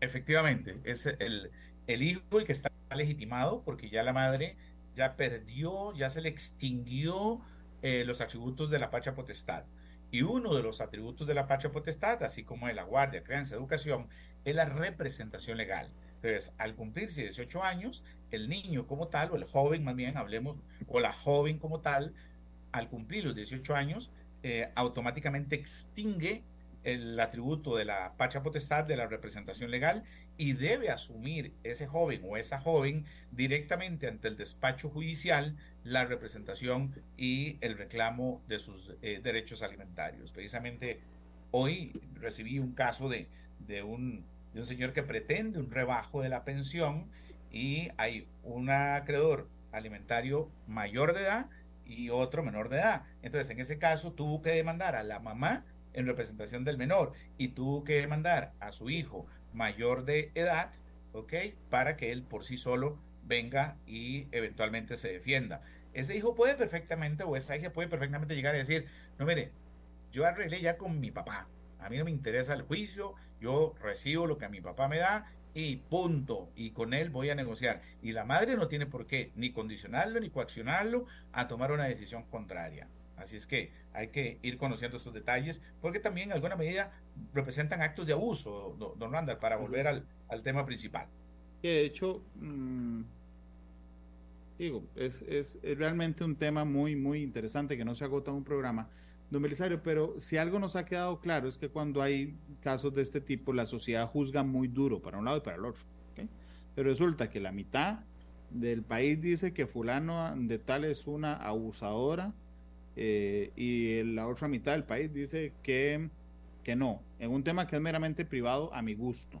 Efectivamente, 0.00 0.78
es 0.84 1.06
el, 1.06 1.50
el 1.86 2.02
hijo 2.02 2.38
el 2.38 2.44
que 2.44 2.52
está 2.52 2.70
legitimado 2.94 3.62
porque 3.64 3.90
ya 3.90 4.02
la 4.02 4.12
madre 4.12 4.56
ya 4.94 5.16
perdió, 5.16 5.94
ya 5.94 6.10
se 6.10 6.20
le 6.20 6.28
extinguió 6.28 7.40
eh, 7.82 8.04
los 8.04 8.20
atributos 8.20 8.70
de 8.70 8.78
la 8.78 8.90
pacha 8.90 9.14
potestad. 9.14 9.64
Y 10.10 10.22
uno 10.22 10.54
de 10.54 10.62
los 10.62 10.80
atributos 10.80 11.26
de 11.26 11.34
la 11.34 11.46
pacha 11.46 11.70
potestad, 11.70 12.22
así 12.22 12.42
como 12.42 12.66
de 12.66 12.74
la 12.74 12.84
guardia, 12.84 13.22
crianza, 13.22 13.54
educación, 13.54 14.08
es 14.44 14.54
la 14.54 14.64
representación 14.64 15.56
legal. 15.56 15.90
Entonces, 16.16 16.52
al 16.58 16.74
cumplirse 16.74 17.22
18 17.22 17.62
años, 17.62 18.02
el 18.30 18.48
niño 18.48 18.86
como 18.86 19.08
tal, 19.08 19.30
o 19.30 19.36
el 19.36 19.44
joven 19.44 19.84
más 19.84 19.94
bien, 19.94 20.16
hablemos, 20.16 20.56
o 20.88 21.00
la 21.00 21.12
joven 21.12 21.58
como 21.58 21.80
tal, 21.80 22.12
al 22.72 22.88
cumplir 22.88 23.24
los 23.24 23.34
18 23.34 23.74
años, 23.74 24.10
eh, 24.42 24.70
automáticamente 24.74 25.56
extingue 25.56 26.42
el 26.84 27.18
atributo 27.18 27.76
de 27.76 27.84
la 27.84 28.14
pacha 28.16 28.42
potestad 28.42 28.84
de 28.84 28.96
la 28.96 29.06
representación 29.06 29.70
legal 29.70 30.04
y 30.36 30.52
debe 30.52 30.90
asumir 30.90 31.52
ese 31.64 31.86
joven 31.86 32.22
o 32.24 32.36
esa 32.36 32.60
joven 32.60 33.04
directamente 33.32 34.06
ante 34.06 34.28
el 34.28 34.36
despacho 34.36 34.88
judicial 34.88 35.56
la 35.84 36.04
representación 36.04 36.94
y 37.16 37.58
el 37.60 37.76
reclamo 37.76 38.40
de 38.46 38.58
sus 38.58 38.94
eh, 39.02 39.20
derechos 39.22 39.62
alimentarios. 39.62 40.30
Precisamente 40.30 41.00
hoy 41.50 41.92
recibí 42.14 42.58
un 42.58 42.72
caso 42.72 43.08
de, 43.08 43.26
de, 43.68 43.84
un, 43.84 44.24
de 44.52 44.60
un 44.60 44.66
señor 44.66 44.92
que 44.92 45.04
pretende 45.04 45.60
un 45.60 45.70
rebajo 45.70 46.22
de 46.22 46.28
la 46.28 46.44
pensión 46.44 47.08
y 47.52 47.90
hay 47.96 48.26
un 48.42 48.70
acreedor 48.70 49.48
alimentario 49.70 50.50
mayor 50.66 51.14
de 51.14 51.20
edad 51.20 51.46
y 51.84 52.10
otro 52.10 52.42
menor 52.42 52.68
de 52.68 52.78
edad. 52.78 53.02
Entonces, 53.22 53.50
en 53.50 53.60
ese 53.60 53.78
caso, 53.78 54.12
tuvo 54.12 54.42
que 54.42 54.50
demandar 54.50 54.96
a 54.96 55.02
la 55.02 55.20
mamá 55.20 55.64
en 55.92 56.06
representación 56.06 56.64
del 56.64 56.78
menor 56.78 57.12
y 57.38 57.48
tuvo 57.48 57.84
que 57.84 58.00
demandar 58.00 58.52
a 58.60 58.72
su 58.72 58.90
hijo 58.90 59.26
mayor 59.52 60.04
de 60.04 60.30
edad, 60.34 60.72
¿ok? 61.12 61.32
Para 61.70 61.96
que 61.96 62.12
él 62.12 62.22
por 62.22 62.44
sí 62.44 62.58
solo 62.58 62.98
venga 63.24 63.76
y 63.86 64.26
eventualmente 64.32 64.96
se 64.96 65.12
defienda. 65.12 65.62
Ese 65.94 66.16
hijo 66.16 66.34
puede 66.34 66.54
perfectamente, 66.54 67.24
o 67.24 67.36
esa 67.36 67.56
hija 67.56 67.72
puede 67.72 67.88
perfectamente 67.88 68.34
llegar 68.34 68.54
a 68.54 68.58
decir, 68.58 68.86
no, 69.18 69.26
mire, 69.26 69.52
yo 70.12 70.26
arreglé 70.26 70.60
ya 70.60 70.76
con 70.76 71.00
mi 71.00 71.10
papá, 71.10 71.48
a 71.78 71.88
mí 71.88 71.96
no 71.96 72.04
me 72.04 72.10
interesa 72.10 72.54
el 72.54 72.62
juicio, 72.62 73.14
yo 73.40 73.74
recibo 73.82 74.26
lo 74.26 74.38
que 74.38 74.44
a 74.44 74.48
mi 74.48 74.60
papá 74.60 74.88
me 74.88 74.98
da 74.98 75.30
y 75.54 75.76
punto. 75.76 76.50
Y 76.56 76.70
con 76.70 76.94
él 76.94 77.10
voy 77.10 77.30
a 77.30 77.34
negociar. 77.34 77.82
Y 78.02 78.12
la 78.12 78.24
madre 78.24 78.56
no 78.56 78.68
tiene 78.68 78.86
por 78.86 79.06
qué 79.06 79.32
ni 79.34 79.50
condicionarlo 79.50 80.20
ni 80.20 80.30
coaccionarlo 80.30 81.06
a 81.32 81.48
tomar 81.48 81.72
una 81.72 81.84
decisión 81.84 82.24
contraria. 82.24 82.88
Así 83.16 83.36
es 83.36 83.46
que 83.46 83.72
hay 83.92 84.08
que 84.08 84.38
ir 84.42 84.58
conociendo 84.58 84.96
estos 84.96 85.12
detalles 85.12 85.60
porque 85.80 85.98
también 85.98 86.28
en 86.28 86.34
alguna 86.34 86.54
medida 86.54 86.92
representan 87.34 87.82
actos 87.82 88.06
de 88.06 88.12
abuso, 88.12 88.76
don 88.96 89.12
Randall, 89.12 89.38
para 89.38 89.56
volver 89.56 89.88
al, 89.88 90.06
al 90.28 90.42
tema 90.42 90.64
principal. 90.64 91.08
De 91.62 91.84
hecho, 91.84 92.22
mm, 92.36 93.02
digo, 94.58 94.84
es, 94.94 95.22
es, 95.22 95.58
es, 95.62 95.78
realmente 95.78 96.22
un 96.22 96.36
tema 96.36 96.64
muy, 96.64 96.94
muy 96.94 97.22
interesante 97.22 97.76
que 97.76 97.84
no 97.84 97.96
se 97.96 98.04
agota 98.04 98.30
en 98.30 98.36
un 98.36 98.44
programa 98.44 98.88
Don 99.30 99.42
Belisario, 99.42 99.82
pero 99.82 100.18
si 100.20 100.38
algo 100.38 100.58
nos 100.58 100.74
ha 100.74 100.86
quedado 100.86 101.20
claro 101.20 101.48
es 101.48 101.58
que 101.58 101.68
cuando 101.68 102.00
hay 102.00 102.34
casos 102.60 102.94
de 102.94 103.02
este 103.02 103.20
tipo, 103.20 103.52
la 103.52 103.66
sociedad 103.66 104.06
juzga 104.06 104.42
muy 104.42 104.68
duro 104.68 105.02
para 105.02 105.18
un 105.18 105.26
lado 105.26 105.38
y 105.38 105.40
para 105.40 105.56
el 105.56 105.64
otro. 105.64 105.82
Pero 106.74 106.90
resulta 106.90 107.28
que 107.28 107.40
la 107.40 107.52
mitad 107.52 108.00
del 108.50 108.82
país 108.82 109.20
dice 109.20 109.52
que 109.52 109.66
fulano 109.66 110.32
de 110.36 110.58
tal 110.58 110.84
es 110.84 111.06
una 111.06 111.34
abusadora 111.34 112.32
eh, 112.96 113.50
y 113.56 114.02
la 114.14 114.26
otra 114.26 114.48
mitad 114.48 114.72
del 114.72 114.84
país 114.84 115.12
dice 115.12 115.52
que, 115.62 116.08
que 116.62 116.76
no, 116.76 117.02
en 117.18 117.32
un 117.32 117.42
tema 117.42 117.66
que 117.66 117.76
es 117.76 117.82
meramente 117.82 118.24
privado 118.24 118.72
a 118.72 118.82
mi 118.82 118.94
gusto. 118.94 119.40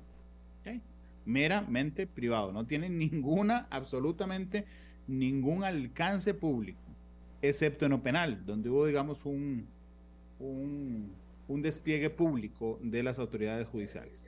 Meramente 1.24 2.06
privado, 2.06 2.52
no 2.52 2.64
tiene 2.64 2.88
ninguna, 2.88 3.66
absolutamente 3.70 4.64
ningún 5.06 5.62
alcance 5.62 6.32
público, 6.32 6.80
excepto 7.42 7.84
en 7.84 7.90
lo 7.90 8.02
penal, 8.02 8.46
donde 8.46 8.70
hubo, 8.70 8.86
digamos, 8.86 9.26
un, 9.26 9.66
un, 10.38 11.16
despliegue 11.48 12.10
público 12.10 12.78
de 12.82 13.02
las 13.02 13.18
autoridades 13.18 13.66
judiciales. 13.68 14.22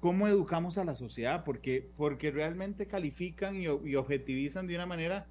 ¿Cómo 0.00 0.26
educamos 0.26 0.78
a 0.78 0.84
la 0.84 0.96
sociedad? 0.96 1.44
Porque, 1.44 1.88
porque 1.96 2.32
realmente 2.32 2.86
califican 2.86 3.54
y, 3.56 3.68
objetivizan 3.68 4.66
de 4.66 4.74
una 4.74 4.86
manera 4.86 5.26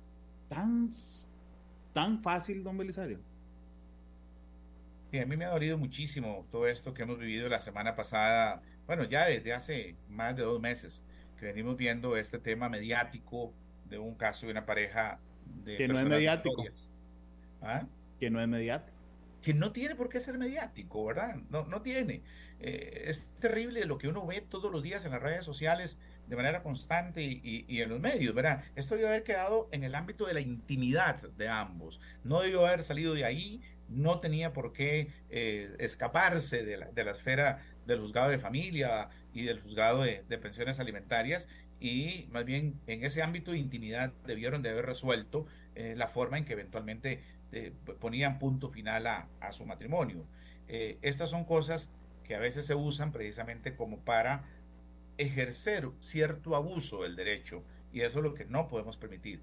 tan, 0.47 0.89
tan 1.93 2.21
fácil, 2.23 2.63
don 2.63 2.77
Belisario. 2.77 3.19
Y 5.11 5.19
a 5.19 5.25
mí 5.25 5.35
me 5.35 5.43
ha 5.43 5.49
dolido 5.49 5.77
muchísimo 5.77 6.45
todo 6.51 6.67
esto 6.67 6.93
que 6.93 7.03
hemos 7.03 7.19
vivido 7.19 7.49
la 7.49 7.59
semana 7.59 7.97
pasada, 7.97 8.61
bueno, 8.87 9.03
ya 9.03 9.25
desde 9.25 9.51
hace 9.51 9.95
más 10.07 10.37
de 10.37 10.43
dos 10.43 10.61
meses 10.61 11.03
que 11.37 11.47
venimos 11.47 11.75
viendo 11.75 12.15
este 12.15 12.39
tema 12.39 12.69
mediático 12.69 13.51
de 13.89 13.99
un 13.99 14.15
caso 14.15 14.45
de 14.45 14.53
una 14.53 14.65
pareja 14.65 15.19
de... 15.65 15.75
Que 15.75 15.87
no 15.89 15.99
es 15.99 16.05
mediático. 16.05 16.63
¿Ah? 17.61 17.85
Que 18.21 18.29
no 18.29 18.39
es 18.39 18.47
mediático 18.47 19.00
que 19.41 19.53
no 19.53 19.71
tiene 19.71 19.95
por 19.95 20.09
qué 20.09 20.19
ser 20.19 20.37
mediático, 20.37 21.05
¿verdad? 21.05 21.35
No, 21.49 21.65
no 21.65 21.81
tiene. 21.81 22.21
Eh, 22.59 23.05
es 23.07 23.33
terrible 23.35 23.85
lo 23.85 23.97
que 23.97 24.07
uno 24.07 24.25
ve 24.25 24.41
todos 24.41 24.71
los 24.71 24.83
días 24.83 25.03
en 25.05 25.11
las 25.11 25.21
redes 25.21 25.43
sociales 25.43 25.97
de 26.27 26.35
manera 26.35 26.63
constante 26.63 27.23
y, 27.23 27.81
en 27.81 27.89
los 27.89 27.99
medios, 27.99 28.33
¿verdad? 28.33 28.63
Esto 28.75 28.95
debió 28.95 29.09
haber 29.09 29.23
quedado 29.23 29.67
en 29.71 29.83
el 29.83 29.95
ámbito 29.95 30.25
de 30.27 30.33
la 30.33 30.41
intimidad 30.41 31.19
de 31.37 31.49
ambos. 31.49 31.99
No 32.23 32.41
debió 32.41 32.65
haber 32.65 32.83
salido 32.83 33.13
de 33.13 33.25
ahí, 33.25 33.61
no 33.89 34.19
tenía 34.19 34.53
por 34.53 34.71
qué 34.71 35.09
eh, 35.29 35.75
escaparse 35.79 36.63
de 36.63 36.77
la, 36.77 36.85
de 36.91 37.03
la, 37.03 37.11
esfera 37.11 37.61
del 37.85 37.99
juzgado 37.99 38.29
de 38.29 38.39
familia 38.39 39.09
y 39.33 39.43
del 39.43 39.59
juzgado 39.59 40.03
de, 40.03 40.23
pensiones 40.37 40.79
alimentarias 40.79 41.49
y 41.79 42.27
más 42.31 42.45
bien 42.45 42.79
en 42.87 43.03
ese 43.03 43.21
ámbito 43.23 43.51
de 43.51 43.57
intimidad 43.57 44.13
debieron 44.25 44.61
de 44.61 44.69
haber 44.69 44.85
resuelto 44.85 45.47
eh, 45.75 45.95
la 45.97 46.07
forma 46.07 46.37
en 46.37 46.45
que 46.45 46.53
eventualmente 46.53 47.21
este, 47.51 47.71
ponían 47.99 48.39
punto 48.39 48.69
final 48.69 49.07
a, 49.07 49.27
su 49.51 49.65
matrimonio. 49.65 50.23
Eh, 50.69 50.97
estas 51.01 51.29
son 51.29 51.43
cosas 51.43 51.89
que 52.23 52.33
a 52.33 52.39
veces 52.39 52.65
se 52.65 52.75
usan 52.75 53.11
precisamente 53.11 53.75
como 53.75 53.99
para 53.99 54.45
ejercer 55.17 55.89
cierto 55.99 56.55
abuso 56.55 57.03
del 57.03 57.17
derecho 57.17 57.61
y 57.91 58.01
eso 58.01 58.19
es 58.19 58.23
lo 58.23 58.33
que 58.33 58.45
no 58.45 58.69
podemos 58.69 58.95
permitir. 58.95 59.41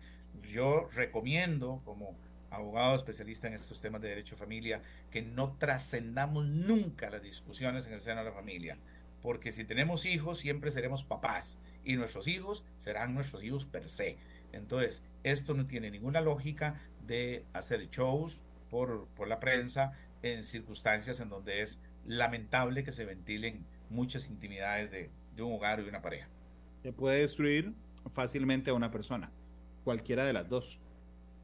Yo 0.51 0.89
recomiendo 0.95 1.83
como 1.85 2.17
abogado 2.51 2.97
especialista 2.97 3.47
en 3.47 3.53
estos 3.53 3.83
temas 3.83 4.01
de 4.01 4.09
derecho 4.09 4.37
de 4.37 4.41
familia 4.41 4.81
que 5.11 5.21
no 5.21 5.53
trascendamos 5.59 6.47
nunca 6.47 7.11
las 7.11 7.23
discusiones 7.23 7.85
en 7.85 7.93
el 7.93 8.01
seno 8.01 8.21
de 8.21 8.31
la 8.31 8.33
familia. 8.33 8.79
porque 9.21 9.51
si 9.51 9.65
tenemos 9.65 10.07
hijos 10.07 10.39
siempre 10.39 10.71
seremos 10.71 11.03
papás 11.03 11.59
y 11.85 11.97
nuestros 11.97 12.29
hijos 12.29 12.65
serán 12.79 13.15
nuestros 13.15 13.43
hijos 13.43 13.65
per 13.65 13.89
se. 13.89 14.17
Entonces, 14.53 15.03
esto 15.25 15.55
no 15.55 15.67
tiene 15.67 15.91
ninguna 15.91 16.21
lógica 16.21 16.81
de 17.09 17.45
hacer 17.53 17.91
shows 17.91 18.41
por, 18.71 19.09
por 19.17 19.27
la 19.27 19.41
prensa 19.41 19.93
en 20.23 20.45
circunstancias 20.45 21.19
en 21.19 21.29
donde 21.29 21.63
es 21.63 21.81
lamentable 22.07 22.85
que 22.85 22.93
se 22.93 23.05
ventilen 23.05 23.65
muchas 23.91 24.29
intimidades 24.31 24.91
de, 24.93 25.11
de 25.35 25.43
un 25.43 25.55
hogar 25.55 25.81
y 25.81 25.89
una 25.89 26.03
pareja. 26.03 26.29
Se 26.83 26.93
puede 26.93 27.21
destruir 27.21 27.75
fácilmente 28.15 28.71
a 28.71 28.75
una 28.75 28.91
persona, 28.91 29.31
cualquiera 29.85 30.25
de 30.25 30.33
las 30.33 30.49
dos. 30.49 30.79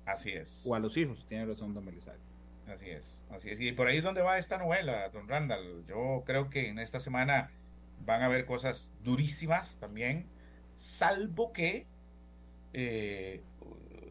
Así 0.07 0.31
es. 0.31 0.63
O 0.67 0.75
a 0.75 0.79
los 0.79 0.97
hijos, 0.97 1.25
tiene 1.27 1.47
razón 1.47 1.75
don 1.75 1.85
Belisario. 1.85 2.21
Así 2.69 2.91
es, 2.91 3.25
así 3.31 3.51
es. 3.51 3.61
Y 3.61 3.73
por 3.73 3.89
ahí 3.89 3.99
es 3.99 4.05
donde 4.05 4.23
va 4.23 4.39
esta 4.39 4.59
novela, 4.59 5.09
don 5.11 5.29
Randall. 5.29 5.85
Yo 5.87 6.23
creo 6.25 6.49
que 6.49 6.69
en 6.69 6.79
esta 6.79 7.01
semana 7.01 7.51
van 8.05 8.23
a 8.23 8.27
haber 8.27 8.47
cosas 8.47 8.93
durísimas 9.03 9.77
también, 9.79 10.27
salvo 10.77 11.53
que 11.53 11.87
eh, 12.73 13.43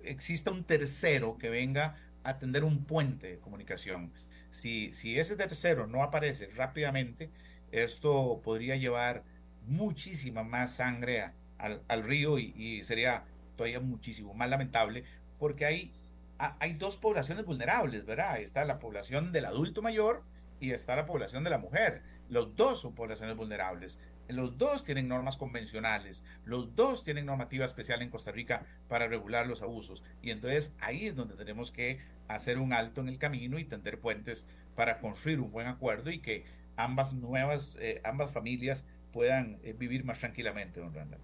exista 0.04 0.52
un 0.52 0.64
tercero 0.64 1.38
que 1.38 1.50
venga 1.50 1.98
a 2.24 2.38
tender 2.38 2.64
un 2.64 2.86
puente 2.86 3.28
de 3.32 3.40
comunicación. 3.40 4.12
Si, 4.52 4.94
si 4.94 5.20
ese 5.20 5.36
tercero 5.36 5.88
no 5.88 6.04
aparece 6.04 6.48
rápidamente, 6.56 7.30
esto 7.72 8.42
podría 8.44 8.76
llevar 8.76 9.24
muchísima 9.66 10.44
más 10.44 10.74
sangre 10.74 11.32
al, 11.58 11.82
al, 11.88 12.04
río 12.04 12.38
y, 12.38 12.84
sería 12.84 13.24
todavía 13.56 13.80
muchísimo 13.80 14.34
más 14.34 14.50
lamentable 14.50 15.04
porque 15.40 15.66
hay, 15.66 15.92
hay 16.38 16.74
dos 16.74 16.98
poblaciones 16.98 17.46
vulnerables, 17.46 18.06
¿verdad? 18.06 18.40
Está 18.40 18.66
la 18.66 18.80
población 18.80 19.32
del 19.32 19.46
adulto 19.46 19.82
mayor 19.82 20.24
y 20.60 20.72
está 20.72 20.96
la 20.96 21.06
población 21.06 21.44
de 21.44 21.50
la 21.50 21.58
mujer. 21.58 22.02
Los 22.30 22.56
dos 22.56 22.82
son 22.82 22.96
poblaciones 22.96 23.36
vulnerables. 23.36 24.00
Los 24.30 24.58
dos 24.58 24.84
tienen 24.84 25.08
normas 25.08 25.38
convencionales, 25.38 26.24
los 26.46 26.76
dos 26.76 27.04
tienen 27.04 27.26
normativa 27.26 27.66
especial 27.66 28.02
en 28.02 28.10
Costa 28.10 28.32
Rica 28.32 28.66
para 28.88 29.08
regular 29.08 29.48
los 29.48 29.62
abusos. 29.62 30.04
Y 30.22 30.32
entonces 30.32 30.72
ahí 30.80 31.08
es 31.08 31.16
donde 31.16 31.36
tenemos 31.36 31.72
que 31.72 32.00
hacer 32.28 32.58
un 32.58 32.74
alto 32.74 33.02
en 33.02 33.10
el 33.10 33.18
camino 33.18 33.60
y 33.60 33.66
tender 33.66 34.00
puentes 34.00 34.46
para 34.76 35.00
construir 35.00 35.40
un 35.40 35.52
buen 35.52 35.68
acuerdo 35.68 36.10
y 36.10 36.20
que 36.20 36.46
ambas 36.78 37.14
nuevas, 37.14 37.78
eh, 37.80 38.02
ambas 38.04 38.32
familias 38.32 38.86
puedan 39.12 39.60
eh, 39.64 39.76
vivir 39.78 40.04
más 40.06 40.20
tranquilamente, 40.20 40.80
don 40.80 40.94
Randall. 40.94 41.20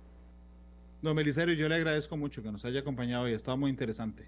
Don 1.02 1.16
Belisario, 1.16 1.54
yo 1.56 1.70
le 1.70 1.76
agradezco 1.76 2.18
mucho 2.18 2.44
que 2.44 2.52
nos 2.52 2.66
haya 2.66 2.82
acompañado 2.82 3.28
y 3.30 3.34
ha 3.34 3.36
estado 3.36 3.58
muy 3.58 3.70
interesante. 3.70 4.28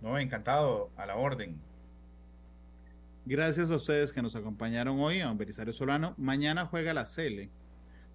No, 0.00 0.18
encantado, 0.18 0.90
a 0.96 1.06
la 1.06 1.16
orden. 1.16 1.60
Gracias 3.26 3.70
a 3.70 3.76
ustedes 3.76 4.12
que 4.12 4.20
nos 4.20 4.36
acompañaron 4.36 5.00
hoy, 5.00 5.20
a 5.20 5.32
Belisario 5.32 5.72
Solano. 5.72 6.12
Mañana 6.18 6.66
juega 6.66 6.92
la 6.92 7.06
Cele. 7.06 7.48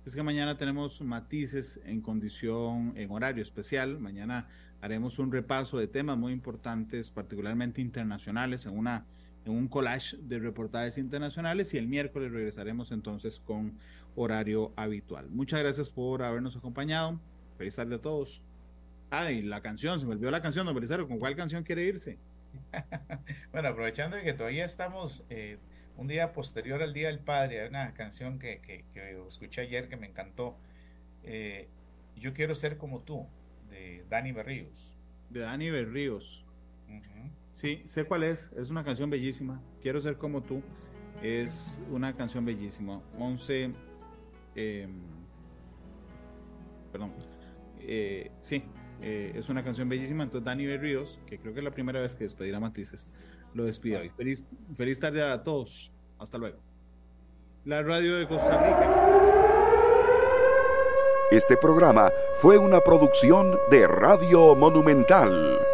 Es 0.06 0.14
que 0.14 0.22
mañana 0.22 0.60
tenemos 0.60 1.02
matices 1.02 1.80
en 1.84 2.02
condición, 2.02 2.94
en 2.96 3.10
horario 3.10 3.42
especial. 3.42 4.00
Mañana 4.00 4.48
haremos 4.82 5.18
un 5.18 5.32
repaso 5.32 5.80
de 5.80 5.88
temas 5.88 6.16
muy 6.16 6.32
importantes, 6.32 7.10
particularmente 7.10 7.82
internacionales, 7.82 8.68
en 8.68 8.78
una 8.78 9.08
en 9.46 9.54
un 9.54 9.68
collage 9.68 10.16
de 10.18 10.38
reportajes 10.38 11.00
internacionales 11.00 11.74
y 11.74 11.80
el 11.80 11.88
miércoles 11.88 12.32
regresaremos 12.32 12.92
entonces 12.92 13.42
con 13.44 13.80
horario 14.16 14.74
habitual. 14.76 15.28
Muchas 15.32 15.62
gracias 15.62 15.90
por 15.90 16.22
habernos 16.22 16.56
acompañado. 16.56 17.20
Feliz 17.58 17.76
tarde 17.76 17.96
a 17.96 18.02
todos. 18.02 18.44
Ay, 19.10 19.42
la 19.42 19.62
canción, 19.62 20.00
se 20.00 20.06
me 20.06 20.12
olvidó 20.12 20.30
la 20.30 20.44
canción, 20.44 20.68
don 20.68 20.76
Belisario. 20.76 21.08
¿Con 21.08 21.18
cuál 21.18 21.36
canción 21.36 21.64
quiere 21.64 21.84
irse? 21.84 22.20
bueno, 23.52 23.70
aprovechando 23.70 24.18
que 24.22 24.34
todavía 24.34 24.66
estamos 24.66 25.24
eh, 25.30 25.58
un 25.98 26.08
día 26.08 26.34
posterior 26.34 26.82
al 26.82 26.94
Día 26.94 27.08
del 27.08 27.20
Padre, 27.20 27.62
hay 27.62 27.70
una 27.70 27.94
canción 27.94 28.40
que, 28.40 28.62
que, 28.62 28.86
que 28.94 29.20
escuché 29.28 29.62
ayer 29.62 29.90
que 29.90 29.98
me 29.98 30.08
encantó. 30.08 30.58
Eh, 31.24 31.68
Yo 32.16 32.34
quiero 32.34 32.56
ser 32.56 32.78
como 32.78 33.02
tú, 33.02 33.28
de 33.70 34.06
Dani 34.10 34.32
Berríos. 34.32 34.98
De 35.30 35.42
Dani 35.42 35.70
Berríos. 35.70 36.46
Uh 36.88 36.94
-huh. 36.94 37.32
Sí, 37.52 37.84
sé 37.86 38.04
cuál 38.06 38.24
es. 38.24 38.52
Es 38.58 38.70
una 38.70 38.84
canción 38.84 39.10
bellísima. 39.10 39.62
Quiero 39.82 40.00
ser 40.02 40.18
como 40.18 40.42
tú. 40.42 40.62
Es 41.22 41.82
una 41.90 42.16
canción 42.16 42.46
bellísima. 42.46 43.02
11. 43.18 43.74
Eh, 44.56 44.88
perdón. 46.92 47.14
Eh, 47.82 48.32
sí, 48.42 48.64
eh, 49.02 49.34
es 49.36 49.50
una 49.50 49.64
canción 49.64 49.90
bellísima. 49.90 50.24
Entonces, 50.24 50.46
Dani 50.46 50.66
Berríos, 50.66 51.20
que 51.26 51.38
creo 51.38 51.54
que 51.54 51.60
es 51.60 51.64
la 51.64 51.72
primera 51.72 52.00
vez 52.02 52.16
que 52.16 52.24
despedirá 52.24 52.60
Matices, 52.60 53.08
lo 53.54 53.66
despide 53.66 53.98
hoy. 53.98 54.10
Feliz, 54.10 54.46
feliz 54.76 55.00
tarde 55.00 55.24
a 55.24 55.44
todos. 55.44 55.92
Hasta 56.18 56.38
luego. 56.38 56.58
La 57.66 57.82
radio 57.82 58.18
de 58.18 58.28
Costa 58.28 58.58
Rica. 58.58 59.10
Este 61.32 61.58
programa 61.58 62.10
fue 62.40 62.58
una 62.58 62.80
producción 62.80 63.58
de 63.70 63.88
Radio 63.88 64.56
Monumental. 64.56 65.69